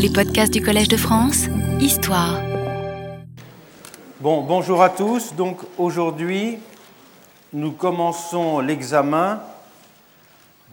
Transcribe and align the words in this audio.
Les 0.00 0.10
podcasts 0.10 0.52
du 0.52 0.62
Collège 0.62 0.86
de 0.86 0.96
France, 0.96 1.46
Histoire. 1.80 2.40
Bon, 4.20 4.42
bonjour 4.42 4.80
à 4.80 4.90
tous. 4.90 5.34
Donc 5.34 5.58
aujourd'hui, 5.76 6.58
nous 7.52 7.72
commençons 7.72 8.60
l'examen 8.60 9.42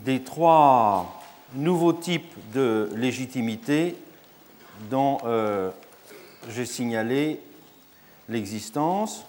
des 0.06 0.22
trois 0.22 1.20
nouveaux 1.56 1.94
types 1.94 2.36
de 2.54 2.92
légitimité 2.96 3.96
dont 4.92 5.18
euh, 5.26 5.72
j'ai 6.54 6.68
signalé 6.68 7.40
l'existence. 8.30 9.26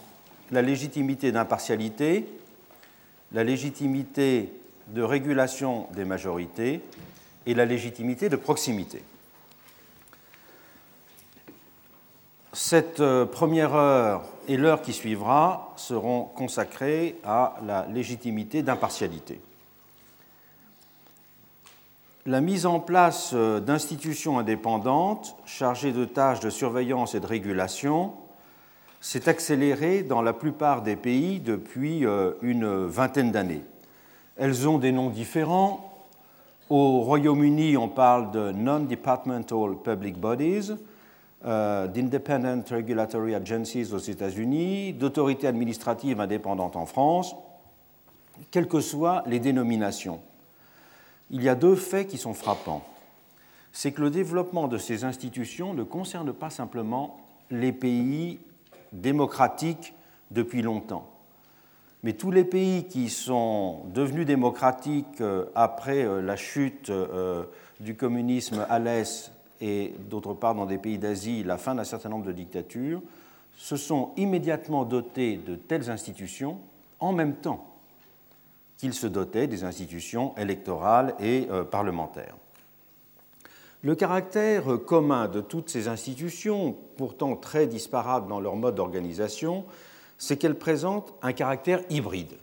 La 0.51 0.61
légitimité 0.61 1.33
d'impartialité, 1.33 2.29
la 3.33 3.45
légitimité 3.45 4.53
de 4.89 5.01
régulation 5.01 5.87
des 5.95 6.05
majorités 6.05 6.83
et 7.47 7.55
la 7.55 7.65
légitimité 7.65 8.29
de 8.29 8.37
proximité. 8.37 9.03
Cette 12.59 13.01
euh, 13.01 13.27
première 13.27 13.75
heure 13.75 14.23
et 14.49 14.57
l'heure 14.57 14.81
qui 14.81 14.95
suivra 14.95 15.75
seront 15.77 16.23
consacrées 16.23 17.17
à 17.23 17.57
la 17.67 17.87
légitimité 17.87 18.63
d'impartialité. 18.63 19.43
La 22.25 22.41
mise 22.41 22.65
en 22.65 22.81
place 22.81 23.33
euh, 23.35 23.61
d'institutions 23.61 24.39
indépendantes 24.39 25.37
chargées 25.45 25.93
de 25.93 26.07
tâches 26.07 26.41
de 26.41 26.49
surveillance 26.49 27.15
et 27.15 27.21
de 27.21 27.27
régulation 27.27 28.15
s'est 29.03 29.29
accélérée 29.29 30.03
dans 30.03 30.23
la 30.23 30.33
plupart 30.33 30.81
des 30.81 30.97
pays 30.97 31.41
depuis 31.41 32.07
euh, 32.07 32.33
une 32.41 32.87
vingtaine 32.87 33.33
d'années. 33.33 33.65
Elles 34.39 34.67
ont 34.67 34.79
des 34.79 34.93
noms 34.93 35.11
différents. 35.11 36.07
Au 36.71 37.03
Royaume-Uni, 37.03 37.77
on 37.77 37.91
parle 37.91 38.31
de 38.31 38.51
Non-Departmental 38.53 39.77
Public 39.85 40.19
Bodies, 40.19 40.73
d'Independent 41.47 42.65
Regulatory 42.69 43.35
Agencies 43.35 43.93
aux 43.93 43.99
États-Unis, 43.99 44.93
d'autorités 44.93 45.47
administratives 45.47 46.21
indépendantes 46.21 46.77
en 46.77 46.87
France, 46.87 47.37
quelles 48.51 48.69
que 48.69 48.81
soient 48.81 49.23
les 49.27 49.39
dénominations. 49.39 50.21
Il 51.31 51.43
y 51.43 51.49
a 51.49 51.55
deux 51.55 51.77
faits 51.77 52.09
qui 52.09 52.19
sont 52.19 52.35
frappants. 52.35 52.85
C'est 53.73 53.93
que 53.93 54.03
le 54.03 54.11
développement 54.11 54.69
de 54.69 54.79
ces 54.79 55.05
institutions 55.05 55.73
ne 55.73 55.85
concerne 55.85 56.33
pas 56.33 56.51
simplement 56.51 57.21
les 57.51 57.73
pays 57.73 58.41
démocratiques 58.93 59.95
depuis 60.33 60.63
longtemps 60.63 61.09
mais 62.07 62.13
tous 62.13 62.31
les 62.31 62.45
pays 62.45 62.85
qui 62.85 63.11
sont 63.11 63.81
devenus 63.93 64.27
démocratiques 64.27 65.21
euh, 65.21 65.47
après 65.57 66.05
euh, 66.05 66.23
la 66.23 66.37
chute 66.37 66.89
euh, 66.89 67.43
du 67.81 67.97
communisme 67.97 68.65
à 68.69 68.79
l'Est 68.79 69.33
et 69.61 69.95
d'autre 70.11 70.35
part 70.35 70.55
dans 70.55 70.67
des 70.67 70.79
pays 70.79 70.99
d'Asie 70.99 71.45
la 71.45 71.59
fin 71.59 71.75
d'un 71.75 71.85
certain 71.85 72.09
nombre 72.09 72.27
de 72.27 72.33
dictatures, 72.33 73.03
se 73.57 73.77
sont 73.77 74.11
immédiatement 74.17 74.85
dotés 74.85 75.37
de 75.37 75.55
telles 75.57 75.91
institutions 75.91 76.59
en 77.01 77.13
même 77.13 77.37
temps 77.37 77.73
qu'ils 78.77 78.95
se 78.95 79.07
dotaient 79.07 79.47
des 79.47 79.65
institutions 79.65 80.37
électorales 80.37 81.15
et 81.19 81.49
parlementaires. 81.71 82.37
Le 83.83 83.95
caractère 83.95 84.65
commun 84.85 85.29
de 85.29 85.41
toutes 85.41 85.71
ces 85.71 85.89
institutions, 85.89 86.77
pourtant 86.97 87.37
très 87.37 87.67
disparates 87.67 88.27
dans 88.27 88.41
leur 88.41 88.57
mode 88.57 88.75
d'organisation, 88.75 89.65
c'est 90.19 90.37
qu'elle 90.37 90.59
présente 90.59 91.15
un 91.23 91.33
caractère 91.33 91.83
hybride. 91.89 92.37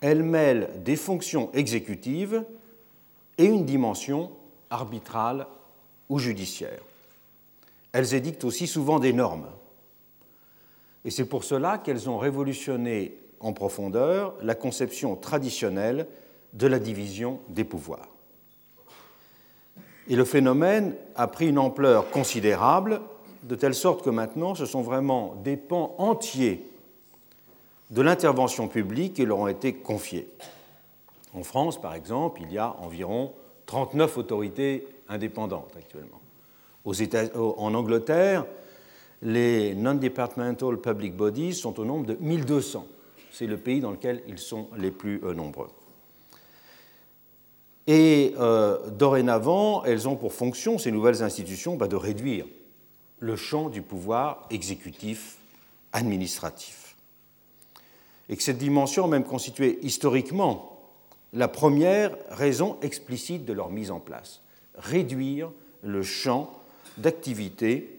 Elle 0.00 0.22
mêle 0.22 0.70
des 0.84 0.96
fonctions 0.96 1.50
exécutives 1.52 2.44
et 3.36 3.44
une 3.44 3.64
dimension 3.64 4.30
arbitrale 4.70 5.46
ou 6.08 6.18
judiciaire. 6.18 6.80
Elles 7.92 8.14
édictent 8.14 8.44
aussi 8.44 8.66
souvent 8.66 8.98
des 8.98 9.12
normes. 9.12 9.48
Et 11.04 11.10
c'est 11.10 11.24
pour 11.24 11.44
cela 11.44 11.78
qu'elles 11.78 12.10
ont 12.10 12.18
révolutionné 12.18 13.14
en 13.40 13.52
profondeur 13.52 14.34
la 14.42 14.54
conception 14.54 15.16
traditionnelle 15.16 16.06
de 16.52 16.66
la 16.66 16.78
division 16.78 17.40
des 17.48 17.64
pouvoirs. 17.64 18.08
Et 20.08 20.16
le 20.16 20.24
phénomène 20.24 20.94
a 21.16 21.26
pris 21.28 21.48
une 21.48 21.58
ampleur 21.58 22.10
considérable 22.10 23.00
de 23.42 23.54
telle 23.54 23.74
sorte 23.74 24.02
que 24.02 24.10
maintenant, 24.10 24.54
ce 24.54 24.66
sont 24.66 24.82
vraiment 24.82 25.34
des 25.44 25.56
pans 25.56 25.94
entiers 25.98 26.64
de 27.90 28.02
l'intervention 28.02 28.68
publique 28.68 29.14
qui 29.14 29.24
leur 29.24 29.38
ont 29.38 29.48
été 29.48 29.74
confiés. 29.74 30.28
En 31.34 31.42
France, 31.42 31.80
par 31.80 31.94
exemple, 31.94 32.40
il 32.42 32.52
y 32.52 32.58
a 32.58 32.74
environ 32.80 33.32
39 33.66 34.18
autorités 34.18 34.86
indépendantes 35.08 35.74
actuellement. 35.76 36.20
en 36.84 37.74
Angleterre, 37.74 38.44
les 39.22 39.74
non-departmental 39.74 40.78
public 40.78 41.16
bodies 41.16 41.54
sont 41.54 41.78
au 41.80 41.84
nombre 41.84 42.06
de 42.06 42.16
1200. 42.20 42.86
C'est 43.30 43.46
le 43.46 43.56
pays 43.56 43.80
dans 43.80 43.90
lequel 43.90 44.22
ils 44.26 44.38
sont 44.38 44.68
les 44.76 44.90
plus 44.90 45.20
euh, 45.24 45.34
nombreux. 45.34 45.68
Et 47.86 48.34
euh, 48.38 48.90
dorénavant, 48.90 49.82
elles 49.84 50.08
ont 50.08 50.16
pour 50.16 50.32
fonction, 50.32 50.78
ces 50.78 50.90
nouvelles 50.90 51.22
institutions, 51.22 51.76
bah, 51.76 51.88
de 51.88 51.96
réduire 51.96 52.46
le 53.18 53.34
champ 53.34 53.68
du 53.70 53.82
pouvoir 53.82 54.46
exécutif 54.50 55.38
administratif. 55.92 56.96
Et 58.28 58.36
que 58.36 58.42
cette 58.42 58.58
dimension 58.58 59.04
a 59.04 59.08
même 59.08 59.24
constitué 59.24 59.78
historiquement 59.82 60.78
la 61.32 61.48
première 61.48 62.14
raison 62.30 62.76
explicite 62.82 63.44
de 63.44 63.52
leur 63.52 63.70
mise 63.70 63.90
en 63.90 64.00
place, 64.00 64.42
réduire 64.78 65.50
le 65.82 66.02
champ 66.02 66.50
d'activité 66.96 67.98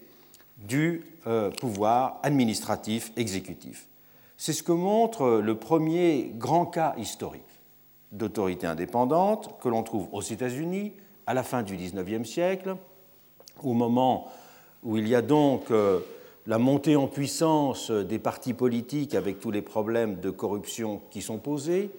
du 0.58 1.04
euh, 1.26 1.50
pouvoir 1.50 2.18
administratif 2.22 3.12
exécutif. 3.16 3.86
C'est 4.36 4.52
ce 4.52 4.62
que 4.62 4.72
montre 4.72 5.40
le 5.42 5.54
premier 5.54 6.32
grand 6.36 6.66
cas 6.66 6.94
historique 6.98 7.42
d'autorité 8.12 8.66
indépendante 8.66 9.56
que 9.60 9.68
l'on 9.68 9.82
trouve 9.82 10.08
aux 10.12 10.22
États-Unis 10.22 10.92
à 11.26 11.34
la 11.34 11.42
fin 11.42 11.62
du 11.62 11.76
XIXe 11.76 12.28
siècle, 12.28 12.76
au 13.62 13.72
moment 13.72 14.28
où 14.82 14.96
il 14.96 15.06
y 15.06 15.14
a 15.14 15.22
donc 15.22 15.70
euh, 15.70 16.00
la 16.46 16.58
montée 16.58 16.96
en 16.96 17.06
puissance 17.06 17.90
des 17.90 18.18
partis 18.18 18.54
politiques 18.54 19.14
avec 19.14 19.40
tous 19.40 19.50
les 19.50 19.62
problèmes 19.62 20.20
de 20.20 20.30
corruption 20.30 21.00
qui 21.10 21.22
sont 21.22 21.38
posés, 21.38 21.90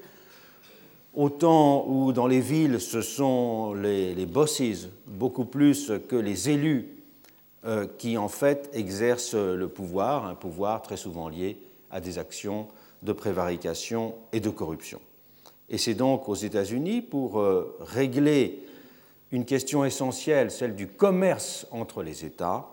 autant 1.14 1.86
où 1.88 2.14
dans 2.14 2.28
les 2.28 2.40
villes 2.40 2.80
ce 2.80 3.02
sont 3.02 3.74
les, 3.74 4.26
bosses 4.26 4.88
beaucoup 5.08 5.46
plus 5.46 5.92
que 6.08 6.16
les 6.16 6.50
élus 6.50 6.90
euh, 7.66 7.86
qui 7.98 8.18
en 8.18 8.28
fait 8.28 8.70
exercent 8.74 9.36
le 9.36 9.68
pouvoir, 9.68 10.26
un 10.26 10.36
pouvoir 10.36 10.82
très 10.82 10.98
souvent 10.98 11.30
lié 11.30 11.58
à 11.90 12.00
des 12.00 12.18
actions 12.18 12.68
de 13.04 13.14
prévarication 13.14 14.16
et 14.32 14.40
de 14.40 14.50
corruption. 14.50 15.02
Et 15.70 15.78
c'est 15.78 15.94
donc 15.94 16.28
aux 16.28 16.36
États-Unis 16.36 17.02
pour 17.02 17.40
euh, 17.40 17.78
régler 17.80 18.64
une 19.32 19.46
question 19.46 19.86
essentielle, 19.86 20.52
celle 20.52 20.76
du 20.76 20.88
commerce 20.88 21.66
entre 21.72 22.04
les 22.04 22.26
États, 22.26 22.68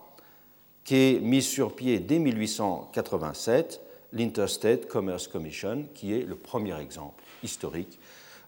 qui 0.84 0.97
est 0.97 1.21
mise 1.21 1.47
sur 1.47 1.75
pied 1.75 2.00
dès 2.00 2.19
1887 2.19 3.81
l'Interstate 4.12 4.88
Commerce 4.88 5.28
Commission, 5.28 5.84
qui 5.94 6.15
est 6.15 6.22
le 6.22 6.34
premier 6.34 6.81
exemple 6.81 7.22
historique 7.43 7.98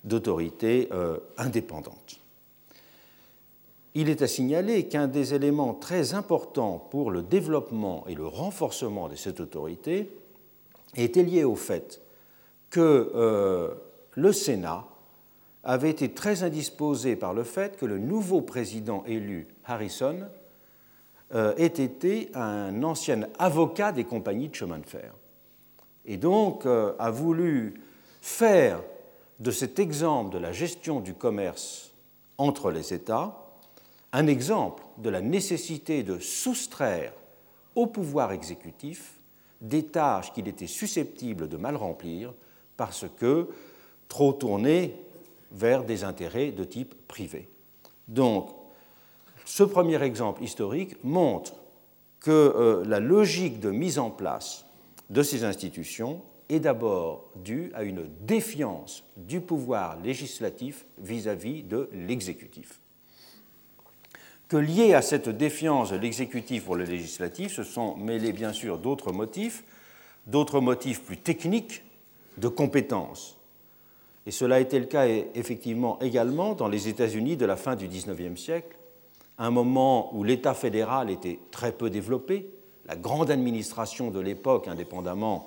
d'autorité 0.04 0.88
euh, 0.92 1.18
indépendante. 1.36 2.20
Il 3.94 4.08
est 4.08 4.22
à 4.22 4.28
signaler 4.28 4.86
qu'un 4.86 5.08
des 5.08 5.34
éléments 5.34 5.74
très 5.74 6.14
importants 6.14 6.78
pour 6.90 7.10
le 7.10 7.22
développement 7.22 8.04
et 8.06 8.14
le 8.14 8.26
renforcement 8.26 9.08
de 9.08 9.16
cette 9.16 9.40
autorité 9.40 10.10
était 10.96 11.24
lié 11.24 11.44
au 11.44 11.56
fait 11.56 12.00
que 12.70 13.10
euh, 13.14 13.74
le 14.12 14.32
Sénat 14.32 14.86
avait 15.64 15.90
été 15.90 16.12
très 16.12 16.44
indisposé 16.44 17.16
par 17.16 17.34
le 17.34 17.42
fait 17.42 17.76
que 17.76 17.84
le 17.84 17.98
nouveau 17.98 18.40
président 18.40 19.04
élu, 19.06 19.48
Harrison, 19.64 20.20
euh, 21.34 21.54
ait 21.56 21.66
été 21.66 22.30
un 22.34 22.82
ancien 22.82 23.28
avocat 23.38 23.92
des 23.92 24.04
compagnies 24.04 24.48
de 24.48 24.54
chemin 24.54 24.78
de 24.78 24.86
fer. 24.86 25.12
Et 26.06 26.16
donc 26.16 26.64
a 26.64 27.10
voulu 27.10 27.74
faire 28.22 28.80
de 29.41 29.51
cet 29.51 29.78
exemple 29.78 30.33
de 30.34 30.39
la 30.39 30.53
gestion 30.53 31.01
du 31.01 31.15
commerce 31.15 31.92
entre 32.39 32.71
les 32.71 32.95
États 32.95 33.37
un 34.13 34.27
exemple 34.27 34.83
de 34.98 35.09
la 35.09 35.21
nécessité 35.21 36.03
de 36.03 36.19
soustraire 36.19 37.13
au 37.75 37.87
pouvoir 37.87 38.33
exécutif 38.33 39.15
des 39.60 39.84
tâches 39.84 40.33
qu'il 40.33 40.48
était 40.48 40.66
susceptible 40.66 41.48
de 41.48 41.57
mal 41.57 41.77
remplir 41.77 42.33
parce 42.77 43.07
que 43.19 43.48
trop 44.09 44.33
tournées 44.33 44.95
vers 45.53 45.84
des 45.84 46.04
intérêts 46.04 46.51
de 46.51 46.65
type 46.65 46.95
privé. 47.07 47.48
Donc, 48.09 48.51
ce 49.45 49.63
premier 49.63 50.03
exemple 50.03 50.42
historique 50.42 51.03
montre 51.04 51.54
que 52.21 52.31
euh, 52.31 52.84
la 52.87 53.01
logique 53.01 53.60
de 53.60 53.71
mise 53.71 53.98
en 53.98 54.10
place 54.10 54.66
de 55.09 55.22
ces 55.22 55.45
institutions 55.45 56.22
est 56.50 56.60
d'abord 56.60 57.30
due 57.36 57.70
à 57.74 57.84
une 57.84 58.06
défiance 58.20 59.04
du 59.16 59.41
pouvoir 59.41 59.98
législatif 60.02 60.84
vis-à-vis 60.98 61.62
de 61.62 61.88
l'exécutif. 61.92 62.80
que 64.48 64.56
lié 64.56 64.94
à 64.94 65.02
cette 65.02 65.28
défiance 65.28 65.92
de 65.92 65.97
l'exécutif 65.97 66.64
pour 66.64 66.74
le 66.74 66.82
législatif, 66.82 67.54
se 67.54 67.62
sont 67.62 67.97
mêlés 67.97 68.32
bien 68.32 68.52
sûr 68.52 68.78
d'autres 68.78 69.12
motifs, 69.12 69.62
d'autres 70.26 70.60
motifs 70.60 71.02
plus 71.02 71.18
techniques 71.18 71.84
de 72.36 72.48
compétences. 72.48 73.38
Et 74.26 74.32
cela 74.32 74.56
a 74.56 74.60
été 74.60 74.80
le 74.80 74.86
cas 74.86 75.06
effectivement 75.06 76.00
également 76.00 76.54
dans 76.54 76.66
les 76.66 76.88
États-Unis 76.88 77.36
de 77.36 77.46
la 77.46 77.56
fin 77.56 77.76
du 77.76 77.86
XIXe 77.86 78.41
siècle, 78.41 78.76
un 79.38 79.50
moment 79.50 80.14
où 80.16 80.24
l'État 80.24 80.54
fédéral 80.54 81.10
était 81.10 81.38
très 81.53 81.72
peu 81.72 81.88
développé. 81.88 82.50
La 82.86 82.96
grande 82.96 83.30
administration 83.30 84.10
de 84.10 84.18
l'époque, 84.18 84.66
indépendamment 84.66 85.46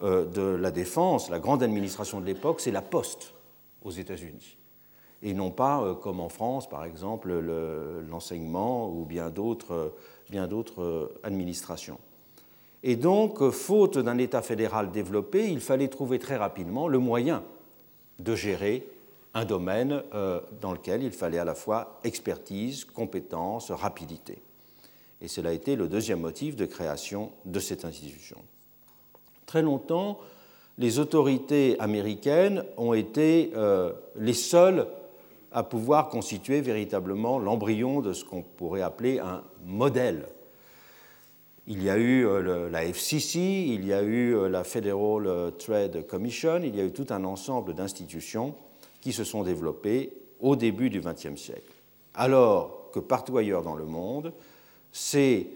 de 0.00 0.42
la 0.42 0.70
défense, 0.70 1.28
la 1.30 1.38
grande 1.38 1.62
administration 1.62 2.20
de 2.20 2.26
l'époque, 2.26 2.60
c'est 2.60 2.70
la 2.70 2.82
poste 2.82 3.34
aux 3.82 3.90
États-Unis. 3.90 4.56
Et 5.22 5.34
non 5.34 5.50
pas, 5.50 5.82
euh, 5.82 5.94
comme 5.94 6.20
en 6.20 6.28
France, 6.28 6.68
par 6.68 6.84
exemple, 6.84 7.32
l'enseignement 8.08 8.88
ou 8.88 9.04
bien 9.04 9.30
d'autres 9.30 9.92
euh, 10.78 11.18
administrations. 11.22 11.98
Et 12.82 12.96
donc, 12.96 13.50
faute 13.50 13.98
d'un 13.98 14.16
État 14.16 14.40
fédéral 14.40 14.90
développé, 14.90 15.50
il 15.50 15.60
fallait 15.60 15.88
trouver 15.88 16.18
très 16.18 16.36
rapidement 16.36 16.88
le 16.88 16.98
moyen 16.98 17.42
de 18.18 18.34
gérer 18.34 18.86
un 19.34 19.44
domaine 19.44 20.02
euh, 20.14 20.40
dans 20.62 20.72
lequel 20.72 21.02
il 21.02 21.12
fallait 21.12 21.38
à 21.38 21.44
la 21.44 21.54
fois 21.54 22.00
expertise, 22.04 22.86
compétence, 22.86 23.70
rapidité. 23.70 24.38
Et 25.20 25.28
cela 25.28 25.50
a 25.50 25.52
été 25.52 25.76
le 25.76 25.88
deuxième 25.88 26.20
motif 26.20 26.56
de 26.56 26.64
création 26.64 27.30
de 27.44 27.60
cette 27.60 27.84
institution. 27.84 28.38
Très 29.50 29.62
longtemps, 29.62 30.20
les 30.78 31.00
autorités 31.00 31.74
américaines 31.80 32.62
ont 32.76 32.94
été 32.94 33.50
euh, 33.56 33.92
les 34.14 34.32
seules 34.32 34.86
à 35.50 35.64
pouvoir 35.64 36.08
constituer 36.08 36.60
véritablement 36.60 37.40
l'embryon 37.40 38.00
de 38.00 38.12
ce 38.12 38.24
qu'on 38.24 38.42
pourrait 38.42 38.82
appeler 38.82 39.18
un 39.18 39.42
modèle 39.66 40.28
il 41.66 41.82
y 41.82 41.90
a 41.90 41.96
eu 41.96 42.24
euh, 42.28 42.70
la 42.70 42.84
FCC, 42.84 43.40
il 43.40 43.84
y 43.84 43.92
a 43.92 44.02
eu 44.02 44.36
euh, 44.36 44.48
la 44.48 44.62
Federal 44.62 45.52
Trade 45.58 46.06
Commission, 46.06 46.60
il 46.62 46.76
y 46.76 46.80
a 46.80 46.84
eu 46.84 46.92
tout 46.92 47.06
un 47.10 47.24
ensemble 47.24 47.74
d'institutions 47.74 48.54
qui 49.00 49.12
se 49.12 49.24
sont 49.24 49.42
développées 49.42 50.12
au 50.38 50.54
début 50.54 50.90
du 50.90 51.00
XXe 51.00 51.34
siècle. 51.34 51.74
Alors 52.14 52.92
que 52.92 53.00
partout 53.00 53.36
ailleurs 53.36 53.62
dans 53.62 53.74
le 53.74 53.84
monde, 53.84 54.32
c'est 54.92 55.48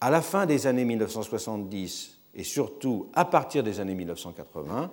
à 0.00 0.10
la 0.10 0.22
fin 0.22 0.46
des 0.46 0.68
années 0.68 0.84
1970 0.84 2.13
et 2.34 2.44
surtout 2.44 3.08
à 3.14 3.24
partir 3.24 3.62
des 3.62 3.80
années 3.80 3.94
1980 3.94 4.90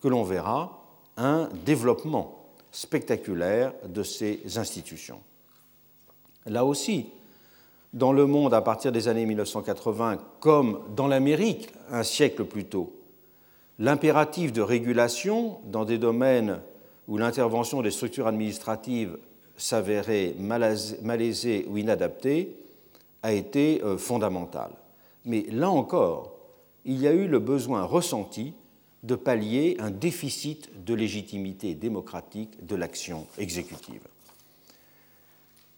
que 0.00 0.08
l'on 0.08 0.22
verra 0.22 0.84
un 1.16 1.48
développement 1.64 2.46
spectaculaire 2.70 3.72
de 3.86 4.02
ces 4.02 4.58
institutions. 4.58 5.20
Là 6.46 6.64
aussi, 6.64 7.06
dans 7.92 8.12
le 8.12 8.26
monde 8.26 8.52
à 8.52 8.60
partir 8.60 8.92
des 8.92 9.08
années 9.08 9.24
1980 9.24 10.18
comme 10.40 10.80
dans 10.94 11.06
l'Amérique 11.06 11.70
un 11.90 12.02
siècle 12.02 12.44
plus 12.44 12.64
tôt. 12.64 12.92
L'impératif 13.78 14.52
de 14.52 14.62
régulation 14.62 15.58
dans 15.64 15.84
des 15.84 15.98
domaines 15.98 16.60
où 17.08 17.16
l'intervention 17.18 17.82
des 17.82 17.90
structures 17.90 18.26
administratives 18.26 19.16
s'avérait 19.56 20.34
malaisée 20.38 21.66
ou 21.68 21.78
inadaptée 21.78 22.56
a 23.22 23.32
été 23.32 23.82
euh, 23.82 23.96
fondamental. 23.96 24.70
Mais 25.24 25.46
là 25.50 25.70
encore, 25.70 26.33
il 26.84 27.00
y 27.00 27.06
a 27.06 27.12
eu 27.12 27.26
le 27.26 27.38
besoin 27.38 27.82
ressenti 27.82 28.54
de 29.02 29.14
pallier 29.14 29.76
un 29.80 29.90
déficit 29.90 30.70
de 30.84 30.94
légitimité 30.94 31.74
démocratique 31.74 32.64
de 32.64 32.74
l'action 32.74 33.26
exécutive. 33.38 34.00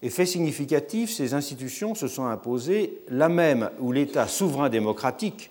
Effet 0.03 0.27
significatif, 0.27 1.11
ces 1.11 1.35
institutions 1.35 1.95
se 1.95 2.07
sont 2.07 2.27
imposées 2.27 2.99
là 3.09 3.29
même 3.29 3.71
où 3.81 3.93
l'État 3.93 4.29
souverain 4.29 4.69
démocratique 4.69 5.51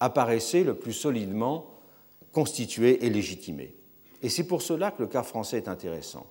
apparaissait 0.00 0.64
le 0.64 0.74
plus 0.74 0.92
solidement 0.92 1.66
constitué 2.32 3.04
et 3.04 3.10
légitimé. 3.10 3.74
Et 4.22 4.28
c'est 4.28 4.44
pour 4.44 4.62
cela 4.62 4.90
que 4.90 5.02
le 5.02 5.08
cas 5.08 5.22
français 5.22 5.58
est 5.58 5.68
intéressant. 5.68 6.26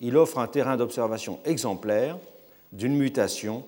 Il 0.00 0.16
offre 0.16 0.38
un 0.38 0.46
terrain 0.46 0.76
d'observation 0.76 1.40
exemplaire 1.44 2.18
d'une 2.72 2.96
mutation 2.96 3.64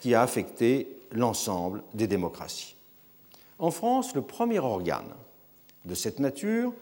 qui 0.00 0.14
a 0.14 0.22
affecté 0.22 1.00
l'ensemble 1.10 1.82
des 1.94 2.06
démocraties. 2.06 2.76
En 3.58 3.70
France, 3.70 4.14
le 4.14 4.22
premier 4.22 4.58
organe 4.58 5.14
de 5.84 5.94
cette 5.94 6.18
nature 6.18 6.72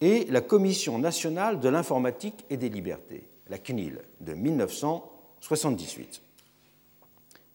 est 0.00 0.30
la 0.30 0.40
Commission 0.40 0.98
nationale 0.98 1.60
de 1.60 1.68
l'informatique 1.68 2.44
et 2.50 2.56
des 2.56 2.68
libertés, 2.68 3.26
la 3.48 3.58
CNIL, 3.58 4.00
de 4.20 4.34
1900 4.34 5.10
78. 5.44 6.22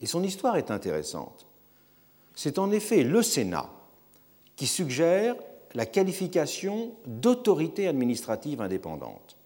Et 0.02 0.06
son 0.06 0.24
histoire 0.24 0.58
est 0.58 0.70
intéressante. 0.70 1.48
C'est 2.36 2.60
en 2.60 2.72
effet 2.72 3.04
le 3.04 3.24
Sénat 3.24 3.70
qui 4.56 4.68
suggère 4.68 5.36
la 5.74 5.88
qualification 5.88 6.92
d'autorité 7.08 7.88
administrative 7.88 8.62
indépendante, 8.62 9.38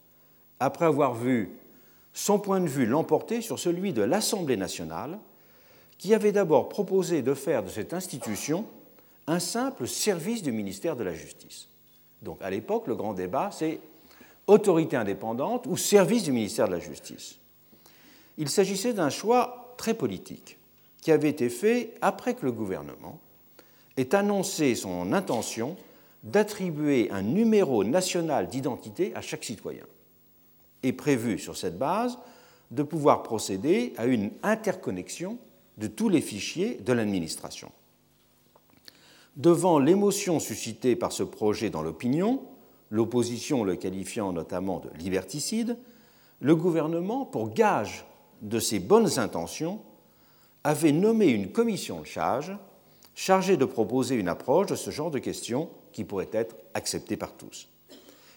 après 0.60 0.86
avoir 0.86 1.16
vu 1.16 1.52
son 2.14 2.38
point 2.38 2.60
de 2.60 2.68
vue 2.68 2.86
l'emporter 2.86 3.42
sur 3.42 3.60
celui 3.60 3.94
de 3.94 4.02
l'Assemblée 4.02 4.58
nationale, 4.58 5.20
qui 5.98 6.14
avait 6.14 6.32
d'abord 6.34 6.68
proposé 6.68 7.22
de 7.22 7.34
faire 7.34 7.64
de 7.64 7.70
cette 7.70 7.94
institution 7.94 8.66
un 9.28 9.40
simple 9.40 9.88
service 9.88 10.44
du 10.44 10.52
ministère 10.52 10.96
de 10.96 11.04
la 11.04 11.14
Justice. 11.14 11.68
Donc 12.22 12.42
à 12.42 12.50
l'époque, 12.50 12.88
le 12.88 12.96
grand 12.96 13.14
débat, 13.14 13.50
c'est 13.52 13.80
autorité 14.48 14.96
indépendante 14.96 15.66
ou 15.68 15.78
service 15.78 16.24
du 16.24 16.32
ministère 16.32 16.68
de 16.68 16.74
la 16.74 16.80
Justice. 16.80 17.40
Il 18.38 18.50
s'agissait 18.50 18.94
d'un 18.94 19.10
choix 19.10 19.74
très 19.78 19.94
politique 19.94 20.58
qui 21.02 21.12
avait 21.12 21.30
été 21.30 21.50
fait 21.50 21.94
après 22.02 22.34
que 22.34 22.46
le 22.46 22.52
gouvernement 22.52 23.20
ait 23.98 24.16
annoncé 24.16 24.76
son 24.76 25.14
intention 25.14 25.76
d'attribuer 26.24 27.12
un 27.12 27.22
numéro 27.22 27.84
national 27.84 28.48
d'identité 28.48 29.14
à 29.16 29.22
chaque 29.22 29.44
citoyen 29.44 29.86
et 30.82 30.94
prévu 30.94 31.38
sur 31.38 31.58
cette 31.58 31.78
base 31.78 32.18
de 32.72 32.84
pouvoir 32.84 33.24
procéder 33.24 33.94
à 33.98 34.06
une 34.06 34.32
interconnexion 34.42 35.38
de 35.78 35.88
tous 35.88 36.10
les 36.10 36.22
fichiers 36.22 36.76
de 36.76 36.94
l'administration. 36.94 37.72
Devant 39.36 39.80
l'émotion 39.80 40.40
suscitée 40.40 40.96
par 40.96 41.12
ce 41.12 41.24
projet 41.24 41.72
dans 41.72 41.82
l'opinion, 41.82 42.44
l'opposition 42.92 43.64
le 43.64 43.76
qualifiant 43.76 44.32
notamment 44.32 44.80
de 44.80 44.90
liberticide, 45.00 45.78
le 46.40 46.56
gouvernement, 46.56 47.26
pour 47.26 47.50
gage 47.50 48.06
de 48.42 48.60
ses 48.60 48.80
bonnes 48.80 49.18
intentions, 49.18 49.82
avait 50.64 50.92
nommé 50.92 51.28
une 51.28 51.52
commission 51.52 52.02
de 52.02 52.06
charge 52.06 52.56
chargée 53.16 53.58
de 53.58 53.66
proposer 53.66 54.16
une 54.16 54.28
approche 54.28 54.68
de 54.68 54.76
ce 54.76 54.92
genre 54.92 55.10
de 55.12 55.20
questions 55.20 55.70
qui 55.92 56.04
pourrait 56.04 56.30
être 56.32 56.56
acceptée 56.74 57.18
par 57.18 57.34
tous. 57.34 57.70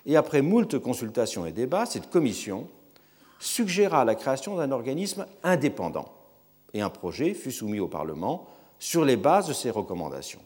Et 0.06 0.16
après 0.16 0.40
moult 0.40 0.78
consultations 0.78 1.46
et 1.46 1.52
débats, 1.52 1.86
cette 1.86 2.10
commission 2.10 2.68
suggéra 3.38 4.04
la 4.04 4.14
création 4.14 4.56
d'un 4.56 4.70
organisme 4.70 5.26
indépendant 5.42 6.12
et 6.72 6.80
un 6.80 6.90
projet 6.90 7.34
fut 7.34 7.52
soumis 7.52 7.80
au 7.80 7.88
Parlement 7.88 8.46
sur 8.78 9.04
les 9.04 9.16
bases 9.16 9.48
de 9.48 9.52
ces 9.52 9.70
recommandations. 9.70 10.40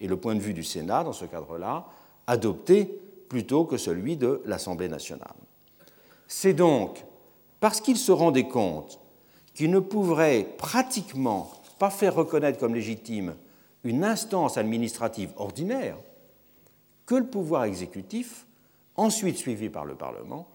Et 0.00 0.08
le 0.08 0.16
point 0.16 0.34
de 0.34 0.40
vue 0.40 0.54
du 0.54 0.64
Sénat, 0.64 1.04
dans 1.04 1.12
ce 1.12 1.26
cadre-là, 1.26 1.86
adopté 2.26 3.00
plutôt 3.28 3.64
que 3.64 3.76
celui 3.76 4.16
de 4.16 4.42
l'Assemblée 4.44 4.88
nationale. 4.88 5.34
C'est 6.26 6.54
donc 6.54 7.04
parce 7.60 7.80
qu'il 7.80 7.96
se 7.96 8.12
rendait 8.12 8.48
compte 8.48 8.98
qu'il 9.54 9.70
ne 9.70 9.78
pourrait 9.78 10.46
pratiquement 10.58 11.50
pas 11.78 11.90
faire 11.90 12.14
reconnaître 12.14 12.58
comme 12.58 12.74
légitime 12.74 13.34
une 13.84 14.04
instance 14.04 14.58
administrative 14.58 15.32
ordinaire, 15.36 15.96
que 17.06 17.14
le 17.14 17.26
pouvoir 17.26 17.64
exécutif, 17.64 18.46
ensuite 18.96 19.36
suivi 19.36 19.68
par 19.68 19.84
le 19.84 19.94
Parlement, 19.94 20.48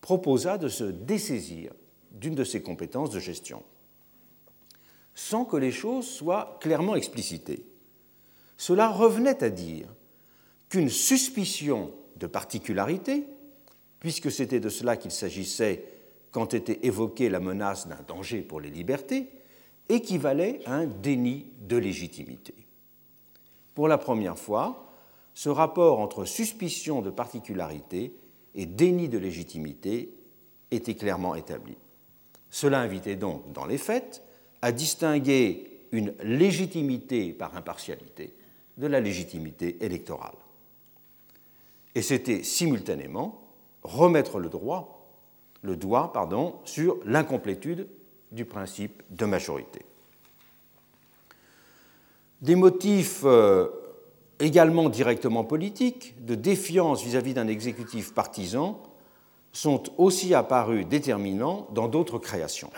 proposa 0.00 0.58
de 0.58 0.68
se 0.68 0.84
dessaisir 0.84 1.72
d'une 2.12 2.34
de 2.34 2.44
ses 2.44 2.62
compétences 2.62 3.10
de 3.10 3.20
gestion, 3.20 3.62
sans 5.14 5.44
que 5.44 5.56
les 5.56 5.72
choses 5.72 6.06
soient 6.06 6.58
clairement 6.60 6.94
explicitées. 6.94 7.64
Cela 8.58 8.88
revenait 8.88 9.42
à 9.42 9.50
dire 9.50 9.86
qu'une 10.68 10.90
suspicion 10.90 11.92
de 12.16 12.26
particularité, 12.26 13.24
puisque 14.00 14.30
c'était 14.30 14.60
de 14.60 14.68
cela 14.68 14.96
qu'il 14.96 15.12
s'agissait 15.12 15.84
quand 16.32 16.52
était 16.52 16.80
évoquée 16.82 17.30
la 17.30 17.40
menace 17.40 17.88
d'un 17.88 18.02
danger 18.06 18.42
pour 18.42 18.60
les 18.60 18.68
libertés, 18.68 19.30
équivalait 19.88 20.60
à 20.66 20.74
un 20.74 20.86
déni 20.86 21.46
de 21.60 21.76
légitimité. 21.76 22.54
Pour 23.74 23.88
la 23.88 23.96
première 23.96 24.38
fois, 24.38 24.92
ce 25.34 25.48
rapport 25.48 26.00
entre 26.00 26.24
suspicion 26.24 27.00
de 27.00 27.10
particularité 27.10 28.12
et 28.56 28.66
déni 28.66 29.08
de 29.08 29.18
légitimité 29.18 30.12
était 30.72 30.96
clairement 30.96 31.36
établi. 31.36 31.76
Cela 32.50 32.80
invitait 32.80 33.16
donc, 33.16 33.52
dans 33.52 33.66
les 33.66 33.78
faits, 33.78 34.22
à 34.62 34.72
distinguer 34.72 35.80
une 35.92 36.12
légitimité 36.22 37.32
par 37.32 37.56
impartialité 37.56 38.34
de 38.78 38.86
la 38.86 39.00
légitimité 39.00 39.84
électorale. 39.84 40.36
Et 41.94 42.02
c'était 42.02 42.42
simultanément 42.42 43.42
remettre 43.82 44.38
le 44.38 44.48
doigt 44.48 46.12
sur 46.64 46.98
l'incomplétude 47.04 47.88
du 48.32 48.44
principe 48.44 49.02
de 49.10 49.26
majorité. 49.26 49.80
Des 52.40 52.54
motifs 52.54 53.22
euh, 53.24 53.68
également 54.38 54.88
directement 54.88 55.44
politiques, 55.44 56.14
de 56.24 56.34
défiance 56.34 57.02
vis-à-vis 57.02 57.34
d'un 57.34 57.48
exécutif 57.48 58.14
partisan, 58.14 58.80
sont 59.52 59.82
aussi 59.96 60.34
apparus 60.34 60.86
déterminants 60.86 61.66
dans 61.72 61.88
d'autres 61.88 62.18
créations. 62.18 62.70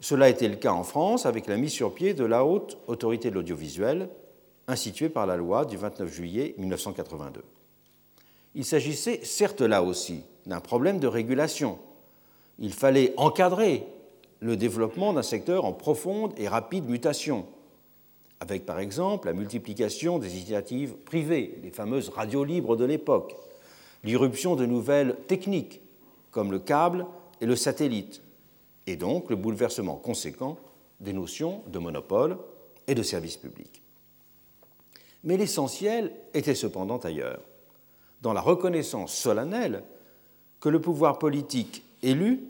Cela 0.00 0.26
a 0.26 0.28
été 0.28 0.46
le 0.48 0.56
cas 0.56 0.72
en 0.72 0.84
France 0.84 1.26
avec 1.26 1.48
la 1.48 1.56
mise 1.56 1.72
sur 1.72 1.92
pied 1.92 2.14
de 2.14 2.24
la 2.24 2.44
haute 2.44 2.78
autorité 2.86 3.30
de 3.30 3.34
l'audiovisuel, 3.34 4.08
instituée 4.68 5.08
par 5.08 5.26
la 5.26 5.36
loi 5.36 5.64
du 5.64 5.76
29 5.76 6.12
juillet 6.12 6.54
1982. 6.58 7.42
Il 8.54 8.64
s'agissait 8.64 9.20
certes 9.24 9.62
là 9.62 9.82
aussi 9.82 10.22
d'un 10.46 10.60
problème 10.60 10.98
de 10.98 11.06
régulation. 11.06 11.78
Il 12.58 12.72
fallait 12.72 13.14
encadrer 13.16 13.86
le 14.40 14.56
développement 14.56 15.12
d'un 15.12 15.22
secteur 15.22 15.64
en 15.64 15.72
profonde 15.72 16.32
et 16.36 16.48
rapide 16.48 16.88
mutation, 16.88 17.46
avec 18.40 18.66
par 18.66 18.78
exemple 18.78 19.26
la 19.26 19.32
multiplication 19.32 20.18
des 20.18 20.36
initiatives 20.36 20.94
privées, 20.94 21.58
les 21.62 21.70
fameuses 21.70 22.08
radios 22.08 22.44
libres 22.44 22.76
de 22.76 22.84
l'époque, 22.84 23.34
l'irruption 24.04 24.54
de 24.54 24.66
nouvelles 24.66 25.16
techniques 25.26 25.80
comme 26.30 26.52
le 26.52 26.58
câble 26.58 27.06
et 27.40 27.46
le 27.46 27.56
satellite, 27.56 28.22
et 28.86 28.96
donc 28.96 29.30
le 29.30 29.36
bouleversement 29.36 29.96
conséquent 29.96 30.56
des 31.00 31.12
notions 31.12 31.62
de 31.68 31.78
monopole 31.78 32.38
et 32.86 32.94
de 32.94 33.02
service 33.02 33.36
public. 33.36 33.82
Mais 35.24 35.36
l'essentiel 35.36 36.12
était 36.34 36.54
cependant 36.54 36.98
ailleurs, 36.98 37.40
dans 38.22 38.32
la 38.32 38.40
reconnaissance 38.40 39.14
solennelle 39.14 39.84
que 40.60 40.68
le 40.68 40.80
pouvoir 40.80 41.18
politique 41.18 41.84
élu 42.02 42.44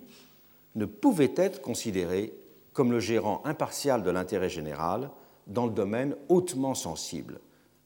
ne 0.75 0.85
pouvait 0.85 1.33
être 1.37 1.61
considéré 1.61 2.33
comme 2.73 2.93
le 2.93 3.01
gérant 3.01 3.43
impartial 3.45 4.03
de 4.03 4.11
l'intérêt 4.11 4.49
général 4.49 5.11
dans 5.47 5.67
le 5.67 5.73
domaine 5.73 6.15
hautement 6.29 6.75
sensible 6.75 7.41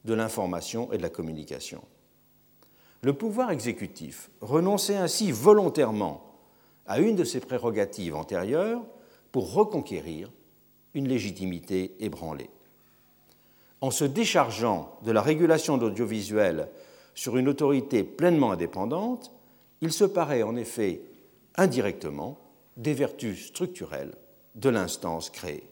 de 0.05 0.15
l'information 0.15 0.93
et 0.93 0.99
de 0.99 1.03
la 1.03 1.09
communication. 1.09 1.83
Le 3.03 3.13
pouvoir 3.13 3.51
exécutif 3.51 4.31
renonçait 4.41 4.97
ainsi 4.97 5.33
volontairement 5.33 6.25
à 6.87 6.99
une 6.99 7.17
de 7.17 7.25
ses 7.25 7.41
prérogatives 7.41 8.15
antérieures 8.15 8.83
pour 9.31 9.55
reconquérir 9.55 10.31
une 10.95 11.09
légitimité 11.09 11.97
ébranlée. 12.01 12.51
En 13.83 13.91
se 13.91 14.05
déchargeant 14.05 14.97
de 15.03 15.11
la 15.11 15.21
régulation 15.21 15.77
d'audiovisuel 15.77 16.69
sur 17.15 17.37
une 17.37 17.49
autorité 17.49 18.05
pleinement 18.05 18.53
indépendante, 18.53 19.33
il 19.81 19.93
se 19.93 20.05
paraît 20.05 20.45
en 20.45 20.55
effet 20.55 21.03
indirectement 21.57 22.39
des 22.77 22.95
vertus 22.95 23.49
structurelles 23.49 24.15
de 24.55 24.69
l'instance 24.69 25.31
créée. 25.31 25.69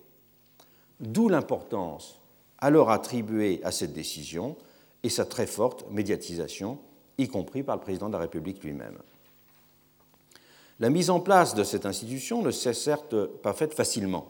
D'où 0.98 1.28
l'importance 1.28 2.20
alors 2.58 2.90
attribuée 2.90 3.60
à 3.62 3.70
cette 3.70 3.92
décision 3.92 4.56
et 5.04 5.08
sa 5.08 5.24
très 5.24 5.46
forte 5.46 5.88
médiatisation, 5.90 6.78
y 7.16 7.28
compris 7.28 7.62
par 7.62 7.76
le 7.76 7.80
président 7.80 8.08
de 8.08 8.14
la 8.14 8.18
République 8.18 8.62
lui-même. 8.64 8.98
La 10.80 10.90
mise 10.90 11.10
en 11.10 11.20
place 11.20 11.54
de 11.54 11.62
cette 11.62 11.86
institution 11.86 12.42
ne 12.42 12.50
s'est 12.50 12.74
certes 12.74 13.26
pas 13.26 13.52
faite 13.52 13.72
facilement. 13.72 14.28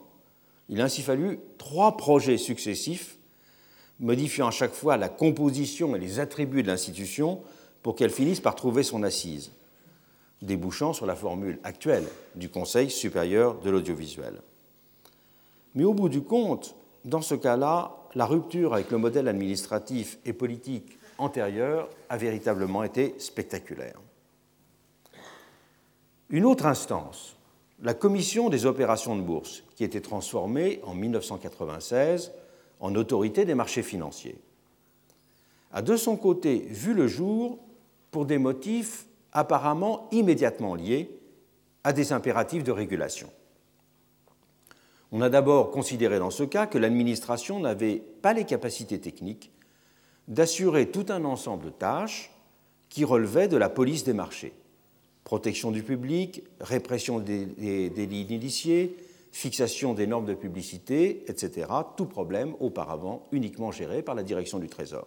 Il 0.68 0.80
a 0.82 0.84
ainsi 0.84 1.00
fallu 1.00 1.40
trois 1.56 1.96
projets 1.96 2.38
successifs 2.38 3.16
modifiant 4.00 4.48
à 4.48 4.50
chaque 4.50 4.72
fois 4.72 4.96
la 4.96 5.08
composition 5.08 5.94
et 5.94 5.98
les 5.98 6.18
attributs 6.18 6.62
de 6.62 6.68
l'institution 6.68 7.40
pour 7.82 7.94
qu'elle 7.94 8.10
finisse 8.10 8.40
par 8.40 8.54
trouver 8.54 8.82
son 8.82 9.02
assise, 9.02 9.52
débouchant 10.42 10.92
sur 10.92 11.06
la 11.06 11.14
formule 11.14 11.60
actuelle 11.62 12.06
du 12.34 12.48
Conseil 12.48 12.90
supérieur 12.90 13.60
de 13.60 13.70
l'audiovisuel. 13.70 14.40
Mais 15.74 15.84
au 15.84 15.94
bout 15.94 16.08
du 16.08 16.22
compte, 16.22 16.74
dans 17.04 17.22
ce 17.22 17.34
cas-là, 17.34 17.96
la 18.14 18.26
rupture 18.26 18.74
avec 18.74 18.90
le 18.90 18.98
modèle 18.98 19.28
administratif 19.28 20.18
et 20.24 20.32
politique 20.32 20.98
antérieur 21.18 21.88
a 22.08 22.16
véritablement 22.16 22.82
été 22.82 23.14
spectaculaire. 23.18 24.00
Une 26.30 26.44
autre 26.44 26.66
instance, 26.66 27.36
la 27.82 27.94
Commission 27.94 28.48
des 28.48 28.66
opérations 28.66 29.16
de 29.16 29.22
bourse, 29.22 29.62
qui 29.76 29.84
était 29.84 30.00
transformée 30.00 30.80
en 30.84 30.94
1996 30.94 32.32
en 32.80 32.94
autorité 32.94 33.44
des 33.44 33.54
marchés 33.54 33.82
financiers, 33.82 34.36
a 35.72 35.82
de 35.82 35.96
son 35.96 36.16
côté 36.16 36.58
vu 36.58 36.94
le 36.94 37.06
jour 37.06 37.58
pour 38.10 38.26
des 38.26 38.38
motifs 38.38 39.06
apparemment 39.32 40.08
immédiatement 40.10 40.74
liés 40.74 41.10
à 41.84 41.92
des 41.92 42.12
impératifs 42.12 42.64
de 42.64 42.72
régulation. 42.72 43.30
On 45.12 45.20
a 45.22 45.28
d'abord 45.28 45.70
considéré 45.70 46.18
dans 46.18 46.30
ce 46.30 46.44
cas 46.44 46.66
que 46.66 46.78
l'administration 46.78 47.60
n'avait 47.60 48.02
pas 48.22 48.32
les 48.32 48.44
capacités 48.44 49.00
techniques 49.00 49.50
d'assurer 50.28 50.90
tout 50.90 51.06
un 51.08 51.24
ensemble 51.24 51.66
de 51.66 51.70
tâches 51.70 52.30
qui 52.88 53.04
relevaient 53.04 53.48
de 53.48 53.56
la 53.56 53.68
police 53.68 54.04
des 54.04 54.12
marchés. 54.12 54.52
Protection 55.24 55.70
du 55.70 55.82
public, 55.82 56.44
répression 56.60 57.18
des 57.18 57.90
délits 57.90 58.22
initiés, 58.22 58.96
fixation 59.32 59.94
des 59.94 60.06
normes 60.06 60.26
de 60.26 60.34
publicité, 60.34 61.24
etc. 61.28 61.68
Tout 61.96 62.06
problème 62.06 62.54
auparavant 62.60 63.26
uniquement 63.32 63.70
géré 63.70 64.02
par 64.02 64.14
la 64.14 64.22
direction 64.22 64.58
du 64.58 64.68
Trésor. 64.68 65.06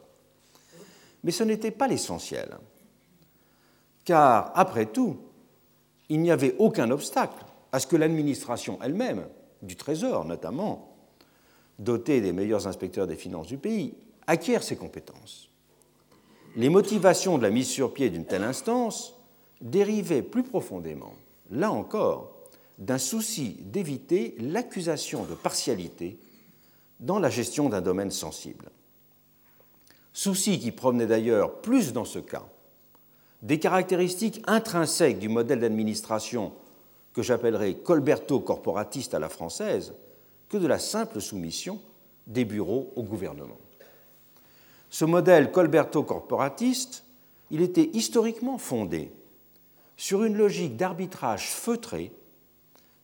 Mais 1.23 1.31
ce 1.31 1.43
n'était 1.43 1.71
pas 1.71 1.87
l'essentiel, 1.87 2.57
car 4.05 4.51
après 4.55 4.87
tout, 4.87 5.17
il 6.09 6.21
n'y 6.21 6.31
avait 6.31 6.55
aucun 6.59 6.91
obstacle 6.91 7.45
à 7.71 7.79
ce 7.79 7.87
que 7.87 7.95
l'administration 7.95 8.77
elle-même, 8.83 9.27
du 9.61 9.75
Trésor 9.75 10.25
notamment, 10.25 10.95
dotée 11.79 12.21
des 12.21 12.33
meilleurs 12.33 12.67
inspecteurs 12.67 13.07
des 13.07 13.15
finances 13.15 13.47
du 13.47 13.57
pays, 13.57 13.93
acquiert 14.27 14.63
ces 14.63 14.75
compétences. 14.75 15.49
Les 16.55 16.69
motivations 16.69 17.37
de 17.37 17.43
la 17.43 17.49
mise 17.49 17.67
sur 17.67 17.93
pied 17.93 18.09
d'une 18.09 18.25
telle 18.25 18.43
instance 18.43 19.15
dérivaient 19.61 20.21
plus 20.21 20.43
profondément, 20.43 21.13
là 21.49 21.71
encore, 21.71 22.42
d'un 22.77 22.97
souci 22.97 23.57
d'éviter 23.61 24.35
l'accusation 24.39 25.23
de 25.23 25.35
partialité 25.35 26.17
dans 26.99 27.19
la 27.19 27.29
gestion 27.29 27.69
d'un 27.69 27.81
domaine 27.81 28.11
sensible. 28.11 28.69
Souci 30.13 30.59
qui 30.59 30.71
provenait 30.71 31.07
d'ailleurs 31.07 31.61
plus 31.61 31.93
dans 31.93 32.05
ce 32.05 32.19
cas 32.19 32.45
des 33.41 33.59
caractéristiques 33.59 34.41
intrinsèques 34.47 35.19
du 35.19 35.27
modèle 35.27 35.59
d'administration 35.59 36.53
que 37.13 37.21
j'appellerais 37.21 37.75
colberto-corporatiste 37.75 39.13
à 39.13 39.19
la 39.19 39.29
française 39.29 39.93
que 40.49 40.57
de 40.57 40.65
la 40.65 40.79
simple 40.79 41.19
soumission 41.19 41.79
des 42.25 42.45
bureaux 42.45 42.91
au 42.95 43.03
gouvernement. 43.03 43.57
Ce 44.89 45.03
modèle 45.03 45.51
colberto-corporatiste, 45.51 47.03
il 47.51 47.61
était 47.61 47.89
historiquement 47.93 48.57
fondé 48.57 49.11
sur 49.97 50.23
une 50.23 50.37
logique 50.37 50.77
d'arbitrage 50.77 51.49
feutré 51.49 52.13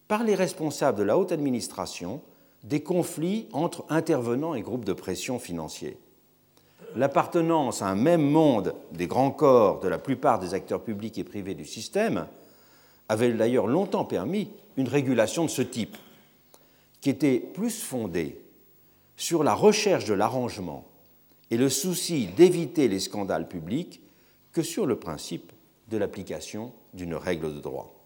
par 0.09 0.23
les 0.23 0.35
responsables 0.35 0.97
de 0.97 1.03
la 1.03 1.17
haute 1.17 1.31
administration 1.31 2.19
des 2.63 2.81
conflits 2.81 3.47
entre 3.53 3.85
intervenants 3.89 4.55
et 4.55 4.61
groupes 4.61 4.83
de 4.83 4.91
pression 4.91 5.37
financiers. 5.37 5.97
L'appartenance 6.95 7.83
à 7.83 7.89
un 7.89 7.95
même 7.95 8.27
monde 8.27 8.73
des 8.91 9.05
grands 9.05 9.29
corps 9.29 9.79
de 9.79 9.87
la 9.87 9.99
plupart 9.99 10.39
des 10.39 10.55
acteurs 10.55 10.83
publics 10.83 11.19
et 11.19 11.23
privés 11.23 11.53
du 11.53 11.63
système 11.63 12.25
avait 13.07 13.31
d'ailleurs 13.31 13.67
longtemps 13.67 14.03
permis 14.03 14.49
une 14.77 14.87
régulation 14.87 15.45
de 15.45 15.49
ce 15.49 15.61
type, 15.61 15.95
qui 17.01 17.11
était 17.11 17.39
plus 17.39 17.79
fondée 17.79 18.41
sur 19.15 19.43
la 19.43 19.53
recherche 19.53 20.05
de 20.05 20.15
l'arrangement 20.15 20.85
et 21.51 21.57
le 21.57 21.69
souci 21.69 22.27
d'éviter 22.35 22.87
les 22.87 22.99
scandales 22.99 23.47
publics 23.47 24.01
que 24.53 24.63
sur 24.63 24.87
le 24.87 24.95
principe 24.95 25.51
de 25.89 25.97
l'application 25.97 26.73
d'une 26.95 27.13
règle 27.13 27.53
de 27.53 27.59
droit. 27.59 27.98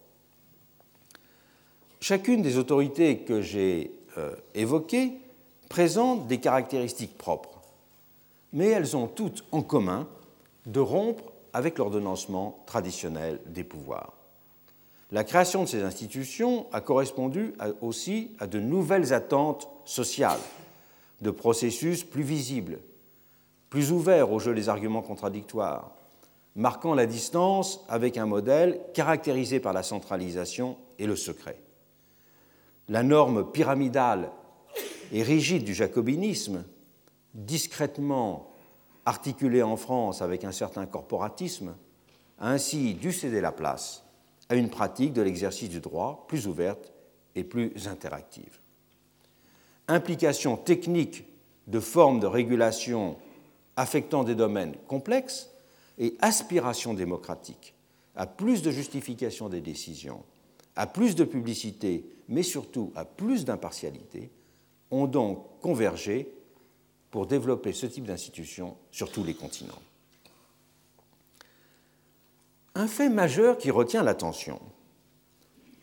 Chacune 2.06 2.42
des 2.42 2.58
autorités 2.58 3.20
que 3.20 3.40
j'ai 3.40 3.90
euh, 4.18 4.36
évoquées 4.54 5.14
présente 5.70 6.26
des 6.26 6.36
caractéristiques 6.36 7.16
propres, 7.16 7.62
mais 8.52 8.68
elles 8.68 8.94
ont 8.94 9.06
toutes 9.06 9.42
en 9.52 9.62
commun 9.62 10.06
de 10.66 10.80
rompre 10.80 11.32
avec 11.54 11.78
l'ordonnancement 11.78 12.62
traditionnel 12.66 13.40
des 13.46 13.64
pouvoirs. 13.64 14.12
La 15.12 15.24
création 15.24 15.62
de 15.62 15.68
ces 15.68 15.82
institutions 15.82 16.66
a 16.74 16.82
correspondu 16.82 17.54
aussi 17.80 18.32
à 18.38 18.46
de 18.46 18.60
nouvelles 18.60 19.14
attentes 19.14 19.70
sociales, 19.86 20.40
de 21.22 21.30
processus 21.30 22.04
plus 22.04 22.22
visibles, 22.22 22.80
plus 23.70 23.92
ouverts 23.92 24.30
au 24.30 24.40
jeu 24.40 24.54
des 24.54 24.68
arguments 24.68 25.00
contradictoires, 25.00 25.92
marquant 26.54 26.92
la 26.92 27.06
distance 27.06 27.80
avec 27.88 28.18
un 28.18 28.26
modèle 28.26 28.78
caractérisé 28.92 29.58
par 29.58 29.72
la 29.72 29.82
centralisation 29.82 30.76
et 30.98 31.06
le 31.06 31.16
secret. 31.16 31.63
La 32.88 33.02
norme 33.02 33.50
pyramidale 33.50 34.30
et 35.12 35.22
rigide 35.22 35.64
du 35.64 35.74
jacobinisme, 35.74 36.64
discrètement 37.34 38.50
articulée 39.06 39.62
en 39.62 39.76
France 39.76 40.22
avec 40.22 40.44
un 40.44 40.52
certain 40.52 40.86
corporatisme, 40.86 41.74
a 42.38 42.50
ainsi 42.50 42.94
dû 42.94 43.12
céder 43.12 43.40
la 43.40 43.52
place 43.52 44.04
à 44.48 44.56
une 44.56 44.70
pratique 44.70 45.12
de 45.12 45.22
l'exercice 45.22 45.68
du 45.68 45.80
droit 45.80 46.26
plus 46.28 46.46
ouverte 46.46 46.92
et 47.34 47.44
plus 47.44 47.88
interactive. 47.88 48.60
Implication 49.88 50.56
technique 50.56 51.24
de 51.66 51.80
formes 51.80 52.20
de 52.20 52.26
régulation 52.26 53.16
affectant 53.76 54.24
des 54.24 54.34
domaines 54.34 54.74
complexes 54.86 55.50
et 55.98 56.16
aspiration 56.20 56.94
démocratique 56.94 57.74
à 58.16 58.26
plus 58.26 58.62
de 58.62 58.70
justification 58.70 59.48
des 59.48 59.60
décisions, 59.60 60.22
à 60.76 60.86
plus 60.86 61.14
de 61.14 61.24
publicité, 61.24 62.04
mais 62.28 62.42
surtout 62.42 62.92
à 62.94 63.04
plus 63.04 63.44
d'impartialité, 63.44 64.30
ont 64.90 65.06
donc 65.06 65.60
convergé 65.60 66.28
pour 67.10 67.26
développer 67.26 67.72
ce 67.72 67.86
type 67.86 68.06
d'institution 68.06 68.76
sur 68.90 69.10
tous 69.10 69.24
les 69.24 69.34
continents. 69.34 69.80
Un 72.74 72.88
fait 72.88 73.08
majeur 73.08 73.56
qui 73.56 73.70
retient 73.70 74.02
l'attention 74.02 74.60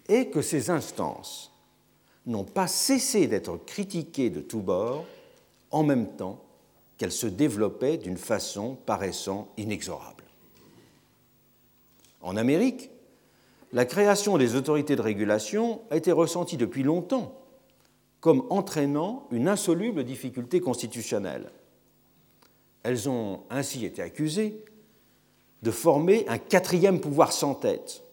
est 0.09 0.27
que 0.27 0.41
ces 0.41 0.69
instances 0.69 1.51
n'ont 2.25 2.43
pas 2.43 2.67
cessé 2.67 3.27
d'être 3.27 3.57
critiquées 3.65 4.29
de 4.29 4.41
tous 4.41 4.59
bords 4.59 5.05
en 5.71 5.83
même 5.83 6.15
temps 6.17 6.43
qu'elles 6.97 7.11
se 7.11 7.27
développaient 7.27 7.97
d'une 7.97 8.17
façon 8.17 8.75
paraissant 8.85 9.47
inexorable. 9.57 10.25
En 12.21 12.37
Amérique, 12.37 12.90
la 13.73 13.85
création 13.85 14.37
des 14.37 14.55
autorités 14.55 14.95
de 14.95 15.01
régulation 15.01 15.81
a 15.89 15.97
été 15.97 16.11
ressentie 16.11 16.57
depuis 16.57 16.83
longtemps 16.83 17.37
comme 18.19 18.45
entraînant 18.51 19.27
une 19.31 19.47
insoluble 19.47 20.03
difficulté 20.03 20.61
constitutionnelle. 20.61 21.51
Elles 22.83 23.09
ont 23.09 23.41
ainsi 23.49 23.83
été 23.83 24.01
accusées 24.01 24.63
de 25.63 25.71
former 25.71 26.25
un 26.27 26.37
quatrième 26.37 26.99
pouvoir 26.99 27.33
sans 27.33 27.55
tête, 27.55 28.03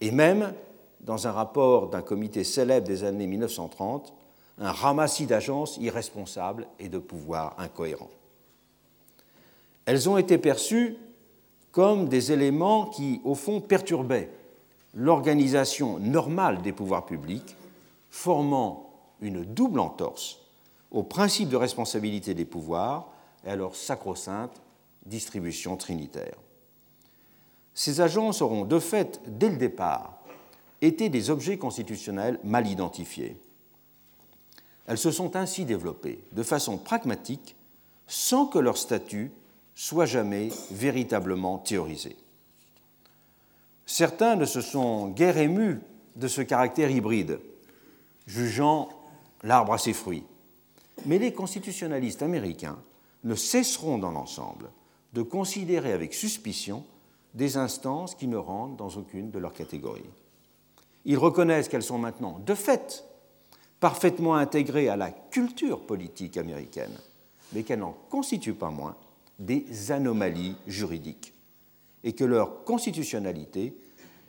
et 0.00 0.10
même, 0.10 0.54
dans 1.00 1.26
un 1.26 1.32
rapport 1.32 1.88
d'un 1.88 2.02
comité 2.02 2.44
célèbre 2.44 2.86
des 2.86 3.04
années 3.04 3.26
1930, 3.26 4.14
un 4.58 4.72
ramassis 4.72 5.26
d'agences 5.26 5.78
irresponsables 5.78 6.66
et 6.78 6.88
de 6.88 6.98
pouvoirs 6.98 7.54
incohérents. 7.58 8.10
Elles 9.86 10.08
ont 10.08 10.18
été 10.18 10.36
perçues 10.36 10.96
comme 11.72 12.08
des 12.08 12.32
éléments 12.32 12.86
qui, 12.86 13.20
au 13.24 13.34
fond, 13.34 13.60
perturbaient 13.60 14.30
l'organisation 14.94 15.98
normale 15.98 16.62
des 16.62 16.72
pouvoirs 16.72 17.06
publics, 17.06 17.56
formant 18.10 18.90
une 19.20 19.44
double 19.44 19.80
entorse 19.80 20.38
au 20.90 21.02
principe 21.02 21.48
de 21.48 21.56
responsabilité 21.56 22.34
des 22.34 22.44
pouvoirs 22.44 23.08
et 23.44 23.50
à 23.50 23.56
leur 23.56 23.76
sacro-sainte 23.76 24.60
distribution 25.06 25.76
trinitaire. 25.76 26.36
Ces 27.74 28.00
agences 28.00 28.42
auront 28.42 28.64
de 28.64 28.78
fait, 28.78 29.20
dès 29.26 29.48
le 29.48 29.56
départ, 29.56 30.20
été 30.82 31.08
des 31.08 31.30
objets 31.30 31.58
constitutionnels 31.58 32.40
mal 32.42 32.66
identifiés. 32.66 33.40
Elles 34.86 34.98
se 34.98 35.10
sont 35.10 35.36
ainsi 35.36 35.64
développées 35.64 36.24
de 36.32 36.42
façon 36.42 36.78
pragmatique 36.78 37.54
sans 38.06 38.46
que 38.46 38.58
leur 38.58 38.76
statut 38.76 39.30
soit 39.74 40.06
jamais 40.06 40.48
véritablement 40.72 41.58
théorisé. 41.58 42.16
Certains 43.92 44.36
ne 44.36 44.44
se 44.44 44.60
sont 44.60 45.08
guère 45.08 45.36
émus 45.36 45.80
de 46.14 46.28
ce 46.28 46.42
caractère 46.42 46.92
hybride, 46.92 47.40
jugeant 48.24 48.88
l'arbre 49.42 49.72
à 49.72 49.78
ses 49.78 49.94
fruits. 49.94 50.22
Mais 51.06 51.18
les 51.18 51.32
constitutionnalistes 51.32 52.22
américains 52.22 52.78
ne 53.24 53.34
cesseront 53.34 53.98
dans 53.98 54.12
l'ensemble 54.12 54.70
de 55.12 55.22
considérer 55.22 55.92
avec 55.92 56.14
suspicion 56.14 56.84
des 57.34 57.56
instances 57.56 58.14
qui 58.14 58.28
ne 58.28 58.36
rentrent 58.36 58.76
dans 58.76 58.90
aucune 58.90 59.32
de 59.32 59.40
leurs 59.40 59.54
catégories. 59.54 60.08
Ils 61.04 61.18
reconnaissent 61.18 61.68
qu'elles 61.68 61.82
sont 61.82 61.98
maintenant, 61.98 62.38
de 62.46 62.54
fait, 62.54 63.04
parfaitement 63.80 64.36
intégrées 64.36 64.88
à 64.88 64.96
la 64.96 65.10
culture 65.10 65.84
politique 65.84 66.36
américaine, 66.36 66.96
mais 67.52 67.64
qu'elles 67.64 67.80
n'en 67.80 67.96
constituent 68.08 68.54
pas 68.54 68.70
moins 68.70 68.94
des 69.40 69.90
anomalies 69.90 70.54
juridiques, 70.68 71.34
et 72.04 72.12
que 72.12 72.24
leur 72.24 72.64
constitutionnalité 72.64 73.74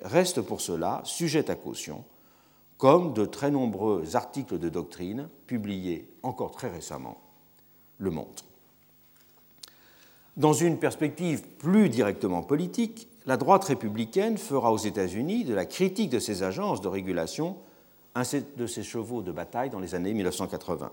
reste 0.02 0.42
pour 0.42 0.62
cela 0.62 1.02
sujette 1.06 1.50
à 1.50 1.56
caution, 1.56 2.04
comme 2.78 3.14
de 3.14 3.26
très 3.26 3.52
nombreux 3.52 4.16
articles 4.16 4.58
de 4.58 4.70
doctrine 4.70 5.30
publiés 5.48 6.10
encore 6.24 6.52
très 6.52 6.70
récemment 6.70 7.22
le 7.98 8.10
montrent. 8.10 8.46
Dans 10.38 10.54
une 10.54 10.80
perspective 10.80 11.44
plus 11.60 11.90
directement 11.90 12.42
politique, 12.42 13.08
la 13.26 13.38
droite 13.38 13.66
républicaine 13.66 14.38
fera 14.38 14.74
aux 14.74 14.78
États-Unis 14.78 15.44
de 15.44 15.54
la 15.54 15.66
critique 15.66 16.10
de 16.10 16.20
ces 16.20 16.42
agences 16.42 16.82
de 16.82 16.88
régulation 16.88 17.58
un 18.16 18.24
de 18.58 18.68
ses 18.68 18.84
chevaux 18.84 19.22
de 19.22 19.32
bataille 19.32 19.70
dans 19.70 19.80
les 19.80 19.96
années 19.96 20.14
1980. 20.14 20.92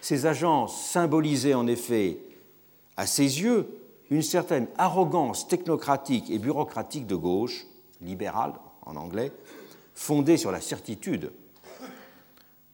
Ces 0.00 0.26
agences 0.26 0.78
symbolisaient 0.84 1.54
en 1.54 1.66
effet, 1.66 2.18
à 2.96 3.06
ses 3.06 3.40
yeux, 3.40 3.66
une 4.12 4.22
certaine 4.22 4.68
arrogance 4.76 5.48
technocratique 5.48 6.28
et 6.28 6.38
bureaucratique 6.38 7.06
de 7.06 7.16
gauche, 7.16 7.66
libérale 8.02 8.52
en 8.82 8.96
anglais, 8.96 9.32
fondée 9.94 10.36
sur 10.36 10.52
la 10.52 10.60
certitude 10.60 11.32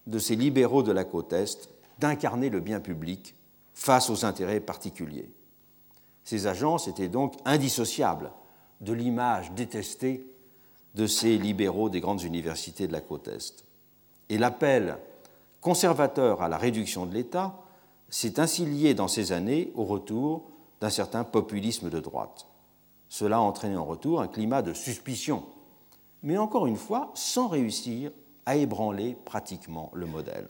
de 0.09 0.18
ces 0.18 0.35
libéraux 0.35 0.83
de 0.83 0.90
la 0.90 1.05
côte 1.05 1.33
Est 1.33 1.68
d'incarner 2.01 2.51
le 2.51 2.59
bien 2.59 2.81
public 2.81 3.37
face 3.72 4.11
aux 4.11 4.24
intérêts 4.24 4.59
particuliers. 4.59 5.31
Ces 6.24 6.48
agences 6.48 6.88
étaient 6.88 7.09
donc 7.09 7.35
indissociables 7.44 8.33
de 8.81 8.92
l'image 8.92 9.53
détestée 9.53 10.27
de 10.96 11.07
ces 11.07 11.38
libéraux 11.38 11.88
des 11.88 12.01
grandes 12.01 12.22
universités 12.22 12.88
de 12.88 12.92
la 12.92 13.01
côte 13.01 13.29
Est. 13.29 13.64
Et 14.29 14.38
l'appel 14.38 14.98
conservateur 15.61 16.42
à 16.42 16.48
la 16.48 16.59
réduction 16.59 17.07
de 17.07 17.14
l'État 17.14 17.62
s'est 18.09 18.40
ainsi 18.40 18.66
lié 18.66 18.94
dans 18.94 19.07
ces 19.07 19.31
années 19.31 19.70
au 19.77 19.85
retour 19.85 20.51
d'un 20.80 20.90
certain 20.90 21.24
populisme 21.24 21.90
de 21.90 22.00
droite. 22.00 22.46
Cela 23.08 23.36
a 23.36 23.40
entraîné 23.40 23.76
en 23.76 23.84
retour 23.84 24.20
un 24.20 24.28
climat 24.28 24.62
de 24.62 24.72
suspicion, 24.72 25.44
mais 26.22 26.38
encore 26.38 26.66
une 26.66 26.76
fois 26.76 27.10
sans 27.14 27.48
réussir 27.48 28.10
à 28.46 28.56
ébranler 28.56 29.16
pratiquement 29.24 29.90
le 29.94 30.06
modèle. 30.06 30.48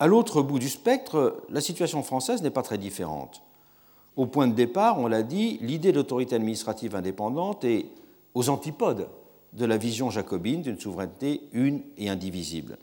À 0.00 0.06
l'autre 0.06 0.42
bout 0.42 0.58
du 0.58 0.68
spectre, 0.68 1.42
la 1.48 1.60
situation 1.60 2.02
française 2.02 2.42
n'est 2.42 2.50
pas 2.50 2.62
très 2.62 2.78
différente. 2.78 3.42
Au 4.16 4.26
point 4.26 4.46
de 4.46 4.54
départ, 4.54 4.98
on 4.98 5.06
l'a 5.06 5.22
dit, 5.22 5.58
l'idée 5.60 5.92
d'autorité 5.92 6.36
administrative 6.36 6.94
indépendante 6.94 7.64
est 7.64 7.86
aux 8.34 8.48
antipodes 8.48 9.08
de 9.54 9.64
la 9.64 9.76
vision 9.76 10.10
jacobine 10.10 10.62
d'une 10.62 10.78
souveraineté 10.78 11.42
une 11.52 11.82
et 11.96 12.08
indivisible. 12.08 12.78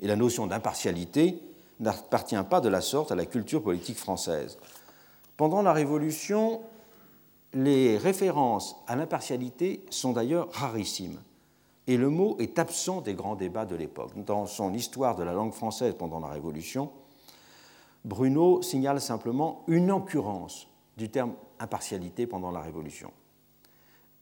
Et 0.00 0.06
la 0.06 0.16
notion 0.16 0.46
d'impartialité 0.46 1.40
n'appartient 1.80 2.42
pas 2.48 2.60
de 2.60 2.68
la 2.68 2.80
sorte 2.80 3.10
à 3.10 3.14
la 3.14 3.26
culture 3.26 3.62
politique 3.62 3.98
française. 3.98 4.58
Pendant 5.36 5.62
la 5.62 5.72
Révolution, 5.72 6.60
les 7.54 7.96
références 7.98 8.76
à 8.86 8.96
l'impartialité 8.96 9.84
sont 9.90 10.12
d'ailleurs 10.12 10.52
rarissimes, 10.52 11.20
et 11.86 11.96
le 11.96 12.10
mot 12.10 12.36
est 12.38 12.58
absent 12.58 13.00
des 13.00 13.14
grands 13.14 13.34
débats 13.34 13.64
de 13.64 13.74
l'époque. 13.74 14.12
Dans 14.24 14.46
son 14.46 14.74
Histoire 14.74 15.16
de 15.16 15.24
la 15.24 15.32
langue 15.32 15.52
française 15.52 15.94
pendant 15.98 16.20
la 16.20 16.28
Révolution, 16.28 16.90
Bruno 18.04 18.62
signale 18.62 19.00
simplement 19.00 19.64
une 19.66 19.90
occurrence 19.90 20.68
du 20.96 21.08
terme 21.08 21.32
impartialité 21.58 22.26
pendant 22.26 22.50
la 22.50 22.60
Révolution. 22.60 23.10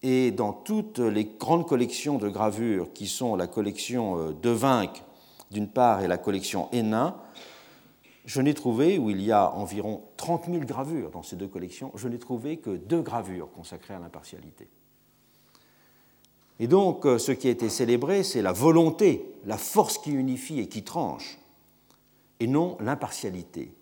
Et 0.03 0.31
dans 0.31 0.53
toutes 0.53 1.01
les 1.01 1.25
grandes 1.25 1.67
collections 1.67 2.19
de 2.19 2.29
gravures 2.29 2.93
qui 2.93 3.09
sont 3.09 3.35
la 3.35 3.49
collection 3.49 4.19
euh, 4.19 4.33
de 4.33 4.51
Vinck 4.51 5.03
d'une 5.51 5.69
part 5.69 6.03
et 6.03 6.09
la 6.09 6.19
collection 6.19 6.69
Hénin, 6.73 7.17
je 8.25 8.43
n'ai 8.43 8.53
trouvé, 8.53 8.99
où 8.99 9.09
il 9.09 9.23
y 9.23 9.33
a 9.33 9.51
environ 9.55 10.03
30 10.19 10.47
000 10.47 10.59
gravures 10.65 11.11
dans 11.11 11.23
ces 11.23 11.37
deux 11.37 11.49
collections, 11.49 11.91
je 11.95 12.09
n'ai 12.09 12.19
trouvé 12.19 12.59
que 12.59 12.77
deux 12.77 13.01
gravures 13.01 13.51
consacrées 13.53 13.95
à 13.95 13.99
l'impartialité. 13.99 14.69
Et 16.61 16.67
donc, 16.67 17.07
euh, 17.07 17.19
ce 17.19 17.33
qui 17.33 17.49
a 17.49 17.51
été 17.51 17.69
célébré, 17.69 18.23
c'est 18.23 18.43
la 18.43 18.53
volonté, 18.53 19.33
la 19.47 19.57
force 19.57 19.97
qui 19.97 20.11
unifie 20.11 20.59
et 20.59 20.69
qui 20.69 20.83
tranche, 20.83 21.39
et 22.41 22.47
non 22.47 22.77
l'impartialité, 22.81 23.73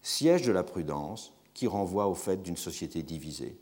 siège 0.00 0.42
de 0.42 0.52
la 0.52 0.62
prudence 0.62 1.34
qui 1.52 1.66
renvoie 1.66 2.06
au 2.06 2.14
fait 2.14 2.42
d'une 2.42 2.56
société 2.56 3.02
divisée. 3.02 3.58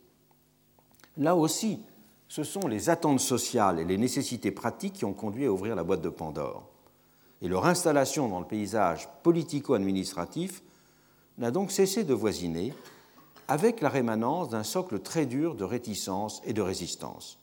Là 1.17 1.35
aussi, 1.35 1.81
ce 2.29 2.45
sont 2.45 2.69
les 2.69 2.91
attentes 2.91 3.21
sociales 3.21 3.81
et 3.81 3.85
les 3.85 3.99
nécessités 3.99 4.53
pratiques 4.53 4.93
qui 4.93 5.05
ont 5.05 5.15
conduit 5.15 5.47
à 5.47 5.53
ouvrir 5.53 5.75
la 5.75 5.83
boîte 5.83 6.03
de 6.03 6.11
Pandore. 6.11 6.69
Et 7.43 7.49
leur 7.49 7.67
installation 7.67 8.29
dans 8.29 8.41
le 8.41 8.47
paysage 8.47 9.09
politico-administratif 9.23 10.63
n'a 11.39 11.51
donc 11.51 11.71
cessé 11.71 12.05
de 12.05 12.15
voisiner 12.15 12.75
avec 13.47 13.81
la 13.81 13.89
rémanence 13.89 14.49
d'un 14.49 14.65
socle 14.65 15.01
très 15.01 15.25
dur 15.25 15.55
de 15.55 15.65
réticence 15.65 16.43
et 16.45 16.53
de 16.53 16.63
résistance. 16.63 17.39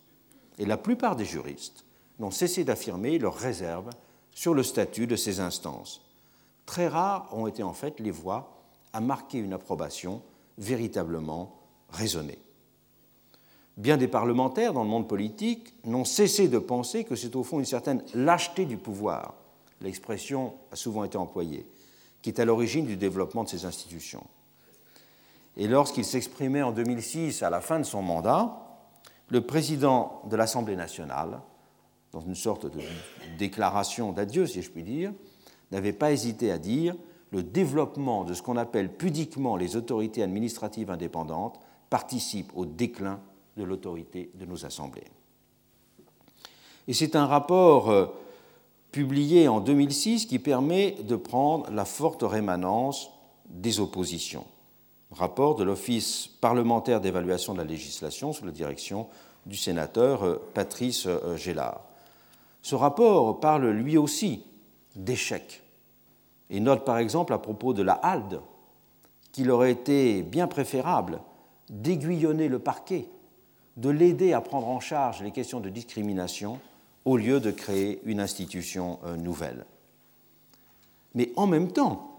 Et 0.58 0.65
la 0.65 0.77
plupart 0.77 1.15
des 1.15 1.25
juristes 1.25 1.86
n'ont 2.19 2.31
cessé 2.31 2.63
d'affirmer 2.63 3.17
leur 3.17 3.36
réserve 3.36 3.89
sur 4.31 4.53
le 4.53 4.63
statut 4.63 5.08
de 5.08 5.15
ces 5.15 5.39
instances, 5.39 6.05
Très 6.65 6.88
rares 6.88 7.29
ont 7.31 7.47
été 7.47 7.63
en 7.63 7.73
fait 7.73 7.99
les 7.99 8.12
voix 8.12 8.58
à 8.93 9.01
marquer 9.01 9.38
une 9.38 9.53
approbation 9.53 10.21
véritablement 10.58 11.60
raisonnée. 11.89 12.39
Bien 13.77 13.97
des 13.97 14.08
parlementaires 14.08 14.73
dans 14.73 14.84
le 14.84 14.89
monde 14.89 15.08
politique 15.08 15.73
n'ont 15.84 16.05
cessé 16.05 16.47
de 16.47 16.60
penser 16.60 17.03
que 17.03 17.15
c'est 17.15 17.36
au 17.36 17.43
fond 17.43 17.60
une 17.60 17.65
certaine 17.65 18.03
lâcheté 18.13 18.65
du 18.65 18.77
pouvoir, 18.77 19.36
l'expression 19.82 20.54
a 20.72 20.76
souvent 20.76 21.04
été 21.04 21.18
employée, 21.18 21.66
qui 22.22 22.30
est 22.30 22.40
à 22.40 22.46
l'origine 22.46 22.86
du 22.86 22.98
développement 22.98 23.44
de 23.44 23.50
ces 23.50 23.66
institutions. 23.66 24.26
Et 25.58 25.68
lorsqu'il 25.68 26.06
s'exprimait 26.06 26.62
en 26.62 26.72
2006 26.72 27.44
à 27.44 27.50
la 27.50 27.62
fin 27.62 27.80
de 27.80 27.86
son 27.86 28.02
mandat, 28.02 28.62
le 29.30 29.42
président 29.42 30.22
de 30.30 30.36
l'Assemblée 30.36 30.76
nationale, 30.76 31.40
dans 32.12 32.22
une 32.22 32.36
sorte 32.36 32.66
de 32.66 32.82
déclaration 33.38 34.12
d'adieu, 34.12 34.48
si 34.48 34.62
je 34.62 34.70
puis 34.70 34.84
dire, 34.84 35.14
n'avait 35.72 35.94
pas 35.94 36.12
hésité 36.12 36.52
à 36.52 36.58
dire 36.58 36.96
le 37.32 37.44
développement 37.44 38.24
de 38.24 38.34
ce 38.34 38.42
qu'on 38.42 38.58
appelle 38.58 38.94
pudiquement 38.94 39.58
les 39.58 39.76
autorités 39.76 40.24
administratives 40.24 40.92
indépendantes 40.92 41.60
participe 41.90 42.52
au 42.56 42.66
déclin 42.66 43.20
de 43.58 43.64
l'autorité 43.64 44.32
de 44.36 44.46
nos 44.46 44.66
assemblées. 44.66 45.08
Et 46.88 46.94
c'est 46.94 47.16
un 47.16 47.26
rapport 47.26 47.90
euh, 47.90 48.06
publié 48.95 49.49
en 49.49 49.60
2006 49.60 50.25
qui 50.25 50.39
permet 50.39 50.95
de 51.03 51.17
prendre 51.17 51.69
la 51.69 51.84
forte 51.84 52.23
rémanence 52.23 53.12
des 53.49 53.81
oppositions. 53.81 54.45
Rapport 55.12 55.55
de 55.55 55.65
l'Office 55.65 56.29
parlementaire 56.39 57.01
d'évaluation 57.01 57.51
de 57.51 57.58
la 57.58 57.65
législation 57.65 58.31
sous 58.31 58.45
la 58.45 58.53
direction 58.53 59.08
du 59.45 59.58
sénateur 59.58 60.23
euh, 60.23 60.41
Patrice 60.53 61.08
euh, 61.08 61.36
Gélard. 61.36 61.81
Ce 62.62 62.73
rapport 62.73 63.41
parle 63.41 63.67
lui 63.67 63.97
aussi 63.97 64.45
d'échecs 64.95 65.62
et 66.49 66.62
note 66.62 66.86
par 66.86 66.97
exemple 66.97 67.34
à 67.34 67.38
propos 67.38 67.73
de 67.73 67.84
la 67.84 67.95
HALDE 67.95 68.39
qu'il 69.34 69.51
aurait 69.51 69.73
été 69.73 70.23
bien 70.23 70.47
préférable 70.47 71.19
d'aiguillonner 71.69 72.47
le 72.47 72.60
parquet 72.60 73.10
de 73.75 73.89
l'aider 73.89 74.31
à 74.31 74.39
prendre 74.39 74.69
en 74.69 74.79
charge 74.79 75.21
les 75.21 75.31
questions 75.31 75.60
de 75.60 75.67
discrimination 75.67 76.62
au 77.06 77.18
lieu 77.18 77.39
de 77.39 77.52
créer 77.52 78.02
une 78.04 78.20
institution 78.20 79.00
euh, 79.06 79.15
nouvelle. 79.15 79.65
Mais 81.13 81.32
en 81.36 81.48
même 81.48 81.72
temps 81.72 82.12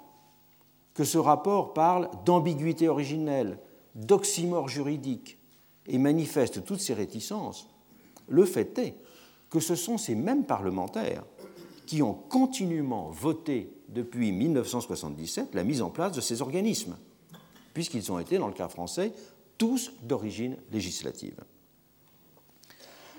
que 0.94 1.04
ce 1.04 1.18
rapport 1.18 1.74
parle 1.74 2.08
d'ambiguïté 2.24 2.88
originelle, 2.88 3.58
d'oxymore 3.94 4.68
juridique 4.68 5.38
et 5.86 5.98
manifeste 5.98 6.64
toutes 6.64 6.80
ces 6.80 6.94
réticences, 6.94 7.68
le 8.28 8.44
fait 8.44 8.78
est 8.78 8.94
que 9.50 9.60
ce 9.60 9.74
sont 9.74 9.98
ces 9.98 10.14
mêmes 10.14 10.44
parlementaires 10.44 11.24
qui 11.86 12.02
ont 12.02 12.14
continuellement 12.14 13.10
voté 13.10 13.70
depuis 13.88 14.32
1977 14.32 15.54
la 15.54 15.64
mise 15.64 15.82
en 15.82 15.90
place 15.90 16.12
de 16.12 16.20
ces 16.20 16.42
organismes, 16.42 16.96
puisqu'ils 17.74 18.10
ont 18.10 18.18
été, 18.18 18.38
dans 18.38 18.48
le 18.48 18.52
cas 18.52 18.68
français, 18.68 19.12
tous 19.58 19.92
d'origine 20.02 20.56
législative. 20.72 21.36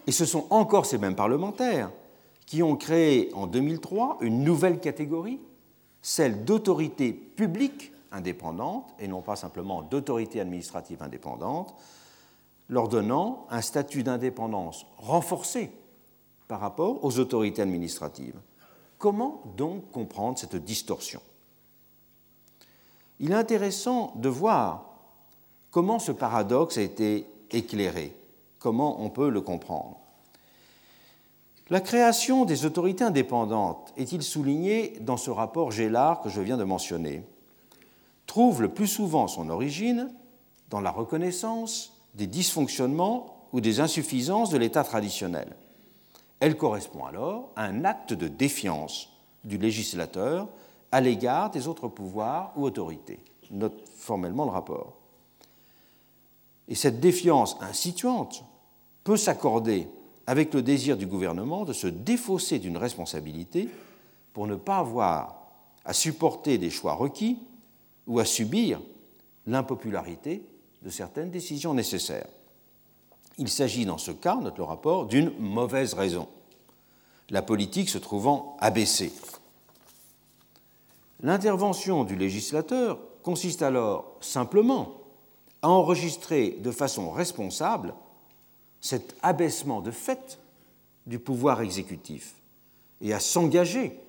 Et 0.08 0.12
ce 0.12 0.26
sont 0.26 0.48
encore 0.50 0.86
ces 0.86 0.98
mêmes 0.98 1.16
parlementaires 1.16 1.92
qui 2.46 2.64
ont 2.64 2.78
créé 2.78 3.30
en 3.34 3.46
2003 3.46 4.20
une 4.22 4.44
nouvelle 4.44 4.80
catégorie, 4.80 5.40
celle 6.02 6.46
d'autorité 6.46 7.12
publique 7.12 7.92
indépendante, 8.12 8.94
et 9.00 9.08
non 9.08 9.22
pas 9.22 9.36
simplement 9.36 9.82
d'autorité 9.82 10.40
administrative 10.40 11.04
indépendante, 11.04 11.76
leur 12.70 12.88
donnant 12.88 13.46
un 13.50 13.62
statut 13.62 14.04
d'indépendance 14.04 14.86
renforcé 14.98 15.72
par 16.48 16.62
rapport 16.62 17.04
aux 17.04 17.20
autorités 17.20 17.62
administratives. 17.62 18.40
Comment 18.98 19.44
donc 19.58 19.92
comprendre 19.92 20.40
cette 20.40 20.56
distorsion? 20.56 21.22
Il 23.20 23.32
est 23.32 23.36
intéressant 23.36 24.14
de 24.16 24.30
voir 24.30 24.88
Comment 25.78 26.00
ce 26.00 26.12
paradoxe 26.12 26.78
a 26.78 26.82
été 26.82 27.28
éclairé 27.52 28.12
Comment 28.60 29.02
on 29.02 29.10
peut 29.10 29.30
le 29.30 29.42
comprendre 29.42 29.98
La 31.70 31.80
création 31.80 32.46
des 32.46 32.66
autorités 32.66 33.04
indépendantes, 33.04 33.94
est-il 33.98 34.24
souligné 34.24 34.98
dans 35.02 35.18
ce 35.18 35.30
rapport 35.30 35.72
Gélard 35.72 36.22
que 36.22 36.30
je 36.30 36.42
viens 36.42 36.58
de 36.58 36.64
mentionner, 36.64 37.24
trouve 38.26 38.62
le 38.62 38.70
plus 38.70 38.88
souvent 38.88 39.28
son 39.28 39.50
origine 39.50 40.10
dans 40.70 40.82
la 40.82 40.92
reconnaissance 40.92 41.94
des 42.16 42.28
dysfonctionnements 42.28 43.48
ou 43.54 43.62
des 43.62 43.80
insuffisances 43.80 44.50
de 44.50 44.58
l'État 44.58 44.84
traditionnel. 44.84 45.56
Elle 46.40 46.58
correspond 46.58 47.06
alors 47.06 47.52
à 47.56 47.64
un 47.64 47.86
acte 47.86 48.14
de 48.14 48.28
défiance 48.28 49.10
du 49.44 49.58
législateur 49.58 50.48
à 50.92 51.02
l'égard 51.02 51.50
des 51.52 51.68
autres 51.68 51.88
pouvoirs 51.88 52.54
ou 52.56 52.64
autorités, 52.64 53.20
note 53.52 53.88
formellement 53.96 54.46
le 54.46 54.52
rapport. 54.52 54.97
Et 56.68 56.76
cette 56.76 57.00
défiance 57.00 57.58
instituante 57.62 58.44
peut 59.04 59.18
s'accorder 59.18 59.88
avec 60.26 60.54
le 60.54 60.62
désir 60.62 60.98
du 60.98 61.08
gouvernement 61.08 61.64
de 61.64 61.74
se 61.74 61.88
défausser 61.88 62.60
d'une 62.60 62.78
responsabilité 62.78 63.70
pour 64.34 64.48
ne 64.48 64.56
pas 64.56 64.78
avoir 64.78 65.48
à 65.86 65.94
supporter 65.94 66.58
des 66.58 66.70
choix 66.70 66.94
requis 66.94 67.40
ou 68.06 68.20
à 68.20 68.26
subir 68.26 68.82
l'impopularité 69.46 70.44
de 70.82 70.90
certaines 70.90 71.32
décisions 71.32 71.74
nécessaires. 71.74 72.28
Il 73.38 73.50
s'agit 73.50 73.86
dans 73.86 73.98
ce 73.98 74.12
cas, 74.12 74.36
note 74.36 74.58
le 74.58 74.64
rapport, 74.64 75.06
d'une 75.06 75.32
mauvaise 75.40 75.94
raison, 75.94 76.28
la 77.30 77.42
politique 77.42 77.90
se 77.90 77.98
trouvant 77.98 78.58
abaissée. 78.60 79.14
L'intervention 81.22 82.04
du 82.04 82.16
législateur 82.16 83.00
consiste 83.24 83.62
alors 83.62 84.18
simplement 84.22 84.97
à 85.62 85.70
enregistrer 85.70 86.58
de 86.60 86.72
façon 86.72 87.12
responsable 87.12 87.94
cet 88.82 89.16
abaissement 89.22 89.82
de 89.82 89.92
fait 89.92 90.40
du 91.06 91.20
pouvoir 91.20 91.62
exécutif 91.62 92.36
et 93.02 93.14
à 93.14 93.20
s'engager 93.20 94.00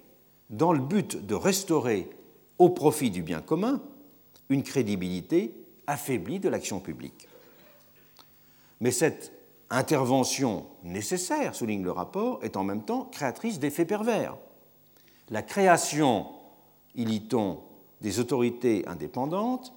dans 0.50 0.72
le 0.72 0.80
but 0.80 1.24
de 1.26 1.34
restaurer 1.34 2.11
au 2.58 2.70
profit 2.70 3.11
du 3.11 3.22
bien 3.22 3.40
commun 3.40 3.80
une 4.48 4.62
crédibilité 4.62 5.54
affaiblie 5.87 6.40
de 6.40 6.48
l'action 6.48 6.80
publique. 6.80 7.28
Mais 8.80 8.90
cette 8.90 9.32
intervention 9.70 10.66
nécessaire, 10.82 11.54
souligne 11.54 11.82
le 11.82 11.90
rapport, 11.90 12.40
est 12.42 12.56
en 12.56 12.64
même 12.64 12.82
temps 12.82 13.04
créatrice 13.04 13.58
d'effets 13.58 13.84
pervers. 13.84 14.37
La 15.30 15.42
création, 15.42 16.26
y 16.94 17.04
lit-on, 17.04 17.61
des 18.00 18.20
autorités 18.20 18.87
indépendantes, 18.87 19.72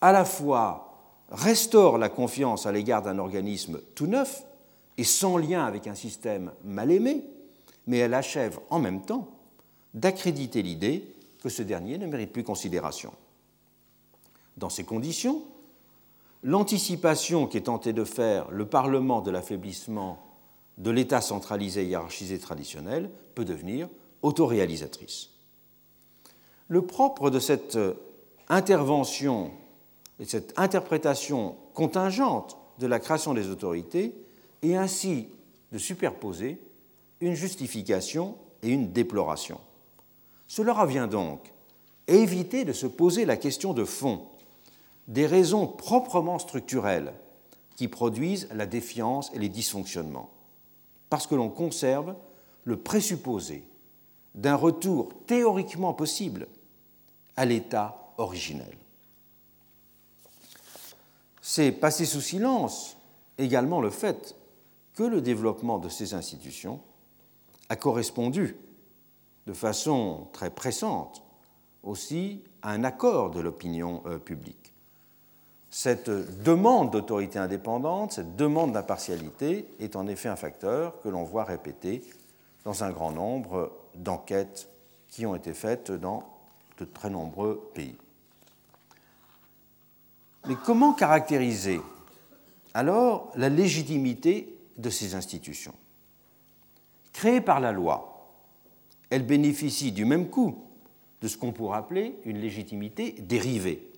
à 0.00 0.12
la 0.12 0.24
fois 0.24 0.91
restaure 1.32 1.98
la 1.98 2.08
confiance 2.08 2.66
à 2.66 2.72
l'égard 2.72 3.02
d'un 3.02 3.18
organisme 3.18 3.80
tout 3.94 4.06
neuf 4.06 4.44
et 4.98 5.04
sans 5.04 5.38
lien 5.38 5.64
avec 5.64 5.86
un 5.86 5.94
système 5.94 6.52
mal 6.62 6.90
aimé, 6.90 7.24
mais 7.86 7.98
elle 7.98 8.14
achève 8.14 8.60
en 8.70 8.78
même 8.78 9.02
temps 9.02 9.28
d'accréditer 9.94 10.62
l'idée 10.62 11.04
que 11.42 11.48
ce 11.48 11.62
dernier 11.62 11.98
ne 11.98 12.06
mérite 12.06 12.32
plus 12.32 12.44
considération. 12.44 13.12
Dans 14.58 14.68
ces 14.68 14.84
conditions, 14.84 15.42
l'anticipation 16.42 17.46
qui 17.46 17.56
est 17.56 17.62
tenté 17.62 17.92
de 17.92 18.04
faire 18.04 18.50
le 18.50 18.66
Parlement 18.66 19.22
de 19.22 19.30
l'affaiblissement 19.30 20.18
de 20.78 20.90
l'État 20.90 21.20
centralisé 21.20 21.86
hiérarchisé 21.86 22.38
traditionnel 22.38 23.10
peut 23.34 23.44
devenir 23.44 23.88
autoréalisatrice. 24.20 25.30
Le 26.68 26.82
propre 26.82 27.30
de 27.30 27.38
cette 27.38 27.78
intervention 28.48 29.50
et 30.22 30.24
cette 30.24 30.56
interprétation 30.56 31.56
contingente 31.74 32.56
de 32.78 32.86
la 32.86 33.00
création 33.00 33.34
des 33.34 33.48
autorités 33.48 34.14
est 34.62 34.76
ainsi 34.76 35.26
de 35.72 35.78
superposer 35.78 36.60
une 37.20 37.34
justification 37.34 38.36
et 38.62 38.68
une 38.68 38.92
déploration. 38.92 39.58
Cela 40.46 40.74
revient 40.74 41.08
donc 41.10 41.52
à 42.08 42.12
éviter 42.12 42.64
de 42.64 42.72
se 42.72 42.86
poser 42.86 43.24
la 43.24 43.36
question 43.36 43.74
de 43.74 43.84
fond 43.84 44.22
des 45.08 45.26
raisons 45.26 45.66
proprement 45.66 46.38
structurelles 46.38 47.14
qui 47.74 47.88
produisent 47.88 48.48
la 48.54 48.66
défiance 48.66 49.32
et 49.34 49.40
les 49.40 49.48
dysfonctionnements, 49.48 50.30
parce 51.10 51.26
que 51.26 51.34
l'on 51.34 51.50
conserve 51.50 52.14
le 52.62 52.76
présupposé 52.76 53.64
d'un 54.36 54.54
retour 54.54 55.12
théoriquement 55.26 55.94
possible 55.94 56.46
à 57.34 57.44
l'état 57.44 58.14
originel. 58.18 58.76
C'est 61.42 61.72
passer 61.72 62.06
sous 62.06 62.20
silence 62.20 62.96
également 63.36 63.80
le 63.80 63.90
fait 63.90 64.36
que 64.94 65.02
le 65.02 65.20
développement 65.20 65.78
de 65.78 65.88
ces 65.88 66.14
institutions 66.14 66.80
a 67.68 67.76
correspondu 67.76 68.56
de 69.46 69.52
façon 69.52 70.28
très 70.32 70.50
pressante 70.50 71.22
aussi 71.82 72.44
à 72.62 72.70
un 72.70 72.84
accord 72.84 73.30
de 73.30 73.40
l'opinion 73.40 74.02
euh, 74.06 74.18
publique. 74.18 74.72
Cette 75.68 76.10
demande 76.44 76.92
d'autorité 76.92 77.40
indépendante, 77.40 78.12
cette 78.12 78.36
demande 78.36 78.72
d'impartialité 78.72 79.66
est 79.80 79.96
en 79.96 80.06
effet 80.06 80.28
un 80.28 80.36
facteur 80.36 81.00
que 81.00 81.08
l'on 81.08 81.24
voit 81.24 81.44
répété 81.44 82.04
dans 82.64 82.84
un 82.84 82.90
grand 82.92 83.10
nombre 83.10 83.72
d'enquêtes 83.96 84.68
qui 85.08 85.26
ont 85.26 85.34
été 85.34 85.54
faites 85.54 85.90
dans 85.90 86.22
de 86.78 86.84
très 86.84 87.10
nombreux 87.10 87.68
pays. 87.74 87.96
Mais 90.48 90.56
comment 90.64 90.92
caractériser 90.92 91.80
alors 92.74 93.30
la 93.36 93.48
légitimité 93.48 94.58
de 94.78 94.90
ces 94.90 95.14
institutions? 95.14 95.74
Créées 97.12 97.40
par 97.40 97.60
la 97.60 97.72
loi, 97.72 98.12
elles 99.10 99.26
bénéficient 99.26 99.92
du 99.92 100.04
même 100.04 100.30
coup 100.30 100.64
de 101.20 101.28
ce 101.28 101.36
qu'on 101.36 101.52
pourrait 101.52 101.78
appeler 101.78 102.18
une 102.24 102.38
légitimité 102.38 103.12
dérivée. 103.12 103.90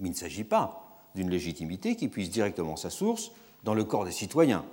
Mais 0.00 0.08
il 0.08 0.12
ne 0.12 0.16
s'agit 0.16 0.44
pas 0.44 1.00
d'une 1.14 1.30
légitimité 1.30 1.96
qui 1.96 2.08
puisse 2.08 2.30
directement 2.30 2.76
sa 2.76 2.90
source 2.90 3.32
dans 3.64 3.74
le 3.74 3.84
corps 3.84 4.04
des 4.04 4.12
citoyens, 4.12 4.64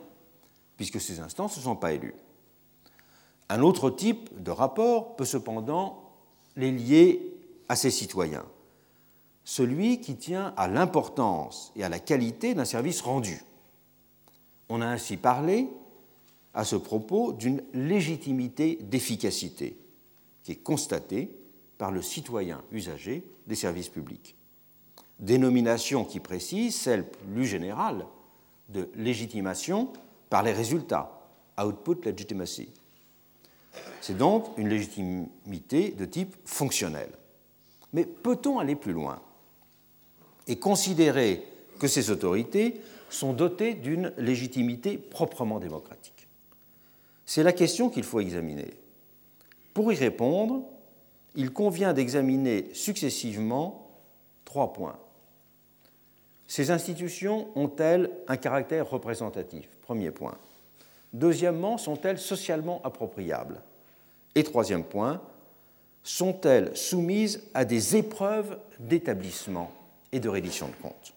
puisque 0.76 1.00
ces 1.00 1.20
instances 1.20 1.58
ne 1.58 1.62
sont 1.62 1.76
pas 1.76 1.94
élues. 1.94 2.16
Un 3.50 3.62
autre 3.62 3.90
type 3.90 4.42
de 4.42 4.52
rapport 4.52 5.16
peut 5.16 5.26
cependant 5.26 6.12
les 6.56 6.72
lier 6.72 7.34
à 7.70 7.76
ces 7.76 7.92
citoyens, 7.92 8.46
celui 9.46 10.02
qui 10.02 10.18
tient 10.18 10.54
à 10.58 10.68
l'importance 10.68 11.72
et 11.76 11.84
à 11.84 11.90
la 11.90 12.00
qualité 12.00 12.56
d'un 12.56 12.66
service 12.66 13.02
rendu. 13.02 13.42
On 14.68 14.82
a 14.82 14.88
ainsi 14.88 15.18
parlé 15.18 15.70
à 16.56 16.66
ce 16.66 16.76
propos 16.76 17.32
d'une 17.32 17.62
légitimité 17.74 18.80
d'efficacité 18.82 19.78
qui 20.44 20.54
est 20.54 20.64
constatée 20.64 21.30
par 21.78 21.92
le 21.92 22.02
citoyen 22.02 22.64
usager 22.72 23.24
des 23.46 23.56
services 23.56 23.90
publics. 23.90 24.36
Dénomination 25.20 26.06
qui 26.06 26.20
précise 26.20 26.76
celle 26.76 27.08
plus 27.08 27.46
générale 27.46 28.06
de 28.70 28.90
légitimation 28.96 29.94
par 30.30 30.42
les 30.42 30.54
résultats, 30.54 31.22
output 31.64 32.04
legitimacy. 32.04 32.70
C'est 34.02 34.18
donc 34.18 34.58
une 34.58 34.70
légitimité 34.70 35.92
de 35.92 36.06
type 36.06 36.36
fonctionnel. 36.46 37.10
Mais 37.94 38.06
peut-on 38.06 38.60
aller 38.60 38.76
plus 38.76 38.94
loin? 38.94 39.22
Et 40.48 40.58
considérer 40.58 41.44
que 41.80 41.88
ces 41.88 42.10
autorités 42.10 42.82
sont 43.10 43.34
dotées 43.34 43.74
d'une 43.74 44.12
légitimité 44.18 44.98
proprement 44.98 45.60
démocratique 45.60 46.28
C'est 47.26 47.44
la 47.44 47.54
question 47.54 47.90
qu'il 47.90 48.04
faut 48.04 48.20
examiner. 48.20 48.74
Pour 49.74 49.92
y 49.92 49.96
répondre, 49.96 50.64
il 51.36 51.52
convient 51.52 51.94
d'examiner 51.94 52.70
successivement 52.74 53.90
trois 54.46 54.74
points. 54.74 54.98
Ces 56.48 56.72
institutions 56.72 57.48
ont-elles 57.56 58.12
un 58.28 58.38
caractère 58.38 58.90
représentatif? 58.90 59.68
Premier 59.82 60.12
point. 60.12 60.38
Deuxièmement, 61.14 61.78
sont-elles 61.78 62.20
socialement 62.20 62.82
appropriables? 62.84 63.62
Et 64.36 64.44
troisième 64.44 64.84
point, 64.84 65.22
sont-elles 66.04 66.76
soumises 66.78 67.44
à 67.54 67.66
des 67.66 67.96
épreuves 67.96 68.60
d'établissement? 68.80 69.72
De 70.20 70.30
reddition 70.30 70.68
de 70.68 70.74
comptes 70.82 71.14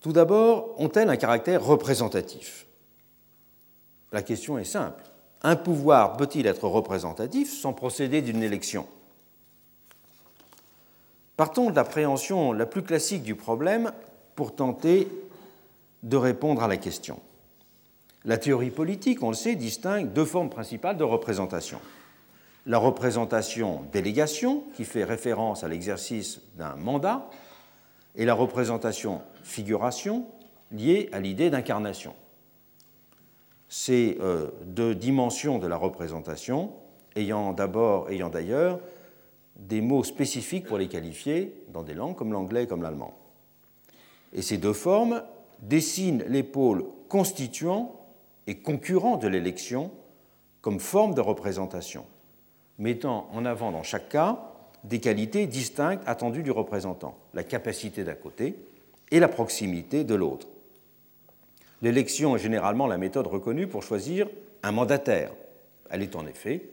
Tout 0.00 0.12
d'abord, 0.12 0.74
ont-elles 0.78 1.10
un 1.10 1.16
caractère 1.16 1.64
représentatif? 1.64 2.66
La 4.10 4.22
question 4.22 4.58
est 4.58 4.64
simple. 4.64 5.02
Un 5.42 5.56
pouvoir 5.56 6.16
peut-il 6.16 6.46
être 6.46 6.66
représentatif 6.68 7.52
sans 7.52 7.72
procéder 7.72 8.20
d'une 8.20 8.42
élection? 8.42 8.86
Partons 11.36 11.70
de 11.70 11.76
l'appréhension 11.76 12.52
la 12.52 12.66
plus 12.66 12.82
classique 12.82 13.22
du 13.22 13.34
problème 13.34 13.92
pour 14.34 14.54
tenter 14.54 15.08
de 16.02 16.16
répondre 16.16 16.62
à 16.62 16.68
la 16.68 16.76
question. 16.76 17.20
La 18.24 18.38
théorie 18.38 18.70
politique, 18.70 19.22
on 19.22 19.30
le 19.30 19.34
sait, 19.34 19.56
distingue 19.56 20.12
deux 20.12 20.24
formes 20.24 20.50
principales 20.50 20.96
de 20.96 21.04
représentation. 21.04 21.80
La 22.66 22.78
représentation 22.78 23.82
délégation, 23.92 24.64
qui 24.74 24.84
fait 24.84 25.04
référence 25.04 25.64
à 25.64 25.68
l'exercice 25.68 26.40
d'un 26.56 26.76
mandat, 26.76 27.28
et 28.14 28.24
la 28.24 28.34
représentation 28.34 29.22
figuration, 29.42 30.26
liée 30.70 31.08
à 31.12 31.20
l'idée 31.20 31.50
d'incarnation. 31.50 32.14
Ces 33.68 34.18
euh, 34.20 34.50
deux 34.64 34.94
dimensions 34.94 35.58
de 35.58 35.66
la 35.66 35.76
représentation, 35.76 36.72
ayant 37.16 37.52
d'abord, 37.52 38.08
d'ailleurs, 38.30 38.80
des 39.56 39.80
mots 39.80 40.04
spécifiques 40.04 40.66
pour 40.66 40.78
les 40.78 40.88
qualifier 40.88 41.54
dans 41.72 41.82
des 41.82 41.94
langues 41.94 42.16
comme 42.16 42.32
l'anglais 42.32 42.64
et 42.64 42.66
comme 42.66 42.82
l'allemand. 42.82 43.16
Et 44.32 44.42
ces 44.42 44.56
deux 44.56 44.72
formes 44.72 45.22
dessinent 45.60 46.24
les 46.28 46.42
pôles 46.42 46.84
et 48.46 48.56
concurrents 48.56 49.16
de 49.16 49.28
l'élection 49.28 49.90
comme 50.60 50.80
forme 50.80 51.14
de 51.14 51.20
représentation, 51.20 52.06
mettant 52.78 53.28
en 53.32 53.44
avant 53.44 53.72
dans 53.72 53.82
chaque 53.82 54.08
cas 54.08 54.52
des 54.84 55.00
qualités 55.00 55.46
distinctes 55.46 56.02
attendues 56.06 56.42
du 56.42 56.50
représentant, 56.50 57.16
la 57.34 57.44
capacité 57.44 58.04
d'un 58.04 58.14
côté 58.14 58.56
et 59.10 59.20
la 59.20 59.28
proximité 59.28 60.04
de 60.04 60.14
l'autre. 60.14 60.48
L'élection 61.82 62.36
est 62.36 62.40
généralement 62.40 62.86
la 62.86 62.98
méthode 62.98 63.26
reconnue 63.26 63.66
pour 63.66 63.82
choisir 63.82 64.28
un 64.62 64.72
mandataire. 64.72 65.32
Elle 65.90 66.02
est 66.02 66.16
en 66.16 66.26
effet 66.26 66.70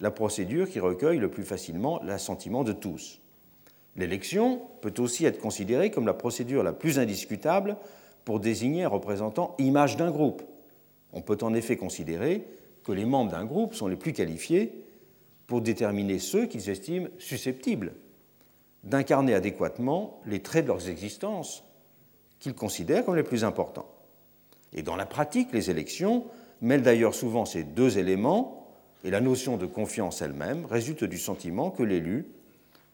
la 0.00 0.10
procédure 0.10 0.68
qui 0.68 0.80
recueille 0.80 1.18
le 1.18 1.30
plus 1.30 1.44
facilement 1.44 2.00
l'assentiment 2.02 2.64
de 2.64 2.72
tous. 2.72 3.20
L'élection 3.96 4.62
peut 4.80 4.94
aussi 4.98 5.26
être 5.26 5.38
considérée 5.38 5.90
comme 5.90 6.06
la 6.06 6.14
procédure 6.14 6.62
la 6.62 6.72
plus 6.72 6.98
indiscutable 6.98 7.76
pour 8.24 8.40
désigner 8.40 8.84
un 8.84 8.88
représentant 8.88 9.54
image 9.58 9.96
d'un 9.96 10.10
groupe. 10.10 10.42
On 11.12 11.20
peut 11.20 11.38
en 11.42 11.54
effet 11.54 11.76
considérer 11.76 12.44
que 12.84 12.92
les 12.92 13.04
membres 13.04 13.30
d'un 13.30 13.44
groupe 13.44 13.74
sont 13.74 13.86
les 13.86 13.96
plus 13.96 14.12
qualifiés 14.12 14.72
pour 15.52 15.60
déterminer 15.60 16.18
ceux 16.18 16.46
qu'ils 16.46 16.70
estiment 16.70 17.08
susceptibles 17.18 17.92
d'incarner 18.84 19.34
adéquatement 19.34 20.22
les 20.24 20.40
traits 20.40 20.64
de 20.64 20.68
leurs 20.68 20.88
existences 20.88 21.62
qu'ils 22.38 22.54
considèrent 22.54 23.04
comme 23.04 23.16
les 23.16 23.22
plus 23.22 23.44
importants. 23.44 23.90
Et 24.72 24.80
dans 24.82 24.96
la 24.96 25.04
pratique, 25.04 25.52
les 25.52 25.68
élections 25.68 26.24
mêlent 26.62 26.80
d'ailleurs 26.80 27.14
souvent 27.14 27.44
ces 27.44 27.64
deux 27.64 27.98
éléments, 27.98 28.66
et 29.04 29.10
la 29.10 29.20
notion 29.20 29.58
de 29.58 29.66
confiance 29.66 30.22
elle-même 30.22 30.64
résulte 30.64 31.04
du 31.04 31.18
sentiment 31.18 31.70
que 31.70 31.82
l'élu 31.82 32.24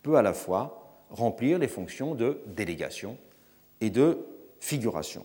peut 0.03 0.17
à 0.17 0.23
la 0.23 0.33
fois 0.33 0.99
remplir 1.11 1.61
les 1.61 1.69
fonctions 1.69 2.17
de 2.17 2.41
délégation 2.57 3.19
et 3.81 3.91
de 3.91 4.19
figuration. 4.59 5.25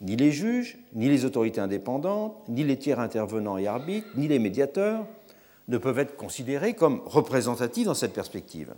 Ni 0.00 0.16
les 0.16 0.32
juges, 0.32 0.76
ni 0.92 1.08
les 1.08 1.24
autorités 1.24 1.60
indépendantes, 1.60 2.34
ni 2.48 2.64
les 2.64 2.76
tiers 2.76 2.98
intervenants 2.98 3.58
et 3.58 3.68
arbitres, 3.68 4.08
ni 4.16 4.26
les 4.26 4.40
médiateurs 4.40 5.06
ne 5.68 5.78
peuvent 5.78 5.98
être 5.98 6.16
considérés 6.16 6.74
comme 6.74 7.02
représentatifs 7.06 7.86
dans 7.86 7.94
cette 7.94 8.12
perspective. 8.12 8.74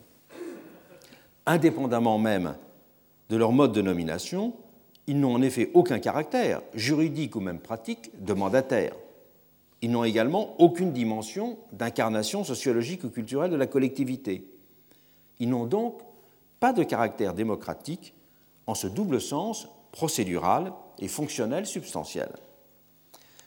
Indépendamment 1.46 2.18
même 2.18 2.54
de 3.30 3.36
leur 3.36 3.52
mode 3.52 3.72
de 3.72 3.82
nomination, 3.82 4.54
ils 5.06 5.18
n'ont 5.18 5.34
en 5.34 5.42
effet 5.42 5.70
aucun 5.74 5.98
caractère, 5.98 6.62
juridique 6.74 7.36
ou 7.36 7.40
même 7.40 7.58
pratique, 7.58 8.10
de 8.24 8.32
mandataire. 8.32 8.94
Ils 9.82 9.90
n'ont 9.90 10.04
également 10.04 10.54
aucune 10.60 10.92
dimension 10.92 11.58
d'incarnation 11.72 12.44
sociologique 12.44 13.04
ou 13.04 13.10
culturelle 13.10 13.50
de 13.50 13.56
la 13.56 13.66
collectivité. 13.66 14.48
Ils 15.40 15.50
n'ont 15.50 15.66
donc 15.66 16.00
pas 16.60 16.72
de 16.72 16.82
caractère 16.82 17.34
démocratique 17.34 18.14
en 18.66 18.74
ce 18.74 18.86
double 18.86 19.20
sens 19.20 19.68
procédural 19.92 20.72
et 20.98 21.08
fonctionnel 21.08 21.66
substantiel. 21.66 22.30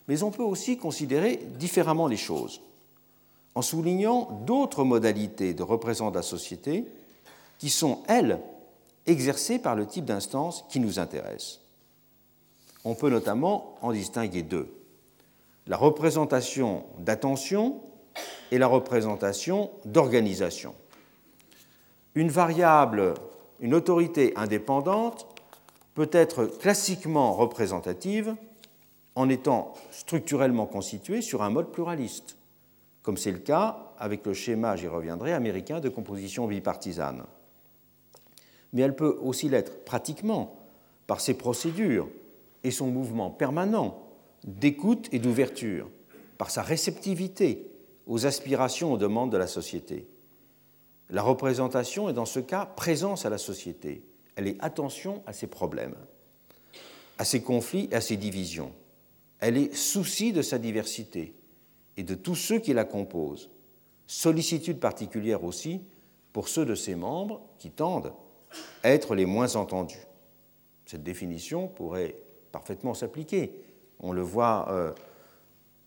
Mais 0.08 0.24
on 0.24 0.32
peut 0.32 0.44
aussi 0.44 0.78
considérer 0.78 1.40
différemment 1.58 2.08
les 2.08 2.18
choses, 2.18 2.62
en 3.58 3.64
soulignant 3.64 4.44
d'autres 4.46 4.84
modalités 4.84 5.56
de 5.56 5.64
représentation 5.64 6.12
de 6.12 6.16
la 6.16 6.22
société 6.22 6.86
qui 7.58 7.72
sont, 7.72 8.04
elles, 8.08 8.40
exercées 9.08 9.58
par 9.58 9.76
le 9.76 9.88
type 9.88 10.06
d'instance 10.06 10.64
qui 10.70 10.80
nous 10.80 11.00
intéresse. 11.00 11.60
On 12.86 12.94
peut 12.94 13.10
notamment 13.10 13.76
en 13.82 13.94
distinguer 13.94 14.44
deux. 14.44 14.72
La 15.66 15.76
représentation 15.76 16.84
d'attention 17.00 17.82
et 18.52 18.60
la 18.60 18.68
représentation 18.68 19.72
d'organisation. 19.86 20.76
Une 22.14 22.30
variable, 22.30 23.16
une 23.60 23.74
autorité 23.74 24.34
indépendante 24.36 25.26
peut 25.96 26.12
être 26.12 26.46
classiquement 26.46 27.34
représentative 27.34 28.36
en 29.16 29.30
étant 29.30 29.74
structurellement 29.90 30.68
constituée 30.68 31.24
sur 31.24 31.42
un 31.42 31.50
mode 31.50 31.72
pluraliste, 31.72 32.37
comme 33.08 33.16
c'est 33.16 33.32
le 33.32 33.40
cas 33.40 33.94
avec 33.98 34.26
le 34.26 34.34
schéma, 34.34 34.76
j'y 34.76 34.90
reviendrai, 34.90 35.32
américain 35.32 35.80
de 35.80 35.88
composition 35.88 36.46
bipartisane. 36.46 37.24
Mais 38.74 38.82
elle 38.82 38.98
peut 38.98 39.18
aussi 39.22 39.48
l'être 39.48 39.86
pratiquement 39.86 40.60
par 41.08 41.22
ses 41.22 41.36
procédures 41.36 42.10
et 42.66 42.72
son 42.72 42.88
mouvement 42.88 43.30
permanent 43.30 44.10
d'écoute 44.44 45.08
et 45.14 45.20
d'ouverture, 45.20 45.90
par 46.38 46.52
sa 46.52 46.62
réceptivité 46.62 47.72
aux 48.08 48.26
aspirations, 48.26 48.92
aux 48.92 48.98
demandes 48.98 49.32
de 49.32 49.38
la 49.38 49.48
société. 49.48 50.06
La 51.10 51.22
représentation 51.22 52.10
est 52.10 52.14
dans 52.14 52.26
ce 52.26 52.42
cas 52.42 52.66
présence 52.66 53.26
à 53.26 53.30
la 53.30 53.38
société, 53.38 54.04
elle 54.36 54.48
est 54.50 54.58
attention 54.60 55.24
à 55.26 55.32
ses 55.32 55.48
problèmes, 55.48 55.96
à 57.20 57.24
ses 57.24 57.42
conflits 57.42 57.88
et 57.90 57.96
à 57.96 58.02
ses 58.02 58.18
divisions. 58.18 58.74
Elle 59.40 59.56
est 59.56 59.74
souci 59.74 60.34
de 60.34 60.42
sa 60.42 60.58
diversité 60.58 61.37
et 61.98 62.04
de 62.04 62.16
tous 62.16 62.36
ceux 62.36 62.60
qui 62.60 62.74
la 62.74 62.86
composent. 62.86 63.50
Sollicitude 64.06 64.80
particulière 64.80 65.44
aussi 65.44 65.82
pour 66.32 66.48
ceux 66.48 66.66
de 66.66 66.76
ses 66.76 66.96
membres 66.96 67.42
qui 67.58 67.72
tendent 67.72 68.14
être 68.84 69.16
les 69.16 69.26
moins 69.26 69.56
entendus. 69.56 70.06
Cette 70.86 71.04
définition 71.04 71.68
pourrait 71.68 72.16
parfaitement 72.52 72.94
s'appliquer. 72.94 73.52
On 74.00 74.14
le 74.14 74.22
voit 74.22 74.68
euh, 74.70 74.94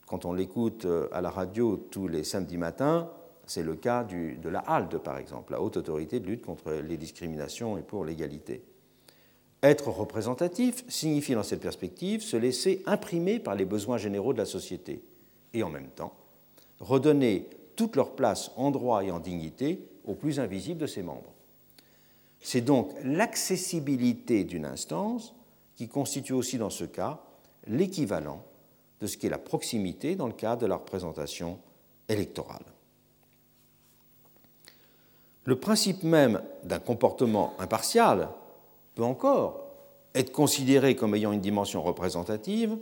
quand 0.07 0.25
on 0.25 0.33
l'écoute 0.33 0.85
euh, 0.85 1.09
à 1.13 1.21
la 1.21 1.31
radio 1.31 1.77
tous 1.77 2.09
les 2.09 2.25
samedis 2.25 2.59
matins, 2.59 3.11
c'est 3.47 3.63
le 3.63 3.75
cas 3.75 4.05
de 4.05 4.49
la 4.49 4.61
HALDE, 4.61 4.99
par 4.99 5.19
exemple, 5.19 5.53
la 5.53 5.61
Haute 5.61 5.77
Autorité 5.77 6.21
de 6.21 6.27
lutte 6.27 6.45
contre 6.45 6.73
les 6.73 6.97
discriminations 6.97 7.79
et 7.79 7.83
pour 7.83 8.05
l'égalité. 8.05 8.63
Être 9.63 9.89
représentatif 9.89 10.85
signifie 10.89 11.35
dans 11.35 11.43
cette 11.43 11.61
perspective 11.61 12.23
se 12.23 12.37
laisser 12.37 12.83
imprimer 12.87 13.41
par 13.41 13.57
les 13.57 13.65
besoins 13.65 13.99
généraux 13.99 14.33
de 14.33 14.39
la 14.39 14.45
société 14.45 15.03
et 15.55 15.63
en 15.63 15.71
même 15.71 15.89
temps 15.89 16.15
redonner 16.81 17.49
toute 17.77 17.97
leur 17.97 18.13
place 18.15 18.51
en 18.57 18.71
droit 18.71 19.05
et 19.05 19.11
en 19.11 19.21
dignité 19.21 19.87
aux 20.05 20.15
plus 20.15 20.41
invisibles 20.41 20.81
de 20.81 20.87
ses 20.87 21.03
membres. 21.03 21.33
C'est 22.41 22.63
donc 22.63 22.93
l'accessibilité 23.05 24.45
d'une 24.45 24.65
instance 24.65 25.35
qui 25.77 25.89
constitue 25.89 26.33
aussi 26.33 26.59
dans 26.59 26.71
ce 26.71 26.85
cas 26.85 27.21
l'équivalent 27.67 28.43
de 29.01 29.07
ce 29.07 29.17
qu'est 29.17 29.29
la 29.29 29.39
proximité 29.39 30.17
dans 30.17 30.27
le 30.27 30.33
cadre 30.33 30.63
de 30.63 30.67
la 30.67 30.77
représentation 30.77 31.59
électorale. 32.09 32.65
Le 35.45 35.57
principe 35.57 36.03
même 36.03 36.43
d'un 36.65 36.79
comportement 36.81 37.55
impartial 37.59 38.29
peut 38.95 39.05
encore 39.05 39.67
être 40.15 40.33
considéré 40.33 40.97
comme 40.97 41.15
ayant 41.15 41.33
une 41.33 41.41
dimension 41.41 41.83
représentative 41.83 42.77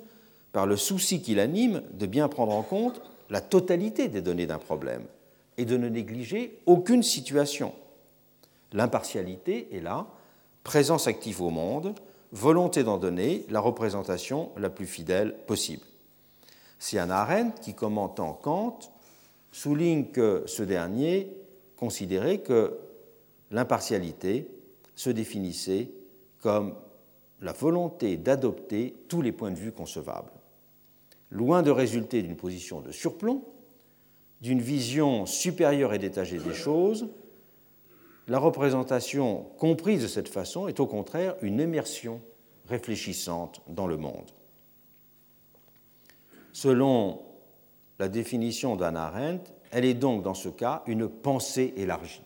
par 0.59 0.66
le 0.66 0.77
souci 0.77 1.23
qui 1.23 1.37
l'anime 1.37 1.85
de 1.92 2.05
bien 2.05 2.27
prendre 2.27 2.53
en 2.53 2.64
compte 2.64 3.01
la 3.31 3.40
totalité 3.40 4.09
des 4.09 4.23
données 4.23 4.49
d'un 4.49 4.59
problème 4.59 5.05
et 5.57 5.64
de 5.64 5.77
ne 5.77 5.88
négliger 5.88 6.59
aucune 6.66 7.05
situation. 7.05 7.73
L'impartialité 8.73 9.68
est 9.77 9.81
là, 9.81 10.09
présence 10.64 11.07
active 11.07 11.42
au 11.42 11.51
monde, 11.51 11.94
volonté 12.33 12.83
d'en 12.83 12.99
donner 12.99 13.47
la 13.51 13.61
représentation 13.61 14.51
la 14.57 14.68
plus 14.68 14.87
fidèle 14.87 15.37
possible. 15.47 15.85
C'est 16.81 16.99
Anna 16.99 17.21
Arendt 17.21 17.61
qui, 17.61 17.75
commentant 17.75 18.33
Kant, 18.33 18.81
souligne 19.53 20.07
que 20.07 20.42
ce 20.47 20.64
dernier 20.64 21.37
considérait 21.77 22.38
que 22.38 22.77
l'impartialité 23.53 24.49
se 24.97 25.11
définissait 25.11 25.88
comme 26.40 26.75
la 27.42 27.53
volonté 27.53 28.16
d'adopter 28.16 28.97
tous 29.07 29.23
les 29.23 29.31
points 29.31 29.53
de 29.53 29.57
vue 29.57 29.71
concevables. 29.71 30.33
Loin 31.31 31.62
de 31.62 31.71
résulter 31.71 32.23
d'une 32.23 32.37
position 32.37 32.81
de 32.81 32.91
surplomb, 32.91 33.45
d'une 34.41 34.61
vision 34.61 35.27
supérieure 35.27 35.93
et 35.93 35.99
détachée 35.99 36.38
des 36.38 36.55
choses, 36.55 37.09
la 38.29 38.38
représentation 38.38 39.45
comprise 39.59 40.03
de 40.03 40.07
cette 40.07 40.29
façon 40.29 40.69
est 40.69 40.81
au 40.81 40.87
contraire 40.87 41.35
une 41.43 41.61
immersion 41.61 42.21
réfléchissante 42.67 43.62
dans 43.69 43.87
le 43.87 43.97
monde. 43.97 44.31
Selon 46.53 47.23
la 47.99 48.09
définition 48.09 48.77
d'Anna 48.77 49.07
Arendt, 49.07 49.51
elle 49.71 49.85
est 49.85 49.95
donc 49.95 50.23
dans 50.23 50.35
ce 50.35 50.49
cas 50.49 50.83
une 50.87 51.09
pensée 51.09 51.75
élargie. 51.77 52.23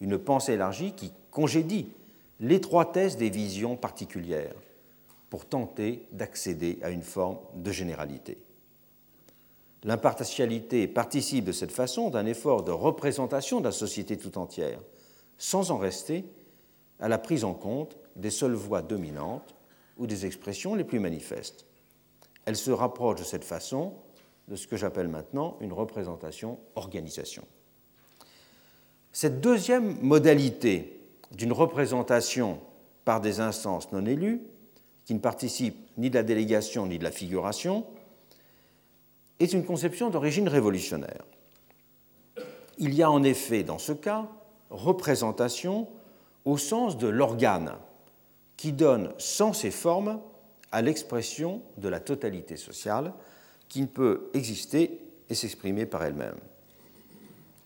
Une 0.00 0.18
pensée 0.18 0.54
élargie 0.54 0.92
qui 0.92 1.12
congédie 1.30 1.88
l'étroitesse 2.40 3.16
des 3.16 3.30
visions 3.30 3.76
particulières 3.76 4.54
pour 5.30 5.46
tenter 5.46 6.06
d'accéder 6.12 6.78
à 6.82 6.90
une 6.90 7.02
forme 7.02 7.38
de 7.54 7.70
généralité. 7.70 8.38
L'impartialité 9.84 10.88
participe 10.88 11.46
de 11.46 11.52
cette 11.52 11.72
façon 11.72 12.10
d'un 12.10 12.26
effort 12.26 12.64
de 12.64 12.72
représentation 12.72 13.60
de 13.60 13.64
la 13.66 13.72
société 13.72 14.18
tout 14.18 14.36
entière, 14.36 14.80
sans 15.38 15.70
en 15.70 15.78
rester 15.78 16.24
à 16.98 17.08
la 17.08 17.16
prise 17.16 17.44
en 17.44 17.54
compte 17.54 17.96
des 18.16 18.30
seules 18.30 18.52
voix 18.52 18.82
dominantes 18.82 19.54
ou 19.96 20.06
des 20.06 20.26
expressions 20.26 20.74
les 20.74 20.84
plus 20.84 20.98
manifestes. 20.98 21.64
Elle 22.44 22.56
se 22.56 22.70
rapproche 22.70 23.20
de 23.20 23.24
cette 23.24 23.44
façon 23.44 23.94
de 24.48 24.56
ce 24.56 24.66
que 24.66 24.76
j'appelle 24.76 25.08
maintenant 25.08 25.56
une 25.60 25.72
représentation 25.72 26.58
organisation. 26.74 27.44
Cette 29.12 29.40
deuxième 29.40 29.98
modalité 30.02 31.00
d'une 31.32 31.52
représentation 31.52 32.60
par 33.04 33.20
des 33.20 33.40
instances 33.40 33.92
non 33.92 34.04
élues, 34.04 34.42
qui 35.04 35.14
ne 35.14 35.18
participent 35.18 35.88
ni 35.96 36.10
de 36.10 36.14
la 36.14 36.22
délégation 36.22 36.86
ni 36.86 36.98
de 36.98 37.04
la 37.04 37.10
figuration, 37.10 37.84
est 39.38 39.52
une 39.52 39.64
conception 39.64 40.10
d'origine 40.10 40.48
révolutionnaire. 40.48 41.24
Il 42.78 42.94
y 42.94 43.02
a 43.02 43.10
en 43.10 43.22
effet 43.22 43.62
dans 43.62 43.78
ce 43.78 43.92
cas 43.92 44.28
représentation 44.70 45.88
au 46.44 46.56
sens 46.56 46.96
de 46.96 47.08
l'organe 47.08 47.74
qui 48.56 48.72
donne 48.72 49.12
sens 49.18 49.64
et 49.64 49.70
forme 49.70 50.20
à 50.72 50.82
l'expression 50.82 51.62
de 51.78 51.88
la 51.88 52.00
totalité 52.00 52.56
sociale 52.56 53.12
qui 53.68 53.82
ne 53.82 53.86
peut 53.86 54.30
exister 54.34 55.00
et 55.28 55.34
s'exprimer 55.34 55.86
par 55.86 56.04
elle-même. 56.04 56.36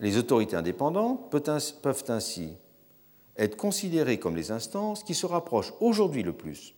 Les 0.00 0.16
autorités 0.16 0.56
indépendantes 0.56 1.30
peuvent 1.30 2.04
ainsi 2.08 2.56
être 3.36 3.56
considérées 3.56 4.18
comme 4.18 4.36
les 4.36 4.50
instances 4.50 5.02
qui 5.02 5.14
se 5.14 5.26
rapprochent 5.26 5.72
aujourd'hui 5.80 6.22
le 6.22 6.32
plus 6.32 6.73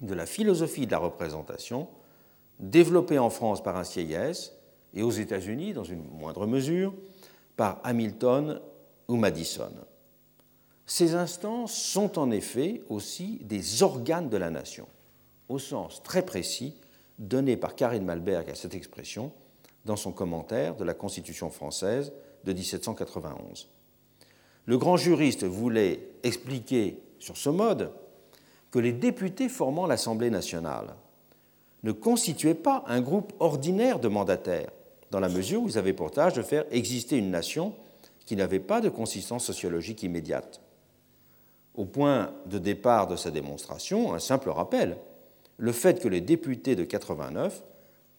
de 0.00 0.14
la 0.14 0.26
philosophie 0.26 0.86
de 0.86 0.92
la 0.92 0.98
représentation 0.98 1.88
développée 2.58 3.18
en 3.18 3.30
France 3.30 3.62
par 3.62 3.76
un 3.76 3.84
Sieyès 3.84 4.56
et 4.94 5.02
aux 5.02 5.10
États-Unis, 5.10 5.72
dans 5.72 5.84
une 5.84 6.04
moindre 6.04 6.46
mesure, 6.46 6.94
par 7.56 7.80
Hamilton 7.84 8.60
ou 9.08 9.16
Madison. 9.16 9.72
Ces 10.86 11.14
instances 11.14 11.74
sont 11.74 12.18
en 12.18 12.30
effet 12.30 12.82
aussi 12.88 13.38
des 13.42 13.82
organes 13.82 14.28
de 14.28 14.36
la 14.36 14.50
nation, 14.50 14.86
au 15.48 15.58
sens 15.58 16.02
très 16.02 16.24
précis 16.24 16.74
donné 17.18 17.56
par 17.56 17.76
Karine 17.76 18.04
Malberg 18.04 18.50
à 18.50 18.54
cette 18.54 18.74
expression 18.74 19.32
dans 19.84 19.96
son 19.96 20.12
commentaire 20.12 20.76
de 20.76 20.84
la 20.84 20.94
Constitution 20.94 21.50
française 21.50 22.12
de 22.44 22.52
1791. 22.52 23.68
Le 24.66 24.78
grand 24.78 24.96
juriste 24.96 25.44
voulait 25.44 26.08
expliquer 26.22 26.98
sur 27.18 27.36
ce 27.36 27.50
mode 27.50 27.92
que 28.70 28.78
les 28.78 28.92
députés 28.92 29.48
formant 29.48 29.86
l'Assemblée 29.86 30.30
nationale 30.30 30.94
ne 31.82 31.92
constituaient 31.92 32.54
pas 32.54 32.84
un 32.86 33.00
groupe 33.00 33.32
ordinaire 33.40 33.98
de 33.98 34.08
mandataires, 34.08 34.70
dans 35.10 35.20
la 35.20 35.28
mesure 35.28 35.62
où 35.62 35.68
ils 35.68 35.78
avaient 35.78 35.92
pour 35.92 36.10
tâche 36.10 36.34
de 36.34 36.42
faire 36.42 36.64
exister 36.70 37.16
une 37.16 37.30
nation 37.30 37.74
qui 38.26 38.36
n'avait 38.36 38.60
pas 38.60 38.80
de 38.80 38.88
consistance 38.88 39.44
sociologique 39.44 40.02
immédiate. 40.02 40.60
Au 41.74 41.84
point 41.84 42.32
de 42.46 42.58
départ 42.58 43.06
de 43.06 43.16
sa 43.16 43.30
démonstration, 43.30 44.14
un 44.14 44.18
simple 44.18 44.50
rappel 44.50 44.96
le 45.56 45.72
fait 45.72 46.00
que 46.00 46.08
les 46.08 46.20
députés 46.20 46.74
de 46.74 46.84
89 46.84 47.62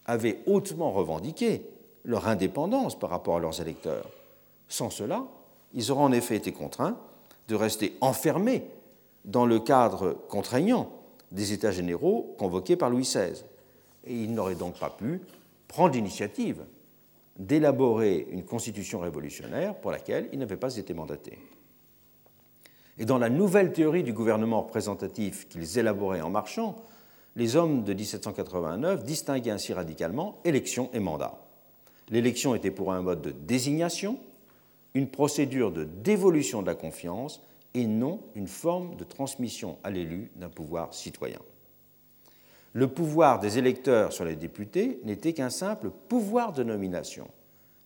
avaient 0.06 0.38
hautement 0.46 0.92
revendiqué 0.92 1.66
leur 2.04 2.28
indépendance 2.28 2.98
par 2.98 3.10
rapport 3.10 3.36
à 3.36 3.40
leurs 3.40 3.60
électeurs. 3.60 4.08
Sans 4.68 4.90
cela, 4.90 5.24
ils 5.74 5.90
auraient 5.90 6.04
en 6.04 6.12
effet 6.12 6.36
été 6.36 6.52
contraints 6.52 6.96
de 7.48 7.54
rester 7.54 7.96
enfermés 8.00 8.64
dans 9.24 9.46
le 9.46 9.60
cadre 9.60 10.16
contraignant 10.28 10.90
des 11.30 11.52
États 11.52 11.70
généraux 11.70 12.34
convoqués 12.38 12.76
par 12.76 12.90
Louis 12.90 13.02
XVI. 13.02 13.44
Et 14.04 14.14
ils 14.14 14.32
n'auraient 14.34 14.54
donc 14.54 14.78
pas 14.78 14.90
pu 14.90 15.20
prendre 15.68 15.94
l'initiative 15.94 16.64
d'élaborer 17.38 18.26
une 18.30 18.44
constitution 18.44 19.00
révolutionnaire 19.00 19.74
pour 19.76 19.90
laquelle 19.90 20.28
ils 20.32 20.38
n'avaient 20.38 20.56
pas 20.56 20.76
été 20.76 20.92
mandatés. 20.92 21.38
Et 22.98 23.06
dans 23.06 23.18
la 23.18 23.30
nouvelle 23.30 23.72
théorie 23.72 24.02
du 24.02 24.12
gouvernement 24.12 24.62
représentatif 24.62 25.48
qu'ils 25.48 25.78
élaboraient 25.78 26.20
en 26.20 26.28
marchant, 26.30 26.76
les 27.36 27.56
hommes 27.56 27.84
de 27.84 27.94
1789 27.94 29.04
distinguaient 29.04 29.50
ainsi 29.50 29.72
radicalement 29.72 30.38
élection 30.44 30.90
et 30.92 31.00
mandat. 31.00 31.38
L'élection 32.10 32.54
était 32.54 32.70
pour 32.70 32.92
un 32.92 33.00
mode 33.00 33.22
de 33.22 33.30
désignation, 33.30 34.18
une 34.92 35.08
procédure 35.08 35.72
de 35.72 35.84
dévolution 35.84 36.60
de 36.60 36.66
la 36.66 36.74
confiance 36.74 37.40
et 37.74 37.86
non 37.86 38.20
une 38.34 38.48
forme 38.48 38.96
de 38.96 39.04
transmission 39.04 39.78
à 39.82 39.90
l'élu 39.90 40.30
d'un 40.36 40.48
pouvoir 40.48 40.94
citoyen. 40.94 41.40
Le 42.74 42.88
pouvoir 42.88 43.38
des 43.38 43.58
électeurs 43.58 44.12
sur 44.12 44.24
les 44.24 44.36
députés 44.36 45.00
n'était 45.04 45.34
qu'un 45.34 45.50
simple 45.50 45.90
pouvoir 46.08 46.52
de 46.52 46.62
nomination, 46.62 47.28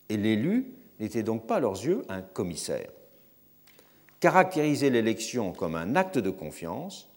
et 0.09 0.17
l'élu 0.17 0.73
n'était 0.99 1.23
donc 1.23 1.45
pas 1.45 1.57
à 1.57 1.59
leurs 1.59 1.83
yeux 1.83 2.03
un 2.09 2.21
commissaire. 2.21 2.89
Caractériser 4.19 4.89
l'élection 4.89 5.51
comme 5.51 5.75
un 5.75 5.95
acte 5.95 6.17
de 6.17 6.29
confiance 6.29 7.09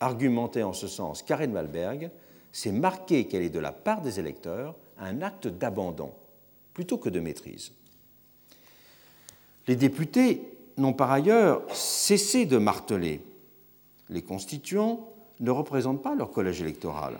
argumenté 0.00 0.62
en 0.62 0.72
ce 0.72 0.86
sens 0.86 1.22
Karen 1.22 1.50
Malberg, 1.50 2.10
c'est 2.52 2.72
marquer 2.72 3.26
qu'elle 3.26 3.42
est 3.42 3.50
de 3.50 3.58
la 3.58 3.72
part 3.72 4.00
des 4.00 4.20
électeurs 4.20 4.76
un 4.98 5.22
acte 5.22 5.48
d'abandon 5.48 6.12
plutôt 6.74 6.98
que 6.98 7.08
de 7.08 7.20
maîtrise. 7.20 7.72
Les 9.66 9.76
députés 9.76 10.57
n'ont 10.78 10.92
par 10.92 11.10
ailleurs 11.10 11.62
cessé 11.74 12.46
de 12.46 12.58
marteler. 12.58 13.20
Les 14.08 14.22
constituants 14.22 15.12
ne 15.40 15.50
représentent 15.50 16.02
pas 16.02 16.14
leur 16.14 16.30
collège 16.30 16.62
électoral. 16.62 17.18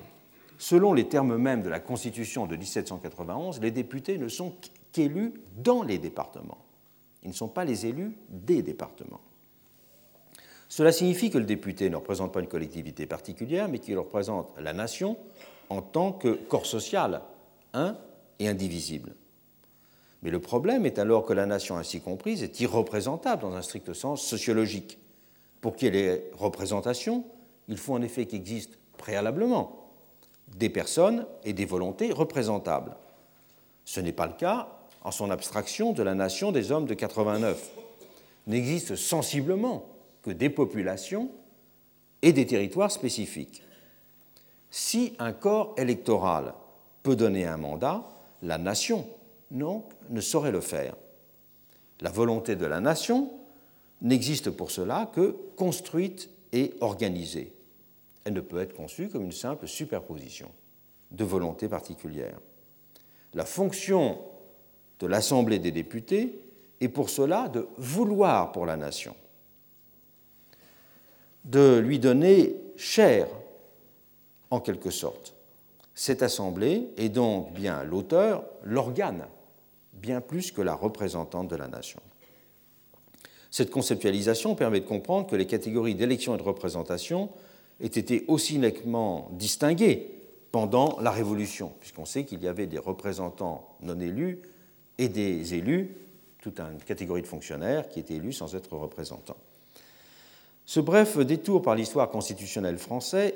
Selon 0.58 0.92
les 0.92 1.08
termes 1.08 1.36
mêmes 1.36 1.62
de 1.62 1.68
la 1.68 1.80
Constitution 1.80 2.46
de 2.46 2.56
1791, 2.56 3.60
les 3.60 3.70
députés 3.70 4.18
ne 4.18 4.28
sont 4.28 4.54
qu'élus 4.92 5.34
dans 5.56 5.82
les 5.82 5.98
départements. 5.98 6.58
Ils 7.22 7.28
ne 7.28 7.34
sont 7.34 7.48
pas 7.48 7.64
les 7.64 7.86
élus 7.86 8.16
des 8.28 8.62
départements. 8.62 9.20
Cela 10.68 10.92
signifie 10.92 11.30
que 11.30 11.38
le 11.38 11.44
député 11.44 11.88
ne 11.88 11.96
représente 11.96 12.32
pas 12.32 12.40
une 12.40 12.48
collectivité 12.48 13.06
particulière, 13.06 13.68
mais 13.68 13.78
qu'il 13.78 13.96
représente 13.96 14.52
la 14.58 14.72
nation 14.72 15.16
en 15.70 15.80
tant 15.80 16.12
que 16.12 16.28
corps 16.28 16.66
social, 16.66 17.22
un 17.72 17.96
et 18.38 18.48
indivisible. 18.48 19.14
Mais 20.22 20.30
le 20.30 20.40
problème 20.40 20.84
est 20.84 20.98
alors 20.98 21.24
que 21.24 21.32
la 21.32 21.46
nation 21.46 21.76
ainsi 21.76 22.00
comprise 22.00 22.42
est 22.42 22.60
irreprésentable 22.60 23.42
dans 23.42 23.54
un 23.54 23.62
strict 23.62 23.92
sens 23.92 24.22
sociologique. 24.22 24.98
Pour 25.60 25.76
qu'il 25.76 25.94
y 25.94 25.98
ait 25.98 26.30
représentation, 26.36 27.24
il 27.68 27.78
faut 27.78 27.94
en 27.94 28.02
effet 28.02 28.26
qu'existent 28.26 28.76
préalablement 28.96 29.90
des 30.56 30.70
personnes 30.70 31.26
et 31.44 31.52
des 31.52 31.64
volontés 31.64 32.12
représentables. 32.12 32.96
Ce 33.84 34.00
n'est 34.00 34.12
pas 34.12 34.26
le 34.26 34.32
cas 34.32 34.68
en 35.02 35.10
son 35.10 35.30
abstraction 35.30 35.92
de 35.92 36.02
la 36.02 36.14
nation 36.14 36.52
des 36.52 36.72
hommes 36.72 36.86
de 36.86 36.94
89. 36.94 37.70
N'existe 38.46 38.96
sensiblement 38.96 39.86
que 40.22 40.30
des 40.30 40.50
populations 40.50 41.30
et 42.22 42.32
des 42.32 42.46
territoires 42.46 42.90
spécifiques. 42.90 43.62
Si 44.70 45.14
un 45.18 45.32
corps 45.32 45.74
électoral 45.76 46.54
peut 47.02 47.16
donner 47.16 47.46
un 47.46 47.56
mandat, 47.56 48.04
la 48.42 48.58
nation 48.58 49.06
non, 49.50 49.84
ne 50.10 50.20
saurait 50.20 50.52
le 50.52 50.60
faire. 50.60 50.94
La 52.00 52.10
volonté 52.10 52.56
de 52.56 52.66
la 52.66 52.80
nation 52.80 53.30
n'existe 54.02 54.50
pour 54.50 54.70
cela 54.70 55.10
que 55.12 55.36
construite 55.56 56.30
et 56.52 56.74
organisée. 56.80 57.52
Elle 58.24 58.34
ne 58.34 58.40
peut 58.40 58.60
être 58.60 58.74
conçue 58.74 59.08
comme 59.08 59.24
une 59.24 59.32
simple 59.32 59.66
superposition 59.66 60.50
de 61.10 61.24
volontés 61.24 61.68
particulières. 61.68 62.38
La 63.34 63.44
fonction 63.44 64.18
de 65.00 65.06
l'Assemblée 65.06 65.58
des 65.58 65.72
députés 65.72 66.40
est 66.80 66.88
pour 66.88 67.10
cela 67.10 67.48
de 67.48 67.66
vouloir 67.76 68.52
pour 68.52 68.66
la 68.66 68.76
nation, 68.76 69.14
de 71.44 71.78
lui 71.78 71.98
donner 71.98 72.56
chair, 72.76 73.26
en 74.50 74.60
quelque 74.60 74.90
sorte. 74.90 75.34
Cette 75.94 76.22
Assemblée 76.22 76.90
est 76.96 77.08
donc 77.08 77.52
bien 77.52 77.82
l'auteur, 77.84 78.44
l'organe 78.62 79.26
bien 80.00 80.20
plus 80.20 80.52
que 80.52 80.62
la 80.62 80.74
représentante 80.74 81.48
de 81.48 81.56
la 81.56 81.68
nation. 81.68 82.00
Cette 83.50 83.70
conceptualisation 83.70 84.54
permet 84.54 84.80
de 84.80 84.86
comprendre 84.86 85.26
que 85.26 85.36
les 85.36 85.46
catégories 85.46 85.94
d'élection 85.94 86.34
et 86.34 86.38
de 86.38 86.42
représentation 86.42 87.30
aient 87.80 87.86
été 87.86 88.24
aussi 88.28 88.58
nettement 88.58 89.30
distinguées 89.32 90.14
pendant 90.52 90.98
la 91.00 91.10
Révolution, 91.10 91.72
puisqu'on 91.80 92.04
sait 92.04 92.24
qu'il 92.24 92.42
y 92.42 92.48
avait 92.48 92.66
des 92.66 92.78
représentants 92.78 93.76
non 93.82 93.98
élus 94.00 94.42
et 94.98 95.08
des 95.08 95.54
élus, 95.54 95.96
toute 96.40 96.60
une 96.60 96.78
catégorie 96.78 97.22
de 97.22 97.26
fonctionnaires 97.26 97.88
qui 97.88 98.00
étaient 98.00 98.14
élus 98.14 98.32
sans 98.32 98.54
être 98.54 98.76
représentants. 98.76 99.36
Ce 100.64 100.80
bref 100.80 101.18
détour 101.18 101.62
par 101.62 101.74
l'histoire 101.74 102.10
constitutionnelle 102.10 102.78
française 102.78 103.32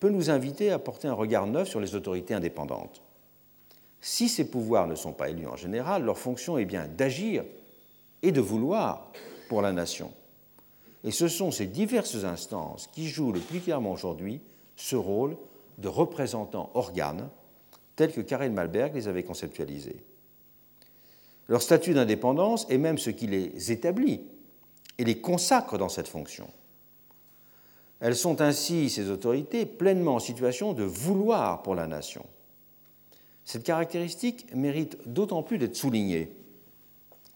peut 0.00 0.08
nous 0.08 0.30
inviter 0.30 0.70
à 0.70 0.78
porter 0.78 1.08
un 1.08 1.12
regard 1.12 1.46
neuf 1.46 1.68
sur 1.68 1.80
les 1.80 1.94
autorités 1.94 2.34
indépendantes. 2.34 3.02
Si 4.00 4.28
ces 4.28 4.50
pouvoirs 4.50 4.86
ne 4.86 4.94
sont 4.94 5.12
pas 5.12 5.28
élus 5.28 5.46
en 5.46 5.56
général, 5.56 6.04
leur 6.04 6.18
fonction 6.18 6.56
est 6.58 6.64
bien 6.64 6.86
d'agir 6.88 7.44
et 8.22 8.32
de 8.32 8.40
vouloir 8.40 9.10
pour 9.48 9.62
la 9.62 9.72
nation. 9.72 10.12
Et 11.04 11.10
ce 11.10 11.28
sont 11.28 11.50
ces 11.50 11.66
diverses 11.66 12.24
instances 12.24 12.88
qui 12.92 13.08
jouent 13.08 13.32
le 13.32 13.40
plus 13.40 13.60
clairement 13.60 13.92
aujourd'hui 13.92 14.40
ce 14.76 14.96
rôle 14.96 15.36
de 15.78 15.88
représentants 15.88 16.70
organes, 16.74 17.28
tels 17.96 18.12
que 18.12 18.20
Karel 18.20 18.52
Malberg 18.52 18.94
les 18.94 19.08
avait 19.08 19.22
conceptualisés. 19.22 20.02
Leur 21.48 21.62
statut 21.62 21.94
d'indépendance 21.94 22.66
est 22.70 22.78
même 22.78 22.98
ce 22.98 23.10
qui 23.10 23.26
les 23.26 23.72
établit 23.72 24.20
et 24.98 25.04
les 25.04 25.20
consacre 25.20 25.78
dans 25.78 25.88
cette 25.88 26.08
fonction. 26.08 26.48
Elles 28.00 28.16
sont 28.16 28.40
ainsi, 28.40 28.88
ces 28.88 29.10
autorités, 29.10 29.66
pleinement 29.66 30.14
en 30.14 30.20
situation 30.20 30.72
de 30.72 30.84
vouloir 30.84 31.62
pour 31.62 31.74
la 31.74 31.86
nation. 31.86 32.24
Cette 33.44 33.64
caractéristique 33.64 34.54
mérite 34.54 34.98
d'autant 35.06 35.42
plus 35.42 35.58
d'être 35.58 35.76
soulignée 35.76 36.32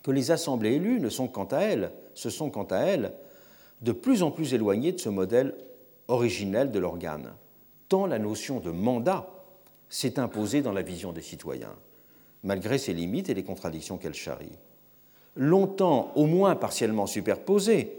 que 0.02 0.10
les 0.10 0.30
assemblées 0.30 0.74
élues 0.74 1.00
ne 1.00 1.08
sont 1.08 1.28
quant 1.28 1.46
à 1.46 1.58
elles, 1.58 1.90
se 2.14 2.30
sont 2.30 2.50
quant 2.50 2.64
à 2.64 2.78
elles 2.78 3.12
de 3.80 3.92
plus 3.92 4.22
en 4.22 4.30
plus 4.30 4.54
éloignées 4.54 4.92
de 4.92 5.00
ce 5.00 5.08
modèle 5.08 5.54
originel 6.08 6.70
de 6.70 6.78
l'organe, 6.78 7.34
tant 7.88 8.06
la 8.06 8.18
notion 8.18 8.60
de 8.60 8.70
mandat 8.70 9.28
s'est 9.88 10.18
imposée 10.18 10.62
dans 10.62 10.72
la 10.72 10.82
vision 10.82 11.12
des 11.12 11.22
citoyens, 11.22 11.74
malgré 12.42 12.78
ses 12.78 12.92
limites 12.92 13.28
et 13.28 13.34
les 13.34 13.44
contradictions 13.44 13.96
qu'elle 13.96 14.14
charrie. 14.14 14.58
Longtemps, 15.36 16.12
au 16.14 16.26
moins 16.26 16.54
partiellement 16.54 17.06
superposées, 17.06 17.98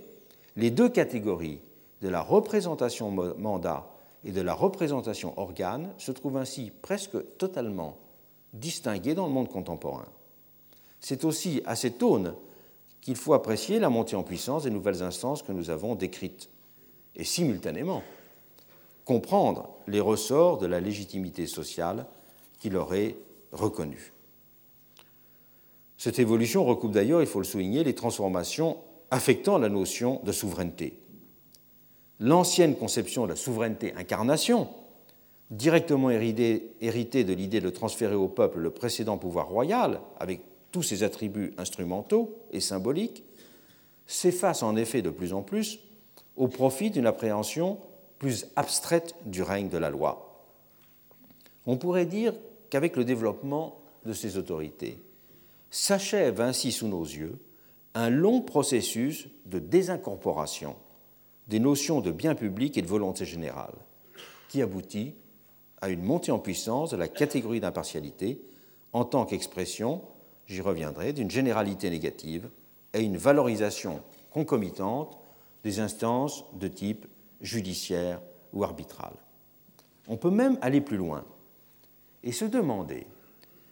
les 0.55 0.71
deux 0.71 0.89
catégories 0.89 1.59
de 2.01 2.09
la 2.09 2.21
représentation 2.21 3.11
mandat 3.11 3.94
et 4.25 4.31
de 4.31 4.41
la 4.41 4.53
représentation 4.53 5.39
organe 5.39 5.93
se 5.97 6.11
trouvent 6.11 6.37
ainsi 6.37 6.71
presque 6.81 7.37
totalement 7.37 7.97
distinguées 8.53 9.13
dans 9.13 9.27
le 9.27 9.31
monde 9.31 9.49
contemporain. 9.49 10.07
C'est 10.99 11.23
aussi 11.23 11.61
à 11.65 11.75
cette 11.75 12.01
aune 12.01 12.33
qu'il 13.01 13.15
faut 13.15 13.35
apprécier 13.35 13.79
la 13.79 13.89
montée 13.89 14.15
en 14.15 14.23
puissance 14.23 14.63
des 14.63 14.71
nouvelles 14.71 15.03
instances 15.03 15.43
que 15.43 15.51
nous 15.51 15.69
avons 15.69 15.93
décrites 15.93 16.49
et 17.15 17.23
simultanément 17.23 18.01
comprendre 19.05 19.69
les 19.87 19.99
ressorts 19.99 20.57
de 20.57 20.65
la 20.65 20.79
légitimité 20.79 21.45
sociale 21.45 22.07
qui 22.57 22.71
leur 22.71 22.89
reconnue. 23.51 24.11
Cette 25.99 26.17
évolution 26.17 26.65
recoupe 26.65 26.91
d'ailleurs, 26.91 27.21
il 27.21 27.27
faut 27.27 27.39
le 27.39 27.45
souligner, 27.45 27.83
les 27.83 27.93
transformations 27.93 28.77
affectant 29.11 29.59
la 29.59 29.69
notion 29.69 30.19
de 30.23 30.31
souveraineté 30.31 30.97
l'ancienne 32.19 32.75
conception 32.75 33.23
de 33.23 33.29
la 33.29 33.35
souveraineté 33.35 33.93
incarnation, 33.95 34.69
directement 35.51 36.09
héritée 36.09 37.23
de 37.23 37.33
l'idée 37.33 37.61
de 37.61 37.69
transférer 37.69 38.15
au 38.15 38.27
peuple 38.27 38.59
le 38.59 38.71
précédent 38.71 39.17
pouvoir 39.17 39.47
royal, 39.47 40.01
avec 40.19 40.41
tous 40.71 40.83
ses 40.83 41.03
attributs 41.03 41.53
instrumentaux 41.57 42.35
et 42.51 42.59
symboliques, 42.59 43.23
s'efface 44.07 44.63
en 44.63 44.75
effet 44.75 45.01
de 45.01 45.09
plus 45.09 45.33
en 45.33 45.41
plus 45.41 45.79
au 46.35 46.47
profit 46.47 46.91
d'une 46.91 47.07
appréhension 47.07 47.79
plus 48.19 48.47
abstraite 48.55 49.15
du 49.25 49.41
règne 49.41 49.69
de 49.69 49.77
la 49.77 49.89
loi. 49.89 50.43
On 51.65 51.77
pourrait 51.77 52.05
dire 52.05 52.33
qu'avec 52.69 52.95
le 52.95 53.05
développement 53.05 53.79
de 54.05 54.13
ces 54.13 54.37
autorités, 54.37 54.99
s'achève 55.69 56.41
ainsi 56.41 56.71
sous 56.71 56.87
nos 56.87 57.03
yeux 57.03 57.37
un 57.93 58.09
long 58.09 58.41
processus 58.41 59.27
de 59.45 59.59
désincorporation 59.59 60.75
des 61.47 61.59
notions 61.59 62.01
de 62.01 62.11
bien 62.11 62.35
public 62.35 62.77
et 62.77 62.81
de 62.81 62.87
volonté 62.87 63.25
générale, 63.25 63.75
qui 64.49 64.61
aboutit 64.61 65.15
à 65.81 65.89
une 65.89 66.03
montée 66.03 66.31
en 66.31 66.39
puissance 66.39 66.91
de 66.91 66.97
la 66.97 67.07
catégorie 67.07 67.59
d'impartialité 67.59 68.41
en 68.93 69.05
tant 69.05 69.25
qu'expression, 69.25 70.01
j'y 70.47 70.61
reviendrai, 70.61 71.13
d'une 71.13 71.29
généralité 71.29 71.89
négative 71.89 72.49
et 72.93 73.01
une 73.01 73.17
valorisation 73.17 74.01
concomitante 74.31 75.17
des 75.63 75.79
instances 75.79 76.45
de 76.53 76.67
type 76.67 77.05
judiciaire 77.41 78.21
ou 78.53 78.63
arbitral. 78.63 79.13
On 80.07 80.17
peut 80.17 80.31
même 80.31 80.57
aller 80.61 80.81
plus 80.81 80.97
loin 80.97 81.25
et 82.23 82.31
se 82.31 82.45
demander 82.45 83.05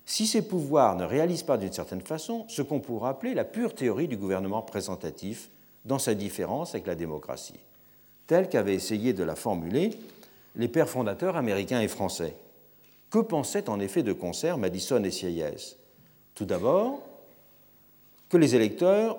si 0.05 0.28
ces 0.28 0.41
pouvoirs 0.47 0.95
ne 0.97 1.05
réalisent 1.05 1.43
pas 1.43 1.57
d'une 1.57 1.71
certaine 1.71 2.01
façon 2.01 2.45
ce 2.49 2.61
qu'on 2.61 2.80
pourrait 2.80 3.09
appeler 3.09 3.34
la 3.34 3.45
pure 3.45 3.74
théorie 3.74 4.07
du 4.07 4.17
gouvernement 4.17 4.61
représentatif 4.61 5.49
dans 5.86 5.99
sa 5.99 6.13
différence 6.13 6.75
avec 6.75 6.88
la 6.88 6.95
démocratie, 6.95 7.59
telle 8.27 8.49
qu'avaient 8.49 8.75
essayé 8.75 9.13
de 9.13 9.23
la 9.23 9.36
formuler 9.36 9.91
les 10.55 10.67
pères 10.67 10.89
fondateurs 10.89 11.36
américains 11.36 11.81
et 11.81 11.88
français. 11.88 12.36
Que 13.09 13.19
pensaient 13.19 13.69
en 13.69 13.79
effet 13.79 14.03
de 14.03 14.13
concert 14.13 14.57
Madison 14.57 15.03
et 15.03 15.11
Sieyès 15.11 15.77
Tout 16.36 16.45
d'abord, 16.45 17.01
que 18.29 18.38
les 18.38 18.55
électeurs 18.55 19.17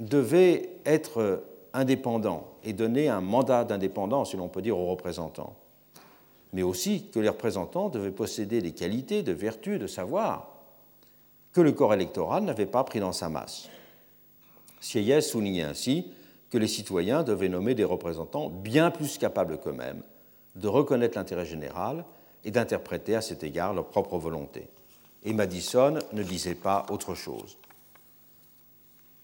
devaient 0.00 0.70
être 0.84 1.44
indépendants 1.72 2.48
et 2.64 2.72
donner 2.72 3.08
un 3.08 3.20
mandat 3.20 3.64
d'indépendance, 3.64 4.30
si 4.30 4.36
l'on 4.36 4.48
peut 4.48 4.62
dire, 4.62 4.78
aux 4.78 4.90
représentants, 4.90 5.56
mais 6.52 6.62
aussi 6.62 7.06
que 7.12 7.20
les 7.20 7.28
représentants 7.28 7.88
devaient 7.88 8.10
posséder 8.10 8.60
des 8.60 8.72
qualités, 8.72 9.22
de 9.22 9.32
vertus, 9.32 9.78
de 9.78 9.86
savoir 9.86 10.48
que 11.52 11.60
le 11.60 11.72
corps 11.72 11.94
électoral 11.94 12.44
n'avait 12.44 12.66
pas 12.66 12.84
pris 12.84 13.00
dans 13.00 13.12
sa 13.12 13.28
masse. 13.28 13.68
Sieyès 14.80 15.28
soulignait 15.28 15.62
ainsi 15.62 16.06
que 16.50 16.58
les 16.58 16.68
citoyens 16.68 17.22
devaient 17.22 17.48
nommer 17.48 17.74
des 17.74 17.84
représentants 17.84 18.48
bien 18.48 18.90
plus 18.90 19.18
capables 19.18 19.58
qu'eux-mêmes 19.58 20.02
de 20.56 20.68
reconnaître 20.68 21.16
l'intérêt 21.16 21.44
général 21.44 22.04
et 22.44 22.50
d'interpréter 22.50 23.14
à 23.14 23.20
cet 23.20 23.42
égard 23.42 23.74
leur 23.74 23.86
propre 23.86 24.18
volonté. 24.18 24.68
Et 25.24 25.32
Madison 25.32 25.98
ne 26.12 26.22
disait 26.22 26.54
pas 26.54 26.86
autre 26.90 27.14
chose. 27.14 27.58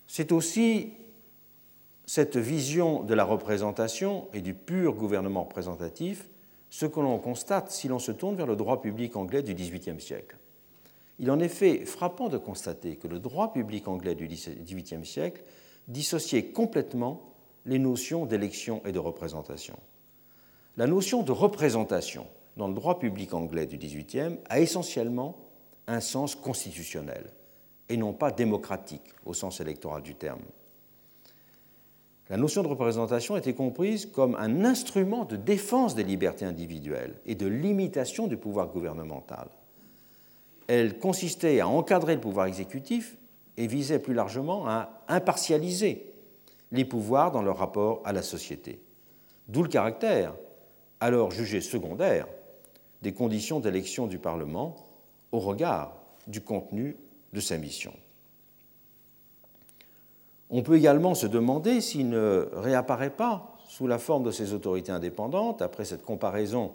C'est 0.07 0.33
aussi 0.33 0.93
cette 2.07 2.37
vision 2.37 3.03
de 3.03 3.15
la 3.15 3.25
représentation 3.25 4.29
et 4.33 4.41
du 4.41 4.55
pur 4.55 4.93
gouvernement 4.93 5.45
représentatif 5.45 6.29
ce 6.69 6.87
que 6.87 7.01
l'on 7.01 7.19
constate 7.19 7.71
si 7.71 7.89
l'on 7.89 7.99
se 7.99 8.13
tourne 8.13 8.37
vers 8.37 8.47
le 8.47 8.57
droit 8.57 8.83
public 8.83 9.17
anglais 9.17 9.43
du 9.43 9.55
XVIIIe 9.55 10.01
siècle. 10.01 10.37
Il 11.19 11.29
est 11.29 11.33
en 11.33 11.41
effet 11.41 11.85
frappant 11.85 12.29
de 12.29 12.39
constater 12.39 12.97
que 12.97 13.07
le 13.07 13.21
droit 13.21 13.53
public 13.53 13.87
anglais 13.89 14.15
du 14.15 14.27
XVIIIe 14.27 15.07
siècle 15.07 15.45
dissociait 15.89 16.47
complètement 16.47 17.35
les 17.67 17.79
notions 17.79 18.27
d'élection 18.27 18.83
et 18.85 18.93
de 18.93 18.99
représentation. 18.99 19.79
La 20.77 20.87
notion 20.87 21.23
de 21.23 21.33
représentation 21.33 22.27
dans 22.57 22.69
le 22.69 22.75
droit 22.75 22.99
public 22.99 23.33
anglais 23.33 23.67
du 23.67 23.79
XVIIIe 23.79 24.39
a 24.49 24.61
essentiellement 24.61 25.37
un 25.87 26.01
sens 26.01 26.35
constitutionnel 26.35 27.31
et 27.89 27.97
non 27.97 28.13
pas 28.13 28.33
démocratique 28.33 29.13
au 29.25 29.35
sens 29.35 29.61
électoral 29.61 30.03
du 30.03 30.15
terme. 30.15 30.43
La 32.31 32.39
notion 32.39 32.63
de 32.63 32.69
représentation 32.69 33.37
était 33.37 33.53
comprise 33.53 34.07
comme 34.07 34.35
un 34.37 34.65
instrument 34.65 35.27
de 35.27 35.37
défense 35.37 35.95
des 35.95 36.05
libertés 36.05 36.47
individuelles 36.47 37.21
et 37.27 37.35
de 37.35 37.47
limitation 37.47 38.27
du 38.27 38.39
pouvoir 38.39 38.69
gouvernemental. 38.69 39.49
Elle 40.67 40.99
consistait 40.99 41.61
à 41.61 41.69
encadrer 41.69 42.15
le 42.15 42.21
pouvoir 42.21 42.47
exécutif 42.47 43.17
et 43.57 43.67
visait 43.67 43.99
plus 43.99 44.15
largement 44.15 44.67
à 44.67 45.03
impartialiser 45.09 46.13
les 46.73 46.85
pouvoirs 46.85 47.31
dans 47.31 47.43
leur 47.43 47.59
rapport 47.59 48.03
à 48.05 48.13
la 48.13 48.23
société. 48.23 48.81
D'où 49.49 49.63
le 49.63 49.69
caractère, 49.69 50.35
alors 51.01 51.31
jugé 51.31 51.61
secondaire, 51.61 52.27
des 53.03 53.13
conditions 53.13 53.61
d'élection 53.61 54.07
du 54.07 54.19
Parlement 54.19 54.75
au 55.31 55.39
regard 55.39 55.97
du 56.27 56.41
contenu 56.41 56.97
de 57.33 57.41
sa 57.41 57.59
mission. 57.59 57.93
On 60.51 60.63
peut 60.63 60.77
également 60.77 61.15
se 61.15 61.27
demander 61.27 61.81
s'il 61.81 62.09
ne 62.09 62.49
réapparaît 62.55 63.11
pas 63.11 63.57
sous 63.69 63.87
la 63.87 63.99
forme 63.99 64.25
de 64.25 64.31
ces 64.31 64.53
autorités 64.53 64.93
indépendantes, 64.93 65.63
après 65.63 65.85
cette 65.85 66.05
comparaison 66.05 66.73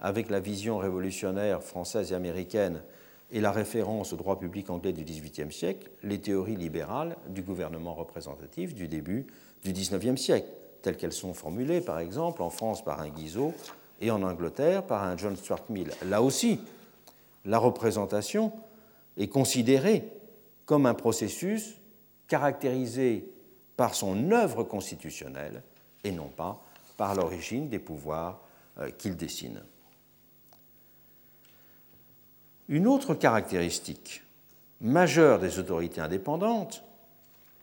avec 0.00 0.30
la 0.30 0.40
vision 0.40 0.78
révolutionnaire 0.78 1.62
française 1.62 2.12
et 2.12 2.14
américaine 2.14 2.82
et 3.30 3.40
la 3.40 3.52
référence 3.52 4.12
au 4.12 4.16
droit 4.16 4.38
public 4.38 4.70
anglais 4.70 4.92
du 4.92 5.04
XVIIIe 5.04 5.52
siècle, 5.52 5.90
les 6.02 6.20
théories 6.20 6.56
libérales 6.56 7.16
du 7.28 7.42
gouvernement 7.42 7.94
représentatif 7.94 8.74
du 8.74 8.88
début 8.88 9.26
du 9.64 9.72
XIXe 9.72 10.20
siècle, 10.20 10.48
telles 10.82 10.96
qu'elles 10.96 11.12
sont 11.12 11.34
formulées 11.34 11.80
par 11.80 11.98
exemple 11.98 12.42
en 12.42 12.50
France 12.50 12.82
par 12.82 13.00
un 13.00 13.08
Guizot 13.08 13.52
et 14.00 14.10
en 14.10 14.22
Angleterre 14.22 14.84
par 14.84 15.04
un 15.04 15.16
John 15.16 15.36
Stuart 15.36 15.64
Mill. 15.68 15.90
Là 16.06 16.22
aussi, 16.22 16.60
la 17.44 17.58
représentation 17.58 18.52
est 19.16 19.28
considérée 19.28 20.04
comme 20.64 20.86
un 20.86 20.94
processus 20.94 21.76
caractérisé 22.28 23.30
par 23.76 23.94
son 23.94 24.30
œuvre 24.30 24.64
constitutionnelle 24.64 25.62
et 26.04 26.12
non 26.12 26.28
pas 26.28 26.62
par 26.96 27.14
l'origine 27.14 27.68
des 27.68 27.78
pouvoirs 27.78 28.42
euh, 28.78 28.90
qu'il 28.90 29.16
dessine. 29.16 29.62
Une 32.68 32.86
autre 32.86 33.14
caractéristique 33.14 34.22
majeure 34.80 35.38
des 35.38 35.58
autorités 35.58 36.00
indépendantes, 36.00 36.84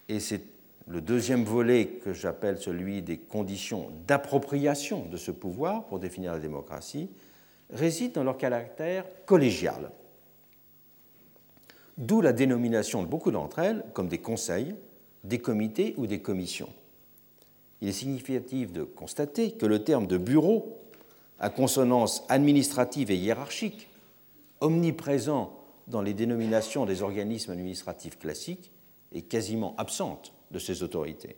et 0.09 0.19
c'est 0.19 0.41
le 0.87 1.01
deuxième 1.01 1.43
volet 1.43 1.87
que 2.03 2.13
j'appelle 2.13 2.59
celui 2.59 3.01
des 3.01 3.17
conditions 3.17 3.91
d'appropriation 4.07 5.05
de 5.05 5.17
ce 5.17 5.31
pouvoir 5.31 5.85
pour 5.85 5.99
définir 5.99 6.33
la 6.33 6.39
démocratie, 6.39 7.09
réside 7.71 8.13
dans 8.13 8.23
leur 8.23 8.37
caractère 8.37 9.05
collégial. 9.25 9.91
D'où 11.97 12.21
la 12.21 12.33
dénomination 12.33 13.01
de 13.01 13.07
beaucoup 13.07 13.31
d'entre 13.31 13.59
elles 13.59 13.83
comme 13.93 14.09
des 14.09 14.17
conseils, 14.17 14.75
des 15.23 15.39
comités 15.39 15.93
ou 15.97 16.07
des 16.07 16.19
commissions. 16.19 16.69
Il 17.81 17.89
est 17.89 17.93
significatif 17.93 18.71
de 18.71 18.83
constater 18.83 19.51
que 19.51 19.65
le 19.65 19.83
terme 19.83 20.07
de 20.07 20.17
bureau, 20.17 20.79
à 21.39 21.49
consonance 21.49 22.23
administrative 22.29 23.11
et 23.11 23.17
hiérarchique, 23.17 23.87
omniprésent 24.61 25.57
dans 25.87 26.01
les 26.01 26.13
dénominations 26.13 26.85
des 26.85 27.01
organismes 27.01 27.51
administratifs 27.51 28.17
classiques, 28.17 28.71
est 29.13 29.21
quasiment 29.21 29.75
absente 29.77 30.33
de 30.51 30.59
ces 30.59 30.83
autorités. 30.83 31.35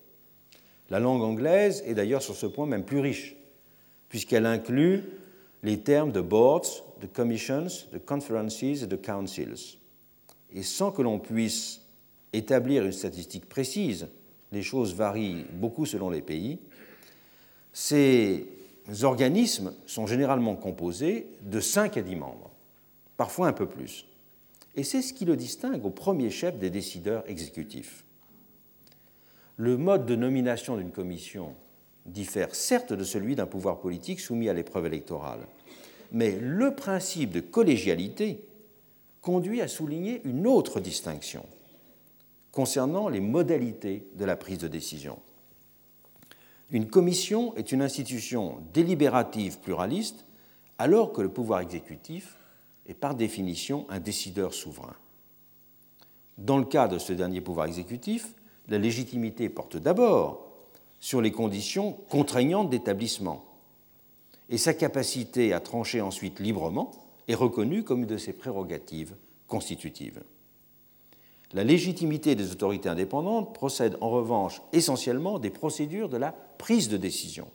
La 0.90 1.00
langue 1.00 1.22
anglaise 1.22 1.84
est 1.86 1.94
d'ailleurs 1.94 2.22
sur 2.22 2.36
ce 2.36 2.46
point 2.46 2.66
même 2.66 2.86
plus 2.86 3.00
riche, 3.00 3.36
puisqu'elle 4.10 4.46
inclut 4.46 5.04
les 5.64 5.80
termes 5.80 6.12
de 6.12 6.22
boards, 6.22 6.86
de 7.02 7.08
commissions, 7.08 7.68
de 7.92 7.98
conferences 7.98 8.64
et 8.64 8.88
de 8.88 8.96
councils. 8.96 9.78
Et 10.54 10.64
sans 10.64 10.92
que 10.92 11.02
l'on 11.02 11.20
puisse 11.20 11.82
établir 12.32 12.86
une 12.86 12.92
statistique 12.92 13.50
précise, 13.50 14.08
les 14.52 14.62
choses 14.62 14.96
varient 14.96 15.46
beaucoup 15.54 15.86
selon 15.86 16.10
les 16.10 16.22
pays, 16.22 16.60
ces 17.74 18.48
organismes 19.04 19.74
sont 19.86 20.08
généralement 20.08 20.56
composés 20.56 21.28
de 21.42 21.60
5 21.60 21.98
à 21.98 22.02
10 22.02 22.16
membres, 22.16 22.47
parfois 23.18 23.48
un 23.48 23.54
peu 23.54 23.68
plus. 23.68 24.06
Et 24.76 24.84
c'est 24.84 25.02
ce 25.02 25.14
qui 25.14 25.26
le 25.26 25.36
distingue 25.36 25.84
au 25.84 25.90
premier 25.90 26.30
chef 26.30 26.58
des 26.58 26.70
décideurs 26.70 27.28
exécutifs. 27.28 28.06
Le 29.58 29.76
mode 29.76 30.06
de 30.06 30.16
nomination 30.16 30.78
d'une 30.78 30.92
commission 30.92 31.56
diffère 32.06 32.54
certes 32.54 32.94
de 32.94 33.04
celui 33.04 33.36
d'un 33.36 33.48
pouvoir 33.48 33.80
politique 33.80 34.20
soumis 34.20 34.50
à 34.50 34.54
l'épreuve 34.54 34.86
électorale, 34.86 35.40
mais 36.12 36.38
le 36.40 36.76
principe 36.76 37.32
de 37.32 37.40
collégialité 37.40 38.40
conduit 39.22 39.62
à 39.62 39.68
souligner 39.68 40.22
une 40.24 40.48
autre 40.48 40.80
distinction 40.80 41.44
concernant 42.52 43.10
les 43.10 43.20
modalités 43.20 44.08
de 44.16 44.26
la 44.26 44.36
prise 44.36 44.60
de 44.60 44.68
décision. 44.68 45.20
Une 46.70 46.88
commission 46.88 47.56
est 47.56 47.72
une 47.72 47.82
institution 47.82 48.60
délibérative 48.74 49.60
pluraliste 49.60 50.26
alors 50.78 51.14
que 51.14 51.22
le 51.22 51.30
pouvoir 51.30 51.62
exécutif 51.62 52.37
est 52.88 52.94
par 52.94 53.16
définition 53.16 53.86
un 53.90 54.00
décideur 54.00 54.54
souverain. 54.54 54.96
Dans 56.38 56.58
le 56.58 56.66
cas 56.66 56.88
de 56.88 56.98
ce 56.98 57.14
dernier 57.14 57.42
pouvoir 57.42 57.68
exécutif, 57.68 58.34
la 58.68 58.78
légitimité 58.78 59.50
porte 59.50 59.78
d'abord 59.78 60.48
sur 61.00 61.22
les 61.22 61.32
conditions 61.32 61.94
contraignantes 62.10 62.70
d'établissement, 62.70 63.46
et 64.50 64.58
sa 64.58 64.74
capacité 64.74 65.54
à 65.54 65.60
trancher 65.60 66.02
ensuite 66.02 66.40
librement 66.40 66.92
est 67.28 67.36
reconnue 67.36 67.84
comme 67.84 68.02
une 68.02 68.08
de 68.08 68.18
ses 68.18 68.34
prérogatives 68.34 69.16
constitutives. 69.48 70.24
La 71.54 71.64
légitimité 71.64 72.36
des 72.36 72.52
autorités 72.52 72.90
indépendantes 72.90 73.54
procède 73.54 73.98
en 74.02 74.10
revanche 74.10 74.62
essentiellement 74.74 75.40
des 75.40 75.50
procédures 75.50 76.10
de 76.10 76.18
la 76.18 76.34
prise 76.58 76.90
de 76.90 76.98
décision. 76.98 77.48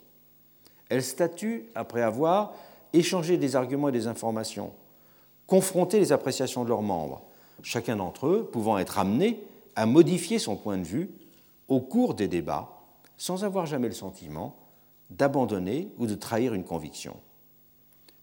Elles 0.89 1.03
statuent 1.03 1.65
après 1.75 2.01
avoir 2.01 2.53
échangé 2.93 3.37
des 3.37 3.55
arguments 3.55 3.89
et 3.89 3.93
des 3.93 4.07
informations, 4.07 4.73
confronté 5.47 5.99
les 5.99 6.11
appréciations 6.11 6.63
de 6.63 6.69
leurs 6.69 6.81
membres, 6.81 7.21
chacun 7.61 7.97
d'entre 7.97 8.27
eux 8.27 8.49
pouvant 8.51 8.77
être 8.77 8.99
amené 8.99 9.43
à 9.75 9.85
modifier 9.85 10.39
son 10.39 10.55
point 10.55 10.77
de 10.77 10.83
vue 10.83 11.09
au 11.67 11.79
cours 11.79 12.13
des 12.13 12.27
débats 12.27 12.69
sans 13.17 13.43
avoir 13.43 13.65
jamais 13.65 13.87
le 13.87 13.93
sentiment 13.93 14.55
d'abandonner 15.09 15.89
ou 15.97 16.07
de 16.07 16.15
trahir 16.15 16.53
une 16.53 16.63
conviction. 16.63 17.15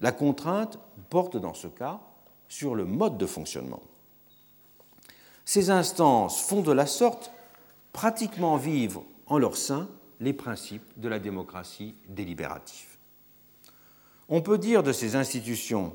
La 0.00 0.12
contrainte 0.12 0.78
porte 1.08 1.36
dans 1.36 1.54
ce 1.54 1.68
cas 1.68 2.00
sur 2.48 2.74
le 2.74 2.84
mode 2.84 3.16
de 3.16 3.26
fonctionnement. 3.26 3.82
Ces 5.44 5.70
instances 5.70 6.40
font 6.40 6.62
de 6.62 6.72
la 6.72 6.86
sorte 6.86 7.32
pratiquement 7.92 8.56
vivre 8.56 9.04
en 9.26 9.38
leur 9.38 9.56
sein 9.56 9.88
les 10.20 10.32
principes 10.32 10.86
de 10.96 11.08
la 11.08 11.18
démocratie 11.18 11.94
délibérative. 12.08 12.98
On 14.28 14.42
peut 14.42 14.58
dire 14.58 14.82
de 14.82 14.92
ces 14.92 15.16
institutions 15.16 15.92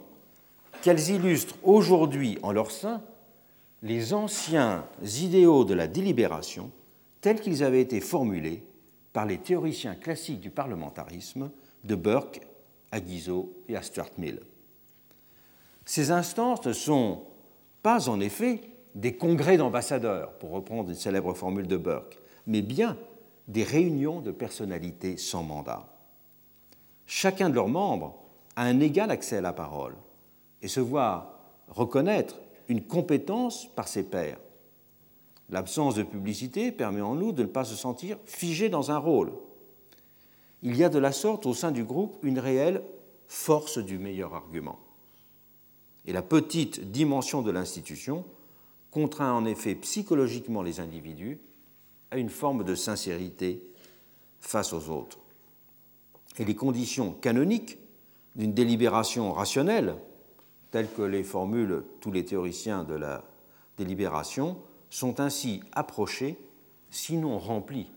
qu'elles 0.86 1.10
illustrent 1.10 1.58
aujourd'hui 1.64 2.38
en 2.44 2.52
leur 2.52 2.70
sein 2.70 3.02
les 3.82 4.14
anciens 4.14 4.88
idéaux 5.02 5.66
de 5.66 5.74
la 5.74 5.88
délibération 5.88 6.70
tels 7.22 7.42
qu'ils 7.42 7.64
avaient 7.64 7.82
été 7.82 8.00
formulés 8.02 8.64
par 9.12 9.26
les 9.26 9.40
théoriciens 9.40 9.96
classiques 9.96 10.42
du 10.42 10.52
parlementarisme 10.52 11.50
de 11.86 11.96
Burke 11.96 12.42
à 12.92 13.00
Guizot 13.00 13.52
et 13.68 13.76
à 13.76 13.82
Stuart 13.82 14.12
Mill. 14.20 14.40
Ces 15.86 16.12
instances 16.12 16.64
ne 16.68 16.74
sont 16.74 17.24
pas 17.82 18.08
en 18.08 18.20
effet 18.20 18.62
des 18.94 19.18
congrès 19.18 19.58
d'ambassadeurs, 19.58 20.34
pour 20.34 20.52
reprendre 20.52 20.90
une 20.90 20.96
célèbre 20.96 21.34
formule 21.34 21.66
de 21.66 21.78
Burke, 21.78 22.20
mais 22.46 22.62
bien 22.62 22.96
des 23.48 23.64
réunions 23.64 24.22
de 24.22 24.30
personnalités 24.30 25.18
sans 25.18 25.42
mandat. 25.42 25.88
Chacun 27.08 27.50
de 27.50 27.56
leurs 27.56 27.70
membres 27.70 28.20
a 28.56 28.66
un 28.66 28.80
égal 28.82 29.10
accès 29.10 29.38
à 29.38 29.42
la 29.42 29.52
parole 29.52 29.96
et 30.66 30.68
se 30.68 30.80
voit 30.80 31.38
reconnaître 31.68 32.40
une 32.70 32.82
compétence 32.82 33.68
par 33.76 33.88
ses 33.88 34.02
pairs. 34.02 34.40
L'absence 35.52 35.94
de 35.94 36.02
publicité 36.02 36.72
permet 36.72 37.02
en 37.02 37.14
nous 37.14 37.34
de 37.34 37.44
ne 37.44 37.48
pas 37.48 37.66
se 37.66 37.76
sentir 37.76 38.18
figé 38.26 38.68
dans 38.68 38.90
un 38.90 38.98
rôle. 38.98 39.32
Il 40.64 40.76
y 40.76 40.84
a 40.84 40.90
de 40.90 40.98
la 40.98 41.12
sorte 41.12 41.46
au 41.46 41.54
sein 41.54 41.72
du 41.72 41.84
groupe 41.84 42.18
une 42.24 42.40
réelle 42.40 42.82
force 43.28 43.78
du 43.78 44.00
meilleur 44.00 44.34
argument. 44.34 44.80
Et 46.08 46.14
la 46.14 46.24
petite 46.24 46.92
dimension 46.92 47.44
de 47.44 47.52
l'institution 47.52 48.26
contraint 48.90 49.34
en 49.34 49.46
effet 49.46 49.76
psychologiquement 49.76 50.64
les 50.64 50.80
individus 50.80 51.40
à 52.10 52.18
une 52.18 52.30
forme 52.30 52.64
de 52.64 52.74
sincérité 52.74 53.62
face 54.40 54.74
aux 54.74 54.90
autres. 54.90 55.20
Et 56.40 56.46
les 56.46 56.56
conditions 56.56 57.12
canoniques 57.12 57.78
d'une 58.36 58.56
délibération 58.56 59.32
rationnelle 59.32 59.96
telles 60.76 60.92
que 60.92 61.04
les 61.04 61.24
formulent 61.24 61.86
tous 62.02 62.12
les 62.12 62.26
théoriciens 62.26 62.84
de 62.84 62.96
la 62.96 63.24
délibération, 63.78 64.58
sont 64.90 65.22
ainsi 65.22 65.64
approchées, 65.72 66.38
sinon 66.90 67.40
remplies, 67.40 67.90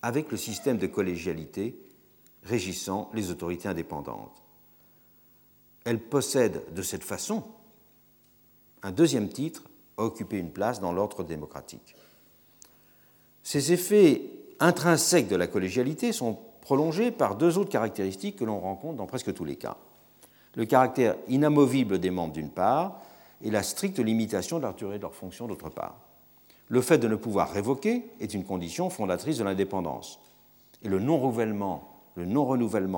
avec 0.00 0.30
le 0.30 0.38
système 0.38 0.78
de 0.78 0.86
collégialité 0.86 1.78
régissant 2.42 3.10
les 3.12 3.30
autorités 3.30 3.68
indépendantes. 3.68 4.42
Elle 5.84 6.00
possède 6.00 6.62
de 6.72 6.80
cette 6.80 7.04
façon 7.04 7.44
un 8.82 8.92
deuxième 8.92 9.28
titre 9.28 9.64
à 9.98 10.04
occuper 10.04 10.38
une 10.38 10.52
place 10.52 10.80
dans 10.80 10.94
l'ordre 10.94 11.22
démocratique. 11.22 11.96
Ces 13.42 13.74
effets 13.74 14.22
intrinsèques 14.58 15.28
de 15.28 15.36
la 15.36 15.48
collégialité 15.48 16.14
sont 16.14 16.38
prolongés 16.62 17.10
par 17.10 17.36
deux 17.36 17.58
autres 17.58 17.68
caractéristiques 17.68 18.36
que 18.36 18.44
l'on 18.46 18.60
rencontre 18.60 18.96
dans 18.96 19.06
presque 19.06 19.34
tous 19.34 19.44
les 19.44 19.56
cas. 19.56 19.76
Le 20.56 20.64
caractère 20.64 21.14
inamovible 21.28 22.00
des 22.00 22.10
membres 22.10 22.32
d'une 22.32 22.50
part 22.50 23.00
et 23.42 23.50
la 23.50 23.62
stricte 23.62 23.98
limitation 23.98 24.58
de 24.58 24.64
la 24.64 24.72
durée 24.72 24.96
de 24.96 25.02
leurs 25.02 25.14
fonctions 25.14 25.46
d'autre 25.46 25.68
part. 25.68 25.94
Le 26.68 26.80
fait 26.80 26.98
de 26.98 27.06
ne 27.06 27.14
pouvoir 27.14 27.50
révoquer 27.50 28.10
est 28.18 28.34
une 28.34 28.44
condition 28.44 28.90
fondatrice 28.90 29.38
de 29.38 29.44
l'indépendance. 29.44 30.18
Et 30.82 30.88
le 30.88 30.98
non-renouvellement 30.98 31.84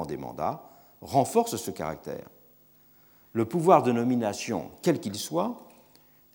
des 0.07 0.17
mandats 0.17 0.63
renforce 1.03 1.57
ce 1.57 1.71
caractère. 1.71 2.29
Le 3.35 3.45
pouvoir 3.45 3.83
de 3.83 3.93
nomination, 3.93 4.71
quel 4.83 5.01
qu'il 5.01 5.17
soit, 5.17 5.59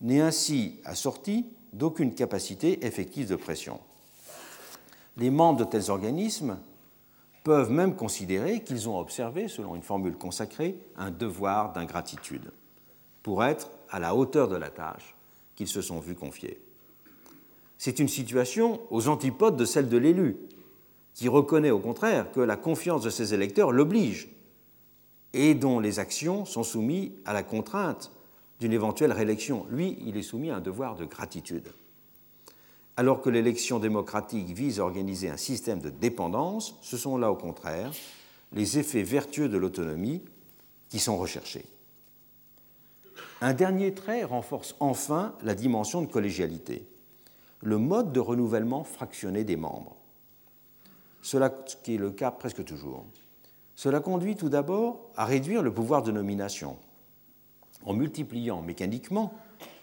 n'est 0.02 0.22
ainsi 0.22 0.80
assorti 0.86 1.48
d'aucune 1.72 2.14
capacité 2.14 2.86
effective 2.86 3.28
de 3.28 3.36
pression. 3.36 3.80
Les 5.18 5.30
membres 5.30 5.60
de 5.60 5.64
tels 5.64 5.90
organismes 5.90 6.60
peuvent 7.44 7.72
même 7.72 7.96
considérer 7.96 8.64
qu'ils 8.64 8.88
ont 8.90 9.00
observé, 9.00 9.48
selon 9.48 9.76
une 9.76 9.82
formule 9.82 10.16
consacrée, 10.16 10.78
un 10.96 11.12
devoir 11.12 11.74
d'ingratitude 11.74 12.52
pour 13.22 13.44
être 13.44 13.72
à 13.90 14.00
la 14.00 14.16
hauteur 14.16 14.48
de 14.48 14.56
la 14.56 14.70
tâche 14.70 15.16
qu'ils 15.56 15.68
se 15.68 15.82
sont 15.82 16.00
vus 16.00 16.16
confier. 16.16 16.62
C'est 17.78 18.00
une 18.00 18.08
situation 18.08 18.82
aux 18.92 19.08
antipodes 19.08 19.58
de 19.58 19.66
celle 19.66 19.90
de 19.90 19.98
l'élu, 19.98 20.38
qui 21.14 21.28
reconnaît 21.28 21.72
au 21.72 21.80
contraire 21.80 22.32
que 22.32 22.40
la 22.40 22.56
confiance 22.56 23.04
de 23.04 23.10
ses 23.10 23.34
électeurs 23.34 23.72
l'oblige 23.72 24.30
et 25.34 25.54
dont 25.54 25.80
les 25.80 26.00
actions 26.00 26.46
sont 26.46 26.64
soumises 26.64 27.12
à 27.26 27.34
la 27.34 27.44
contrainte 27.44 28.12
d'une 28.60 28.74
éventuelle 28.74 29.12
réélection. 29.12 29.66
Lui, 29.70 29.98
il 30.06 30.18
est 30.18 30.24
soumis 30.24 30.50
à 30.50 30.58
un 30.58 30.62
devoir 30.62 30.96
de 30.96 31.06
gratitude. 31.06 31.68
Alors 32.96 33.22
que 33.22 33.30
l'élection 33.30 33.80
démocratique 33.80 34.50
vise 34.50 34.80
à 34.80 34.84
organiser 34.84 35.30
un 35.30 35.38
système 35.38 35.80
de 35.80 35.90
dépendance, 35.90 36.76
ce 36.82 36.98
sont 36.98 37.18
là 37.18 37.32
au 37.32 37.36
contraire 37.36 37.92
les 38.52 38.78
effets 38.78 39.02
vertueux 39.02 39.50
de 39.50 39.58
l'autonomie 39.58 40.22
qui 40.90 41.00
sont 41.00 41.18
recherchés. 41.18 41.66
Un 43.42 43.54
dernier 43.54 43.94
trait 43.94 44.24
renforce 44.24 44.76
enfin 44.80 45.36
la 45.42 45.56
dimension 45.56 46.04
de 46.04 46.08
collégialité, 46.08 46.88
le 47.62 47.80
mode 47.80 48.14
de 48.14 48.20
renouvellement 48.20 48.84
fractionné 48.84 49.44
des 49.44 49.56
membres 49.56 49.98
cela 51.24 51.50
qui 51.50 51.96
est 51.96 51.98
le 51.98 52.12
cas 52.12 52.30
presque 52.30 52.64
toujours. 52.64 53.06
Cela 53.76 54.02
conduit 54.02 54.36
tout 54.36 54.50
d'abord 54.50 55.10
à 55.16 55.26
réduire 55.26 55.64
le 55.64 55.74
pouvoir 55.74 56.04
de 56.04 56.12
nomination 56.12 56.78
en 57.86 57.94
multipliant 57.94 58.62
mécaniquement 58.62 59.34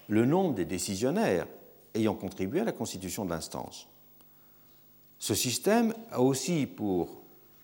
le 0.08 0.26
nombre 0.26 0.54
des 0.54 0.64
décisionnaires 0.64 1.46
ayant 1.94 2.14
contribué 2.14 2.60
à 2.60 2.64
la 2.64 2.72
constitution 2.72 3.24
de 3.24 3.30
l'instance. 3.30 3.88
Ce 5.18 5.34
système 5.34 5.94
a 6.10 6.20
aussi 6.20 6.66
pour 6.66 7.20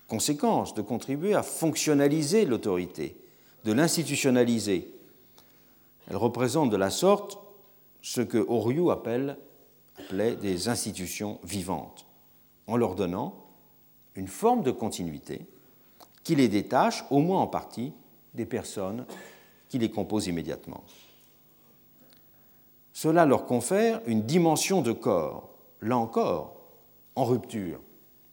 conséquence 0.08 0.74
de 0.74 0.82
contribuer 0.82 1.34
à 1.34 1.42
fonctionnaliser 1.42 2.44
l'autorité, 2.44 3.16
de 3.64 3.72
l'institutionnaliser. 3.72 4.92
Elle 6.08 6.16
représente 6.16 6.70
de 6.70 6.76
la 6.76 6.90
sorte 6.90 7.38
ce 8.02 8.20
que 8.20 8.38
Oriou 8.38 8.90
appelle, 8.90 9.36
appelait 9.98 10.36
des 10.36 10.68
institutions 10.68 11.40
vivantes, 11.42 12.06
en 12.66 12.76
leur 12.76 12.94
donnant 12.94 13.46
une 14.14 14.28
forme 14.28 14.62
de 14.62 14.70
continuité 14.70 15.46
qui 16.22 16.34
les 16.34 16.48
détache, 16.48 17.04
au 17.10 17.20
moins 17.20 17.40
en 17.40 17.46
partie, 17.46 17.92
des 18.34 18.46
personnes 18.46 19.06
qui 19.68 19.78
les 19.78 19.90
composent 19.90 20.26
immédiatement. 20.26 20.84
Cela 22.96 23.26
leur 23.26 23.44
confère 23.44 24.00
une 24.06 24.22
dimension 24.22 24.80
de 24.80 24.90
corps, 24.90 25.50
là 25.82 25.98
encore, 25.98 26.56
en 27.14 27.26
rupture 27.26 27.78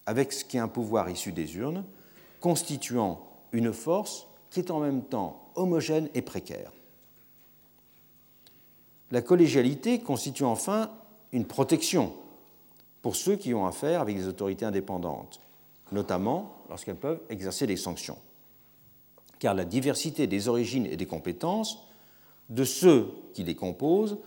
avec 0.06 0.32
ce 0.32 0.46
qui 0.46 0.56
est 0.56 0.62
un 0.62 0.70
pouvoir 0.70 1.10
issu 1.10 1.34
des 1.34 1.58
urnes, 1.58 1.84
constituant 2.40 3.28
une 3.52 3.74
force 3.74 4.26
qui 4.50 4.62
est 4.62 4.72
en 4.72 4.80
même 4.80 5.04
temps 5.04 5.50
homogène 5.56 6.08
et 6.14 6.22
précaire. 6.22 6.72
La 9.12 9.22
collégialité 9.22 10.00
constitue 10.00 10.46
enfin 10.46 10.92
une 11.34 11.44
protection 11.44 12.14
pour 13.02 13.18
ceux 13.18 13.36
qui 13.36 13.54
ont 13.54 13.66
affaire 13.66 14.00
avec 14.00 14.16
des 14.16 14.30
autorités 14.30 14.64
indépendantes, 14.64 15.42
notamment 15.92 16.64
lorsqu'elles 16.70 16.96
peuvent 16.96 17.22
exercer 17.30 17.68
des 17.68 17.76
sanctions. 17.76 18.18
Car 19.40 19.56
la 19.56 19.66
diversité 19.66 20.26
des 20.26 20.48
origines 20.48 20.86
et 20.86 20.96
des 20.96 21.06
compétences 21.06 21.80
de 22.50 22.64
ceux 22.64 23.14
qui 23.34 23.44
les 23.44 23.56
composent 23.56 24.20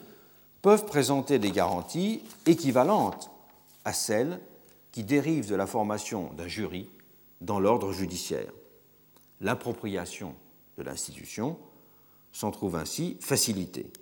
peuvent 0.66 0.84
présenter 0.84 1.38
des 1.38 1.52
garanties 1.52 2.24
équivalentes 2.44 3.30
à 3.84 3.92
celles 3.92 4.40
qui 4.90 5.04
dérivent 5.04 5.48
de 5.48 5.54
la 5.54 5.64
formation 5.64 6.32
d'un 6.36 6.48
jury 6.48 6.90
dans 7.40 7.60
l'ordre 7.60 7.92
judiciaire. 7.92 8.50
L'appropriation 9.40 10.34
de 10.76 10.82
l'institution 10.82 11.56
s'en 12.32 12.50
trouve 12.50 12.74
ainsi 12.74 13.16
facilitée. 13.20 13.92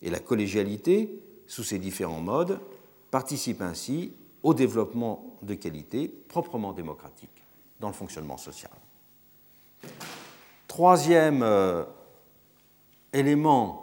Et 0.00 0.08
la 0.08 0.18
collégialité, 0.18 1.10
sous 1.46 1.62
ses 1.62 1.78
différents 1.78 2.22
modes, 2.22 2.58
participe 3.10 3.60
ainsi 3.60 4.14
au 4.42 4.54
développement 4.54 5.36
de 5.42 5.52
qualité 5.52 6.08
proprement 6.08 6.72
démocratique 6.72 7.44
dans 7.80 7.88
le 7.88 7.94
fonctionnement 7.94 8.38
social. 8.38 8.72
Troisième 10.68 11.42
euh, 11.42 11.84
élément 13.12 13.81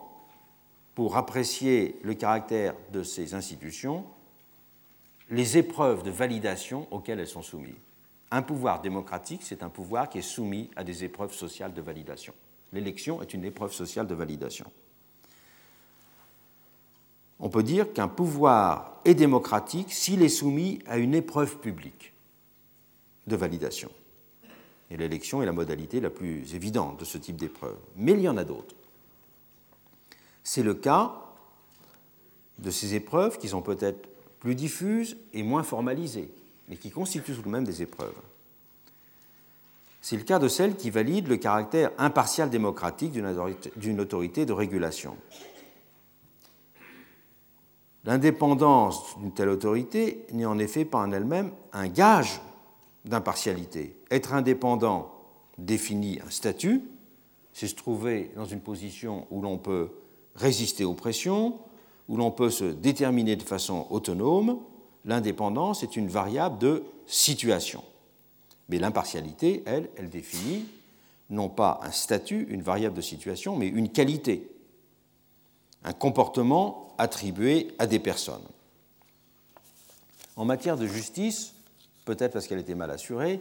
pour 0.99 1.15
apprécier 1.15 1.97
le 2.03 2.13
caractère 2.13 2.75
de 2.91 3.03
ces 3.03 3.33
institutions, 3.33 4.03
les 5.29 5.57
épreuves 5.57 6.03
de 6.03 6.11
validation 6.11 6.89
auxquelles 6.91 7.21
elles 7.21 7.25
sont 7.25 7.41
soumises. 7.41 7.73
Un 8.31 8.41
pouvoir 8.41 8.81
démocratique, 8.81 9.39
c'est 9.41 9.63
un 9.63 9.69
pouvoir 9.69 10.09
qui 10.09 10.17
est 10.17 10.21
soumis 10.21 10.69
à 10.75 10.83
des 10.83 11.05
épreuves 11.05 11.33
sociales 11.33 11.73
de 11.73 11.81
validation. 11.81 12.33
L'élection 12.73 13.21
est 13.21 13.33
une 13.33 13.45
épreuve 13.45 13.71
sociale 13.71 14.07
de 14.07 14.13
validation 14.13 14.65
on 17.39 17.47
peut 17.47 17.63
dire 17.63 17.93
qu'un 17.93 18.09
pouvoir 18.09 18.99
est 19.05 19.15
démocratique 19.15 19.93
s'il 19.93 20.21
est 20.21 20.27
soumis 20.27 20.79
à 20.85 20.97
une 20.97 21.15
épreuve 21.15 21.59
publique 21.59 22.11
de 23.25 23.37
validation. 23.37 23.89
Et 24.91 24.97
l'élection 24.97 25.41
est 25.41 25.45
la 25.45 25.53
modalité 25.53 26.01
la 26.01 26.09
plus 26.09 26.53
évidente 26.55 26.99
de 26.99 27.05
ce 27.05 27.17
type 27.17 27.37
d'épreuve. 27.37 27.77
Mais 27.95 28.11
il 28.11 28.19
y 28.19 28.27
en 28.27 28.35
a 28.35 28.43
d'autres. 28.43 28.75
C'est 30.43 30.63
le 30.63 30.73
cas 30.73 31.15
de 32.57 32.71
ces 32.71 32.95
épreuves 32.95 33.37
qui 33.37 33.47
sont 33.47 33.61
peut-être 33.61 34.09
plus 34.39 34.55
diffuses 34.55 35.17
et 35.33 35.43
moins 35.43 35.63
formalisées, 35.63 36.31
mais 36.67 36.77
qui 36.77 36.91
constituent 36.91 37.35
tout 37.35 37.41
de 37.41 37.49
même 37.49 37.65
des 37.65 37.81
épreuves. 37.81 38.15
C'est 40.01 40.17
le 40.17 40.23
cas 40.23 40.39
de 40.39 40.47
celles 40.47 40.75
qui 40.75 40.89
valident 40.89 41.27
le 41.27 41.37
caractère 41.37 41.91
impartial 41.97 42.49
démocratique 42.49 43.11
d'une 43.11 43.99
autorité 43.99 44.45
de 44.45 44.53
régulation. 44.53 45.17
L'indépendance 48.05 49.17
d'une 49.19 49.33
telle 49.33 49.49
autorité 49.49 50.25
n'est 50.31 50.45
en 50.45 50.57
effet 50.57 50.85
pas 50.85 50.99
en 50.99 51.11
elle-même 51.11 51.51
un 51.73 51.89
gage 51.89 52.41
d'impartialité. 53.03 53.95
Être 54.09 54.33
indépendant 54.33 55.13
définit 55.57 56.19
un 56.25 56.29
statut, 56.29 56.81
c'est 57.51 57.67
se 57.67 57.75
trouver 57.75 58.31
dans 58.35 58.45
une 58.45 58.61
position 58.61 59.27
où 59.31 59.41
l'on 59.41 59.57
peut 59.57 59.89
résister 60.39 60.85
aux 60.85 60.93
pressions, 60.93 61.59
où 62.07 62.17
l'on 62.17 62.31
peut 62.31 62.49
se 62.49 62.65
déterminer 62.65 63.35
de 63.35 63.43
façon 63.43 63.85
autonome. 63.89 64.59
L'indépendance 65.05 65.83
est 65.83 65.95
une 65.95 66.07
variable 66.07 66.57
de 66.57 66.83
situation. 67.05 67.83
Mais 68.69 68.79
l'impartialité, 68.79 69.63
elle, 69.65 69.89
elle 69.95 70.09
définit 70.09 70.65
non 71.29 71.49
pas 71.49 71.79
un 71.83 71.91
statut, 71.91 72.47
une 72.49 72.63
variable 72.63 72.95
de 72.95 73.01
situation, 73.01 73.55
mais 73.55 73.67
une 73.67 73.89
qualité, 73.89 74.49
un 75.83 75.93
comportement 75.93 76.95
attribué 76.97 77.71
à 77.77 77.85
des 77.85 77.99
personnes. 77.99 78.45
En 80.35 80.45
matière 80.45 80.77
de 80.77 80.87
justice, 80.87 81.53
peut-être 82.05 82.33
parce 82.33 82.47
qu'elle 82.47 82.59
était 82.59 82.75
mal 82.75 82.89
assurée, 82.89 83.39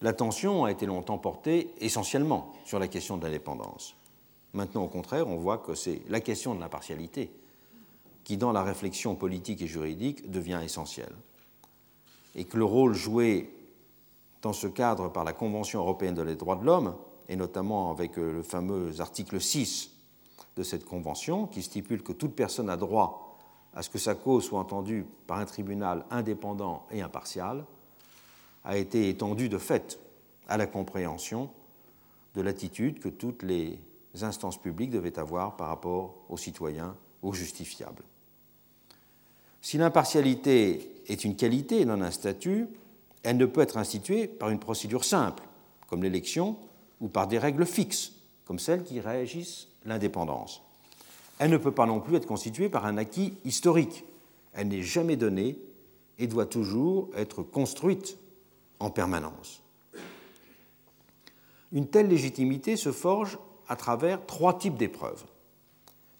l'attention 0.00 0.64
a 0.64 0.70
été 0.70 0.86
longtemps 0.86 1.18
portée 1.18 1.70
essentiellement 1.80 2.52
sur 2.64 2.78
la 2.78 2.88
question 2.88 3.18
de 3.18 3.24
l'indépendance. 3.24 3.94
Maintenant, 4.54 4.84
au 4.84 4.88
contraire, 4.88 5.28
on 5.28 5.36
voit 5.36 5.58
que 5.58 5.74
c'est 5.74 6.02
la 6.08 6.20
question 6.20 6.54
de 6.54 6.60
l'impartialité 6.60 7.32
qui, 8.24 8.36
dans 8.36 8.52
la 8.52 8.62
réflexion 8.62 9.14
politique 9.14 9.62
et 9.62 9.66
juridique, 9.66 10.30
devient 10.30 10.60
essentielle. 10.62 11.14
Et 12.34 12.44
que 12.44 12.56
le 12.56 12.64
rôle 12.64 12.94
joué 12.94 13.50
dans 14.42 14.52
ce 14.52 14.66
cadre 14.66 15.08
par 15.08 15.24
la 15.24 15.32
Convention 15.32 15.80
européenne 15.80 16.14
des 16.14 16.36
droits 16.36 16.56
de 16.56 16.64
l'homme, 16.64 16.94
et 17.28 17.36
notamment 17.36 17.90
avec 17.90 18.16
le 18.16 18.42
fameux 18.42 19.00
article 19.00 19.40
6 19.40 19.90
de 20.56 20.62
cette 20.62 20.84
convention 20.84 21.46
qui 21.46 21.62
stipule 21.62 22.02
que 22.02 22.12
toute 22.12 22.34
personne 22.34 22.68
a 22.68 22.76
droit 22.76 23.38
à 23.74 23.82
ce 23.82 23.88
que 23.88 23.98
sa 23.98 24.14
cause 24.14 24.44
soit 24.44 24.58
entendue 24.58 25.06
par 25.26 25.38
un 25.38 25.46
tribunal 25.46 26.04
indépendant 26.10 26.86
et 26.90 27.00
impartial, 27.00 27.64
a 28.64 28.76
été 28.76 29.08
étendue 29.08 29.48
de 29.48 29.58
fait 29.58 29.98
à 30.46 30.56
la 30.56 30.66
compréhension 30.66 31.50
de 32.34 32.42
l'attitude 32.42 33.00
que 33.00 33.08
toutes 33.08 33.42
les 33.42 33.78
instances 34.20 34.60
publiques 34.60 34.90
devaient 34.90 35.18
avoir 35.18 35.56
par 35.56 35.68
rapport 35.68 36.24
aux 36.28 36.36
citoyens, 36.36 36.96
aux 37.22 37.32
justifiables. 37.32 38.04
Si 39.60 39.78
l'impartialité 39.78 40.90
est 41.06 41.24
une 41.24 41.36
qualité 41.36 41.80
et 41.80 41.84
non 41.84 42.02
un 42.02 42.10
statut, 42.10 42.66
elle 43.22 43.36
ne 43.36 43.46
peut 43.46 43.60
être 43.60 43.76
instituée 43.76 44.26
par 44.26 44.50
une 44.50 44.58
procédure 44.58 45.04
simple, 45.04 45.44
comme 45.88 46.02
l'élection, 46.02 46.56
ou 47.00 47.08
par 47.08 47.28
des 47.28 47.38
règles 47.38 47.66
fixes, 47.66 48.12
comme 48.44 48.58
celles 48.58 48.82
qui 48.82 49.00
régissent 49.00 49.68
l'indépendance. 49.84 50.62
Elle 51.38 51.50
ne 51.50 51.56
peut 51.56 51.72
pas 51.72 51.86
non 51.86 52.00
plus 52.00 52.16
être 52.16 52.26
constituée 52.26 52.68
par 52.68 52.86
un 52.86 52.98
acquis 52.98 53.34
historique. 53.44 54.04
Elle 54.52 54.68
n'est 54.68 54.82
jamais 54.82 55.16
donnée 55.16 55.58
et 56.18 56.26
doit 56.26 56.46
toujours 56.46 57.10
être 57.16 57.42
construite 57.42 58.16
en 58.78 58.90
permanence. 58.90 59.62
Une 61.72 61.86
telle 61.86 62.08
légitimité 62.08 62.76
se 62.76 62.92
forge 62.92 63.38
à 63.68 63.76
travers 63.76 64.24
trois 64.26 64.58
types 64.58 64.76
d'épreuves. 64.76 65.24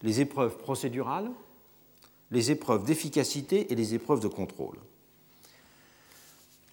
Les 0.01 0.21
épreuves 0.21 0.57
procédurales, 0.57 1.29
les 2.31 2.51
épreuves 2.51 2.85
d'efficacité 2.85 3.71
et 3.71 3.75
les 3.75 3.93
épreuves 3.93 4.19
de 4.19 4.27
contrôle. 4.27 4.77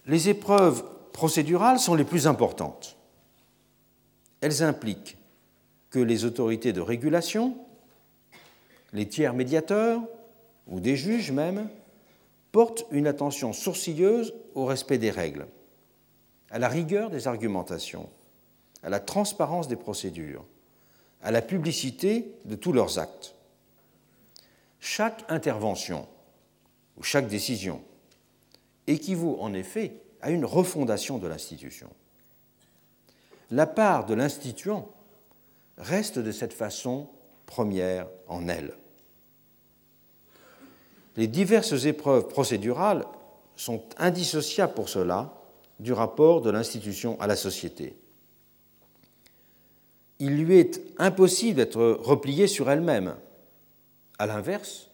Les 0.07 0.29
épreuves 0.29 0.83
procédurales 1.13 1.79
sont 1.79 1.95
les 1.95 2.03
plus 2.03 2.27
importantes. 2.27 2.97
Elles 4.41 4.63
impliquent 4.63 5.17
que 5.91 5.99
les 5.99 6.25
autorités 6.25 6.73
de 6.73 6.81
régulation, 6.81 7.55
les 8.93 9.07
tiers 9.07 9.33
médiateurs 9.33 10.01
ou 10.67 10.79
des 10.79 10.95
juges 10.95 11.31
même, 11.31 11.69
portent 12.51 12.85
une 12.91 13.07
attention 13.07 13.53
sourcilleuse 13.53 14.33
au 14.55 14.65
respect 14.65 14.97
des 14.97 15.11
règles, 15.11 15.47
à 16.49 16.59
la 16.59 16.67
rigueur 16.67 17.09
des 17.09 17.27
argumentations, 17.27 18.09
à 18.83 18.89
la 18.89 18.99
transparence 18.99 19.67
des 19.67 19.75
procédures, 19.75 20.45
à 21.21 21.31
la 21.31 21.41
publicité 21.41 22.35
de 22.45 22.55
tous 22.55 22.73
leurs 22.73 22.99
actes. 22.99 23.35
Chaque 24.79 25.23
intervention 25.29 26.07
ou 26.97 27.03
chaque 27.03 27.27
décision 27.27 27.81
équivaut 28.87 29.37
en 29.39 29.53
effet 29.53 29.93
à 30.21 30.31
une 30.31 30.45
refondation 30.45 31.17
de 31.17 31.27
l'institution. 31.27 31.89
La 33.51 33.67
part 33.67 34.05
de 34.05 34.13
l'instituant 34.13 34.89
reste 35.77 36.19
de 36.19 36.31
cette 36.31 36.53
façon 36.53 37.09
première 37.45 38.07
en 38.27 38.47
elle. 38.47 38.73
Les 41.17 41.27
diverses 41.27 41.85
épreuves 41.85 42.27
procédurales 42.27 43.05
sont 43.55 43.83
indissociables 43.97 44.73
pour 44.73 44.89
cela 44.89 45.33
du 45.79 45.93
rapport 45.93 46.41
de 46.41 46.49
l'institution 46.49 47.19
à 47.19 47.27
la 47.27 47.35
société. 47.35 47.97
Il 50.21 50.37
lui 50.37 50.59
est 50.59 50.79
impossible 50.99 51.55
d'être 51.55 51.81
repliée 51.81 52.45
sur 52.45 52.69
elle-même. 52.69 53.15
À 54.19 54.27
l'inverse, 54.27 54.91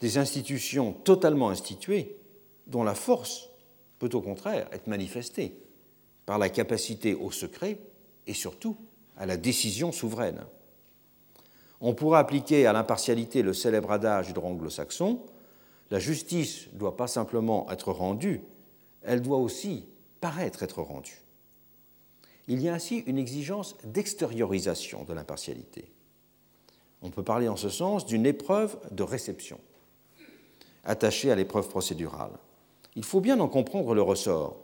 des 0.00 0.18
institutions 0.18 0.92
totalement 0.92 1.50
instituées, 1.50 2.16
dont 2.66 2.82
la 2.82 2.96
force 2.96 3.48
peut 4.00 4.10
au 4.12 4.20
contraire 4.20 4.66
être 4.72 4.88
manifestée 4.88 5.54
par 6.26 6.36
la 6.36 6.48
capacité 6.48 7.14
au 7.14 7.30
secret 7.30 7.78
et 8.26 8.34
surtout 8.34 8.76
à 9.16 9.24
la 9.24 9.36
décision 9.36 9.92
souveraine. 9.92 10.44
On 11.80 11.94
pourra 11.94 12.18
appliquer 12.18 12.66
à 12.66 12.72
l'impartialité 12.72 13.42
le 13.42 13.54
célèbre 13.54 13.92
adage 13.92 14.26
du 14.26 14.32
droit 14.32 14.50
anglo-saxon 14.50 15.20
la 15.92 16.00
justice 16.00 16.68
ne 16.72 16.78
doit 16.78 16.96
pas 16.96 17.06
simplement 17.06 17.70
être 17.70 17.92
rendue, 17.92 18.42
elle 19.02 19.22
doit 19.22 19.38
aussi 19.38 19.86
paraître 20.20 20.64
être 20.64 20.82
rendue. 20.82 21.22
Il 22.50 22.60
y 22.60 22.68
a 22.68 22.74
ainsi 22.74 23.04
une 23.06 23.16
exigence 23.16 23.76
d'extériorisation 23.84 25.04
de 25.04 25.12
l'impartialité. 25.12 25.92
On 27.00 27.10
peut 27.10 27.22
parler 27.22 27.46
en 27.46 27.54
ce 27.54 27.68
sens 27.68 28.04
d'une 28.04 28.26
épreuve 28.26 28.76
de 28.90 29.04
réception, 29.04 29.60
attachée 30.82 31.30
à 31.30 31.36
l'épreuve 31.36 31.68
procédurale. 31.68 32.32
Il 32.96 33.04
faut 33.04 33.20
bien 33.20 33.38
en 33.38 33.46
comprendre 33.46 33.94
le 33.94 34.02
ressort. 34.02 34.56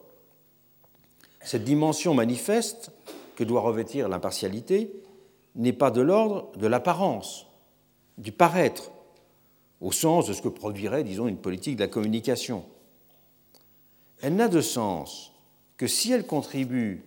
Cette 1.42 1.62
dimension 1.62 2.12
manifeste 2.12 2.90
que 3.36 3.44
doit 3.44 3.60
revêtir 3.60 4.08
l'impartialité 4.08 4.90
n'est 5.54 5.72
pas 5.72 5.92
de 5.92 6.00
l'ordre 6.00 6.50
de 6.56 6.66
l'apparence, 6.66 7.46
du 8.18 8.32
paraître, 8.32 8.90
au 9.80 9.92
sens 9.92 10.26
de 10.26 10.32
ce 10.32 10.42
que 10.42 10.48
produirait, 10.48 11.04
disons, 11.04 11.28
une 11.28 11.38
politique 11.38 11.76
de 11.76 11.84
la 11.84 11.88
communication. 11.88 12.64
Elle 14.22 14.34
n'a 14.34 14.48
de 14.48 14.60
sens 14.60 15.32
que 15.76 15.86
si 15.86 16.10
elle 16.10 16.26
contribue 16.26 17.04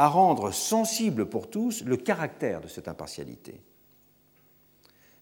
à 0.00 0.08
rendre 0.08 0.50
sensible 0.50 1.26
pour 1.26 1.50
tous 1.50 1.84
le 1.84 1.98
caractère 1.98 2.62
de 2.62 2.68
cette 2.68 2.88
impartialité. 2.88 3.60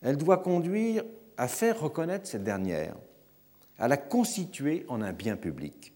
Elle 0.03 0.17
doit 0.17 0.37
conduire 0.37 1.03
à 1.37 1.49
faire 1.49 1.81
reconnaître 1.81 2.29
cette 2.29 2.45
dernière, 2.45 2.95
à 3.81 3.89
la 3.89 3.97
constituer 3.97 4.85
en 4.87 5.03
un 5.03 5.13
bien 5.13 5.35
public 5.35 5.93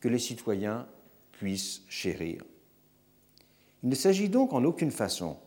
que 0.00 0.08
les 0.08 0.18
citoyens 0.18 0.86
puissent 1.32 1.80
chérir. 1.88 2.44
Il 3.82 3.88
ne 3.88 3.94
s'agit 3.94 4.28
donc 4.28 4.52
en 4.52 4.64
aucune 4.64 4.90
façon 4.90 5.38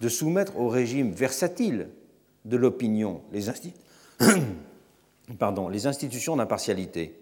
de 0.00 0.08
soumettre 0.08 0.60
au 0.60 0.68
régime 0.68 1.10
versatile 1.10 1.88
de 2.44 2.56
l'opinion 2.56 3.22
les, 3.32 3.48
institutions 5.88 6.36
d'impartialité. 6.36 7.18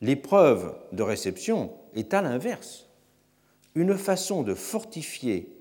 L'épreuve 0.00 0.72
de 0.92 1.02
réception 1.02 1.72
est 1.96 2.14
à 2.14 2.22
l'inverse 2.22 2.85
une 3.76 3.96
façon 3.96 4.42
de 4.42 4.54
fortifier 4.54 5.54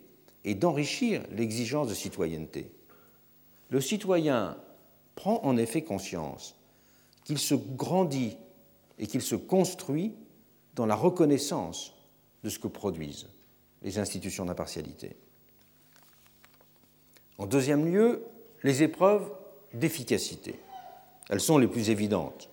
et 0.46 0.56
d'enrichir 0.56 1.22
l'exigence 1.32 1.90
de 1.90 1.94
citoyenneté. 1.94 2.72
Le 3.70 3.82
citoyen 3.82 4.58
prend 5.16 5.44
en 5.44 5.58
effet 5.58 5.84
conscience 5.84 6.56
qu'il 7.26 7.38
se 7.38 7.56
grandit 7.56 8.38
et 8.98 9.06
qu'il 9.06 9.22
se 9.22 9.36
construit 9.36 10.14
dans 10.76 10.86
la 10.86 10.96
reconnaissance 10.96 11.94
de 12.44 12.50
ce 12.50 12.58
que 12.58 12.68
produisent 12.68 13.28
les 13.82 14.00
institutions 14.00 14.46
d'impartialité. 14.46 15.18
En 17.38 17.48
deuxième 17.48 17.86
lieu, 17.86 18.24
les 18.64 18.82
épreuves 18.82 19.30
d'efficacité. 19.74 20.56
Elles 21.30 21.42
sont 21.42 21.58
les 21.58 21.68
plus 21.68 21.90
évidentes. 21.90 22.50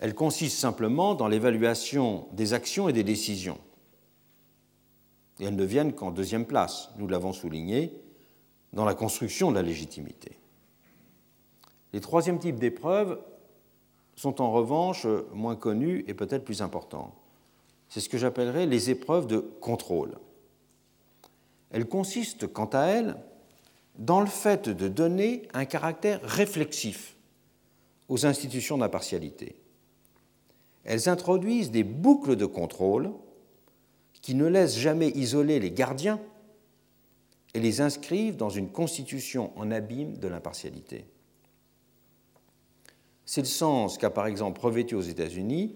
Elles 0.00 0.14
consistent 0.14 0.58
simplement 0.58 1.14
dans 1.14 1.28
l'évaluation 1.28 2.26
des 2.32 2.54
actions 2.54 2.88
et 2.88 2.92
des 2.92 3.04
décisions. 3.04 3.58
Elles 5.40 5.56
ne 5.56 5.64
viennent 5.64 5.92
qu'en 5.92 6.10
deuxième 6.10 6.46
place, 6.46 6.90
nous 6.98 7.08
l'avons 7.08 7.32
souligné, 7.32 7.92
dans 8.72 8.84
la 8.84 8.94
construction 8.94 9.50
de 9.50 9.56
la 9.56 9.62
légitimité. 9.62 10.38
Les 11.92 12.00
troisièmes 12.00 12.38
types 12.38 12.58
d'épreuves 12.58 13.20
sont 14.16 14.40
en 14.40 14.50
revanche 14.50 15.06
moins 15.32 15.56
connus 15.56 16.04
et 16.06 16.14
peut-être 16.14 16.44
plus 16.44 16.62
importants. 16.62 17.14
C'est 17.88 18.00
ce 18.00 18.08
que 18.08 18.18
j'appellerais 18.18 18.66
les 18.66 18.90
épreuves 18.90 19.26
de 19.26 19.38
contrôle. 19.38 20.18
Elles 21.70 21.88
consistent, 21.88 22.46
quant 22.46 22.70
à 22.72 22.86
elles, 22.86 23.16
dans 23.98 24.20
le 24.20 24.26
fait 24.26 24.68
de 24.68 24.88
donner 24.88 25.48
un 25.52 25.64
caractère 25.64 26.20
réflexif 26.22 27.16
aux 28.08 28.24
institutions 28.24 28.78
d'impartialité. 28.78 29.56
Elles 30.84 31.08
introduisent 31.08 31.70
des 31.70 31.84
boucles 31.84 32.36
de 32.36 32.46
contrôle 32.46 33.12
qui 34.22 34.34
ne 34.34 34.46
laissent 34.46 34.78
jamais 34.78 35.10
isoler 35.10 35.60
les 35.60 35.72
gardiens 35.72 36.20
et 37.54 37.60
les 37.60 37.80
inscrivent 37.80 38.36
dans 38.36 38.48
une 38.48 38.70
constitution 38.70 39.52
en 39.56 39.70
abîme 39.70 40.16
de 40.16 40.28
l'impartialité. 40.28 41.04
C'est 43.26 43.42
le 43.42 43.46
sens 43.46 43.98
qu'a 43.98 44.10
par 44.10 44.26
exemple 44.26 44.60
revêtu 44.60 44.94
aux 44.94 45.02
États-Unis 45.02 45.74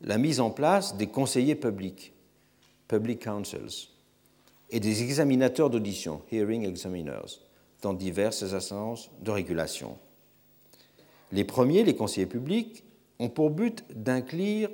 la 0.00 0.18
mise 0.18 0.40
en 0.40 0.50
place 0.50 0.96
des 0.96 1.06
conseillers 1.06 1.54
publics, 1.54 2.12
public 2.88 3.22
counsels, 3.22 3.88
et 4.70 4.80
des 4.80 5.02
examinateurs 5.02 5.70
d'audition, 5.70 6.22
hearing 6.30 6.66
examiners, 6.66 7.40
dans 7.80 7.94
diverses 7.94 8.42
instances 8.42 9.10
de 9.22 9.30
régulation. 9.30 9.96
Les 11.32 11.44
premiers, 11.44 11.84
les 11.84 11.94
conseillers 11.94 12.26
publics, 12.26 12.84
ont 13.18 13.28
pour 13.28 13.50
but 13.50 13.84
d'inclure 13.94 14.70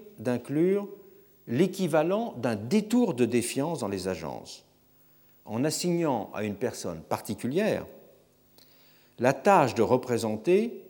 l'équivalent 1.51 2.33
d'un 2.39 2.55
détour 2.55 3.13
de 3.13 3.27
défiance 3.27 3.81
dans 3.81 3.89
les 3.89 4.09
agences, 4.09 4.65
en 5.45 5.65
assignant 5.65 6.31
à 6.33 6.45
une 6.45 6.55
personne 6.55 7.01
particulière 7.01 7.85
la 9.19 9.35
tâche 9.35 9.75
de 9.75 9.83
représenter 9.83 10.83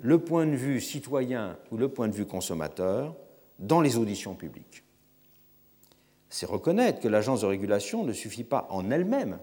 le 0.00 0.18
point 0.18 0.46
de 0.46 0.56
vue 0.56 0.80
citoyen 0.80 1.56
ou 1.70 1.76
le 1.76 1.88
point 1.88 2.08
de 2.08 2.14
vue 2.14 2.26
consommateur 2.26 3.14
dans 3.58 3.80
les 3.80 3.98
auditions 3.98 4.34
publiques. 4.34 4.82
C'est 6.30 6.46
reconnaître 6.46 7.00
que 7.00 7.08
l'agence 7.08 7.42
de 7.42 7.46
régulation 7.46 8.02
ne 8.02 8.12
suffit 8.12 8.42
pas 8.42 8.66
en 8.70 8.90
elle-même 8.90 9.38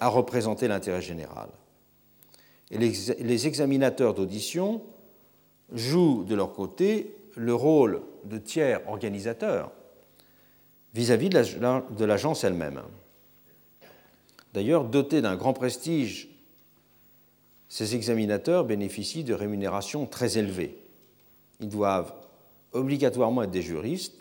à 0.00 0.08
représenter 0.08 0.68
l'intérêt 0.68 1.02
général. 1.02 1.48
Et 2.70 2.78
les 2.78 3.46
examinateurs 3.46 4.14
d'audition 4.14 4.82
jouent 5.72 6.24
de 6.24 6.34
leur 6.34 6.52
côté 6.52 7.16
le 7.34 7.54
rôle 7.54 8.02
de 8.24 8.38
tiers 8.38 8.80
organisateur 8.88 9.72
vis-à-vis 10.94 11.28
de 11.28 12.04
l'agence 12.04 12.44
elle-même. 12.44 12.82
D'ailleurs, 14.54 14.84
dotés 14.84 15.20
d'un 15.20 15.36
grand 15.36 15.52
prestige, 15.52 16.28
ces 17.68 17.94
examinateurs 17.94 18.64
bénéficient 18.64 19.24
de 19.24 19.34
rémunérations 19.34 20.06
très 20.06 20.38
élevées. 20.38 20.78
Ils 21.60 21.68
doivent 21.68 22.14
obligatoirement 22.72 23.42
être 23.42 23.50
des 23.50 23.62
juristes 23.62 24.14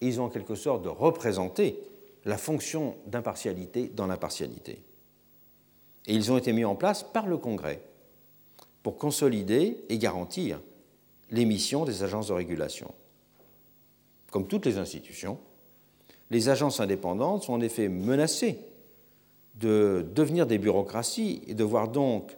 et 0.00 0.08
ils 0.08 0.20
ont 0.20 0.24
en 0.24 0.28
quelque 0.30 0.54
sorte 0.54 0.82
de 0.82 0.88
représenter 0.88 1.78
la 2.24 2.36
fonction 2.36 2.96
d'impartialité 3.06 3.90
dans 3.94 4.06
l'impartialité. 4.06 4.82
Et 6.06 6.14
ils 6.14 6.32
ont 6.32 6.38
été 6.38 6.52
mis 6.52 6.64
en 6.64 6.74
place 6.74 7.02
par 7.02 7.26
le 7.26 7.38
Congrès 7.38 7.82
pour 8.82 8.96
consolider 8.96 9.84
et 9.88 9.98
garantir 9.98 10.60
les 11.30 11.44
missions 11.44 11.84
des 11.84 12.02
agences 12.02 12.28
de 12.28 12.32
régulation. 12.32 12.92
Comme 14.30 14.46
toutes 14.46 14.66
les 14.66 14.78
institutions, 14.78 15.38
les 16.30 16.48
agences 16.48 16.80
indépendantes 16.80 17.44
sont 17.44 17.54
en 17.54 17.60
effet 17.60 17.88
menacées 17.88 18.58
de 19.56 20.06
devenir 20.14 20.46
des 20.46 20.58
bureaucraties 20.58 21.42
et 21.46 21.54
de 21.54 21.64
voir 21.64 21.88
donc 21.88 22.36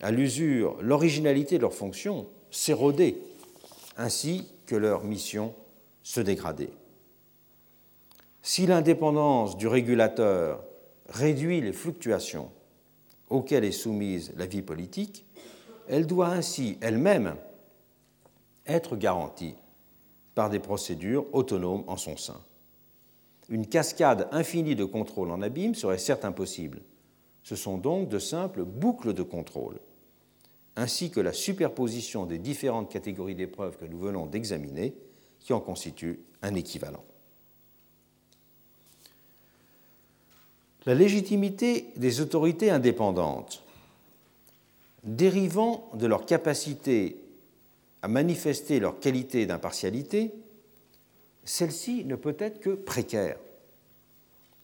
à 0.00 0.10
l'usure 0.10 0.76
l'originalité 0.80 1.56
de 1.56 1.62
leurs 1.62 1.74
fonctions 1.74 2.26
s'éroder, 2.50 3.16
ainsi 3.96 4.46
que 4.66 4.74
leur 4.74 5.04
mission 5.04 5.54
se 6.02 6.20
dégrader. 6.20 6.70
Si 8.42 8.66
l'indépendance 8.66 9.56
du 9.56 9.68
régulateur 9.68 10.64
réduit 11.08 11.60
les 11.60 11.72
fluctuations 11.72 12.50
auxquelles 13.28 13.64
est 13.64 13.72
soumise 13.72 14.32
la 14.36 14.46
vie 14.46 14.62
politique, 14.62 15.24
elle 15.88 16.06
doit 16.06 16.28
ainsi 16.28 16.78
elle-même 16.80 17.34
être 18.66 18.96
garantie 18.96 19.54
par 20.34 20.50
des 20.50 20.58
procédures 20.58 21.26
autonomes 21.32 21.84
en 21.86 21.96
son 21.96 22.16
sein. 22.16 22.40
Une 23.50 23.66
cascade 23.66 24.28
infinie 24.30 24.76
de 24.76 24.84
contrôles 24.84 25.32
en 25.32 25.42
abîme 25.42 25.74
serait 25.74 25.98
certes 25.98 26.24
impossible. 26.24 26.80
Ce 27.42 27.56
sont 27.56 27.78
donc 27.78 28.08
de 28.08 28.20
simples 28.20 28.64
boucles 28.64 29.12
de 29.12 29.24
contrôle, 29.24 29.80
ainsi 30.76 31.10
que 31.10 31.20
la 31.20 31.32
superposition 31.32 32.26
des 32.26 32.38
différentes 32.38 32.90
catégories 32.90 33.34
d'épreuves 33.34 33.76
que 33.76 33.86
nous 33.86 33.98
venons 33.98 34.26
d'examiner, 34.26 34.94
qui 35.40 35.52
en 35.52 35.60
constituent 35.60 36.20
un 36.42 36.54
équivalent. 36.54 37.04
La 40.86 40.94
légitimité 40.94 41.92
des 41.96 42.20
autorités 42.20 42.70
indépendantes, 42.70 43.64
dérivant 45.02 45.90
de 45.94 46.06
leur 46.06 46.24
capacité 46.24 47.16
à 48.02 48.08
manifester 48.08 48.80
leur 48.80 49.00
qualité 49.00 49.44
d'impartialité, 49.44 50.32
celle-ci 51.50 52.04
ne 52.04 52.14
peut 52.14 52.36
être 52.38 52.60
que 52.60 52.70
précaire. 52.70 53.36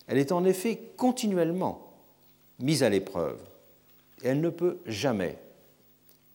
Elle 0.07 0.19
est 0.19 0.31
en 0.31 0.45
effet 0.45 0.79
continuellement 0.97 1.93
mise 2.61 2.85
à 2.85 2.89
l'épreuve 2.89 3.41
et 4.23 4.29
elle 4.29 4.41
ne 4.41 4.51
peut 4.51 4.79
jamais 4.87 5.37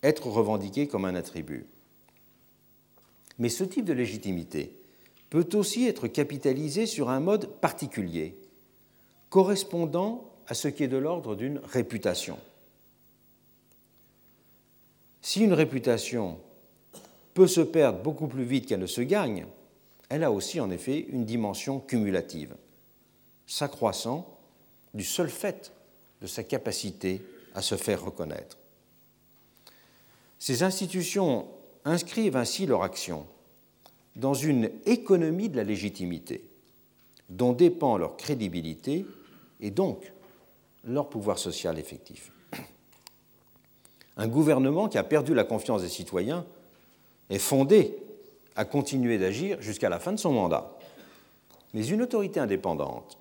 être 0.04 0.28
revendiquée 0.28 0.88
comme 0.88 1.06
un 1.06 1.16
attribut. 1.16 1.66
Mais 3.39 3.47
ce 3.47 3.64
type 3.64 3.86
de 3.86 3.93
légitimité 3.93 4.76
peut 5.30 5.47
aussi 5.54 5.88
être 5.88 6.08
capitalisé 6.08 6.86
sur 6.86 7.10
un 7.10 7.22
mode 7.22 7.47
particulier, 7.62 8.36
correspondant 9.30 10.30
à 10.47 10.54
ce 10.54 10.68
qui 10.68 10.84
est 10.84 10.89
de 10.89 10.97
l'ordre 10.97 11.36
d'une 11.36 11.60
réputation. 11.60 12.38
Si 15.22 15.45
une 15.45 15.54
réputation 15.54 16.39
peut 17.34 17.47
se 17.47 17.62
perdre 17.62 18.04
beaucoup 18.04 18.28
plus 18.28 18.43
vite 18.43 18.66
qu'elle 18.66 18.82
ne 18.82 18.86
se 18.86 18.99
gagne, 18.99 19.47
elle 20.12 20.26
a 20.26 20.32
aussi 20.32 20.59
en 20.59 20.70
effet 20.70 21.05
une 21.07 21.24
dimension 21.24 21.80
cumulative, 21.80 22.53
s'accroissant 23.47 24.38
du 24.93 25.05
seul 25.05 25.30
fait 25.30 25.72
de 26.22 26.28
sa 26.28 26.43
capacité 26.43 27.22
à 27.55 27.62
se 27.62 27.76
faire 27.76 28.03
reconnaître. 28.03 28.57
Ces 30.38 30.64
institutions 30.64 31.47
inscrivent 31.86 32.36
ainsi 32.36 32.66
leur 32.66 32.84
action 32.84 33.26
dans 34.18 34.34
une 34.34 34.70
économie 34.86 35.47
de 35.47 35.55
la 35.55 35.64
légitimité 35.64 36.43
dont 37.30 37.53
dépend 37.53 37.97
leur 37.97 38.18
crédibilité 38.18 39.05
et 39.62 39.72
donc 39.72 40.12
leur 40.84 41.09
pouvoir 41.09 41.39
social 41.39 41.80
effectif. 41.80 42.34
Un 44.18 44.28
gouvernement 44.28 44.89
qui 44.89 44.97
a 44.97 45.05
perdu 45.05 45.34
la 45.34 45.45
confiance 45.45 45.84
des 45.84 45.89
citoyens 45.89 46.45
est 47.30 47.39
fondé 47.39 47.95
à 48.56 48.66
continuer 48.66 49.18
d'agir 49.18 49.62
jusqu'à 49.62 49.89
la 49.89 49.99
fin 49.99 50.12
de 50.12 50.20
son 50.20 50.34
mandat. 50.34 50.78
Mais 51.74 51.86
une 51.88 52.02
autorité 52.02 52.39
indépendante 52.39 53.18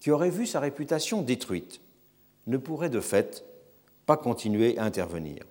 qui 0.00 0.10
aurait 0.10 0.30
vu 0.30 0.46
sa 0.46 0.60
réputation 0.60 1.22
détruite 1.22 1.80
ne 2.46 2.56
pourrait 2.56 2.90
de 2.90 3.00
fait 3.00 3.44
pas 4.06 4.16
continuer 4.16 4.78
à 4.78 4.84
intervenir. 4.84 5.44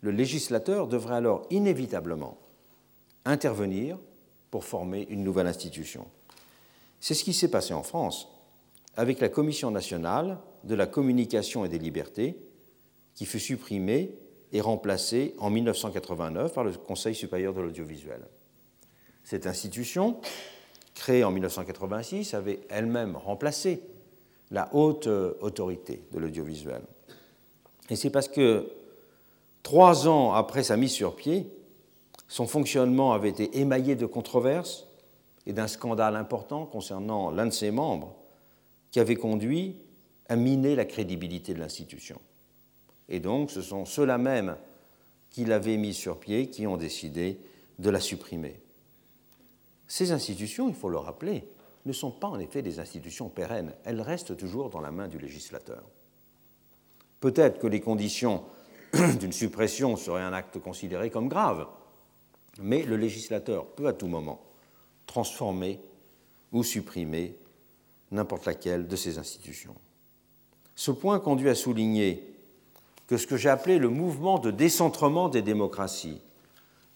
Le 0.00 0.10
législateur 0.10 0.88
devrait 0.88 1.16
alors 1.16 1.46
inévitablement 1.50 2.38
intervenir 3.24 3.98
pour 4.50 4.64
former 4.64 5.06
une 5.10 5.22
nouvelle 5.22 5.46
institution. 5.46 6.06
C'est 6.98 7.14
ce 7.14 7.24
qui 7.24 7.32
s'est 7.32 7.50
passé 7.50 7.74
en 7.74 7.82
France 7.82 8.28
avec 8.96 9.20
la 9.20 9.28
Commission 9.28 9.70
nationale 9.70 10.38
de 10.64 10.74
la 10.74 10.86
communication 10.86 11.64
et 11.64 11.68
des 11.68 11.78
libertés, 11.78 12.36
qui 13.14 13.26
fut 13.26 13.40
supprimée 13.40 14.14
et 14.52 14.60
remplacée 14.60 15.34
en 15.38 15.50
1989 15.50 16.52
par 16.52 16.64
le 16.64 16.72
Conseil 16.72 17.14
supérieur 17.14 17.54
de 17.54 17.60
l'audiovisuel. 17.60 18.22
Cette 19.24 19.46
institution, 19.46 20.20
créée 20.94 21.24
en 21.24 21.30
1986, 21.30 22.34
avait 22.34 22.60
elle-même 22.68 23.16
remplacé 23.16 23.82
la 24.50 24.68
haute 24.74 25.06
autorité 25.06 26.02
de 26.12 26.18
l'audiovisuel. 26.18 26.82
Et 27.88 27.96
c'est 27.96 28.10
parce 28.10 28.28
que 28.28 28.70
trois 29.62 30.06
ans 30.08 30.32
après 30.32 30.62
sa 30.62 30.76
mise 30.76 30.92
sur 30.92 31.16
pied, 31.16 31.46
son 32.28 32.46
fonctionnement 32.46 33.12
avait 33.12 33.30
été 33.30 33.58
émaillé 33.58 33.96
de 33.96 34.06
controverses 34.06 34.86
et 35.46 35.52
d'un 35.52 35.66
scandale 35.66 36.16
important 36.16 36.66
concernant 36.66 37.30
l'un 37.30 37.46
de 37.46 37.50
ses 37.50 37.70
membres 37.70 38.14
qui 38.90 39.00
avait 39.00 39.16
conduit 39.16 39.76
à 40.28 40.36
miner 40.36 40.76
la 40.76 40.84
crédibilité 40.84 41.54
de 41.54 41.58
l'institution. 41.58 42.20
Et 43.08 43.20
donc, 43.20 43.50
ce 43.50 43.62
sont 43.62 43.84
ceux-là 43.84 44.18
même 44.18 44.56
qui 45.30 45.44
l'avaient 45.44 45.76
mis 45.76 45.94
sur 45.94 46.18
pied 46.18 46.48
qui 46.48 46.66
ont 46.66 46.76
décidé 46.76 47.38
de 47.78 47.90
la 47.90 48.00
supprimer. 48.00 48.60
Ces 49.88 50.12
institutions, 50.12 50.68
il 50.68 50.74
faut 50.74 50.88
le 50.88 50.98
rappeler, 50.98 51.48
ne 51.84 51.92
sont 51.92 52.10
pas 52.10 52.28
en 52.28 52.38
effet 52.38 52.62
des 52.62 52.78
institutions 52.78 53.28
pérennes, 53.28 53.74
elles 53.84 54.00
restent 54.00 54.36
toujours 54.36 54.70
dans 54.70 54.80
la 54.80 54.90
main 54.90 55.08
du 55.08 55.18
législateur. 55.18 55.82
Peut-être 57.20 57.58
que 57.58 57.66
les 57.66 57.80
conditions 57.80 58.44
d'une 59.20 59.32
suppression 59.32 59.96
seraient 59.96 60.22
un 60.22 60.32
acte 60.32 60.58
considéré 60.60 61.10
comme 61.10 61.28
grave, 61.28 61.66
mais 62.60 62.82
le 62.82 62.96
législateur 62.96 63.66
peut 63.66 63.86
à 63.86 63.92
tout 63.92 64.06
moment 64.06 64.42
transformer 65.06 65.80
ou 66.52 66.62
supprimer 66.62 67.36
n'importe 68.10 68.46
laquelle 68.46 68.86
de 68.86 68.96
ces 68.96 69.18
institutions. 69.18 69.74
Ce 70.74 70.90
point 70.90 71.18
conduit 71.20 71.48
à 71.48 71.54
souligner 71.54 72.31
que 73.12 73.18
ce 73.18 73.26
que 73.26 73.36
j'ai 73.36 73.50
appelé 73.50 73.78
le 73.78 73.90
mouvement 73.90 74.38
de 74.38 74.50
décentrement 74.50 75.28
des 75.28 75.42
démocraties 75.42 76.22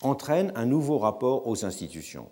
entraîne 0.01 0.51
un 0.55 0.65
nouveau 0.65 0.97
rapport 0.97 1.47
aux 1.47 1.67
institutions. 1.67 2.31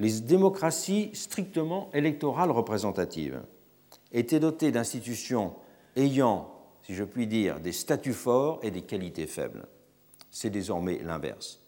Les 0.00 0.22
démocraties 0.22 1.10
strictement 1.12 1.88
électorales 1.92 2.50
représentatives 2.50 3.40
étaient 4.10 4.40
dotées 4.40 4.72
d'institutions 4.72 5.54
ayant, 5.94 6.52
si 6.82 6.96
je 6.96 7.04
puis 7.04 7.28
dire, 7.28 7.60
des 7.60 7.70
statuts 7.70 8.12
forts 8.12 8.58
et 8.64 8.72
des 8.72 8.82
qualités 8.82 9.28
faibles. 9.28 9.68
C'est 10.32 10.50
désormais 10.50 10.98
l'inverse. 10.98 11.60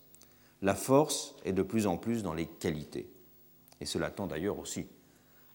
La 0.60 0.74
force 0.74 1.36
est 1.44 1.52
de 1.52 1.62
plus 1.62 1.86
en 1.86 1.98
plus 1.98 2.24
dans 2.24 2.34
les 2.34 2.46
qualités. 2.46 3.08
Et 3.80 3.86
cela 3.86 4.10
tend 4.10 4.26
d'ailleurs 4.26 4.58
aussi 4.58 4.88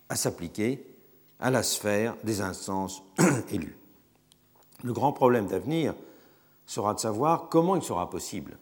à 0.08 0.16
s'appliquer 0.16 0.96
à 1.42 1.52
la 1.52 1.62
sphère 1.62 2.16
des 2.24 2.40
instances 2.40 3.04
élues. 3.52 3.79
Le 4.84 4.94
grand 4.94 5.12
problème 5.12 5.48
d'avenir 5.48 5.94
sera 6.66 6.94
de 6.94 7.00
savoir 7.00 7.50
comment 7.50 7.76
il 7.76 7.84
sera 7.84 8.10
possible 8.10 8.58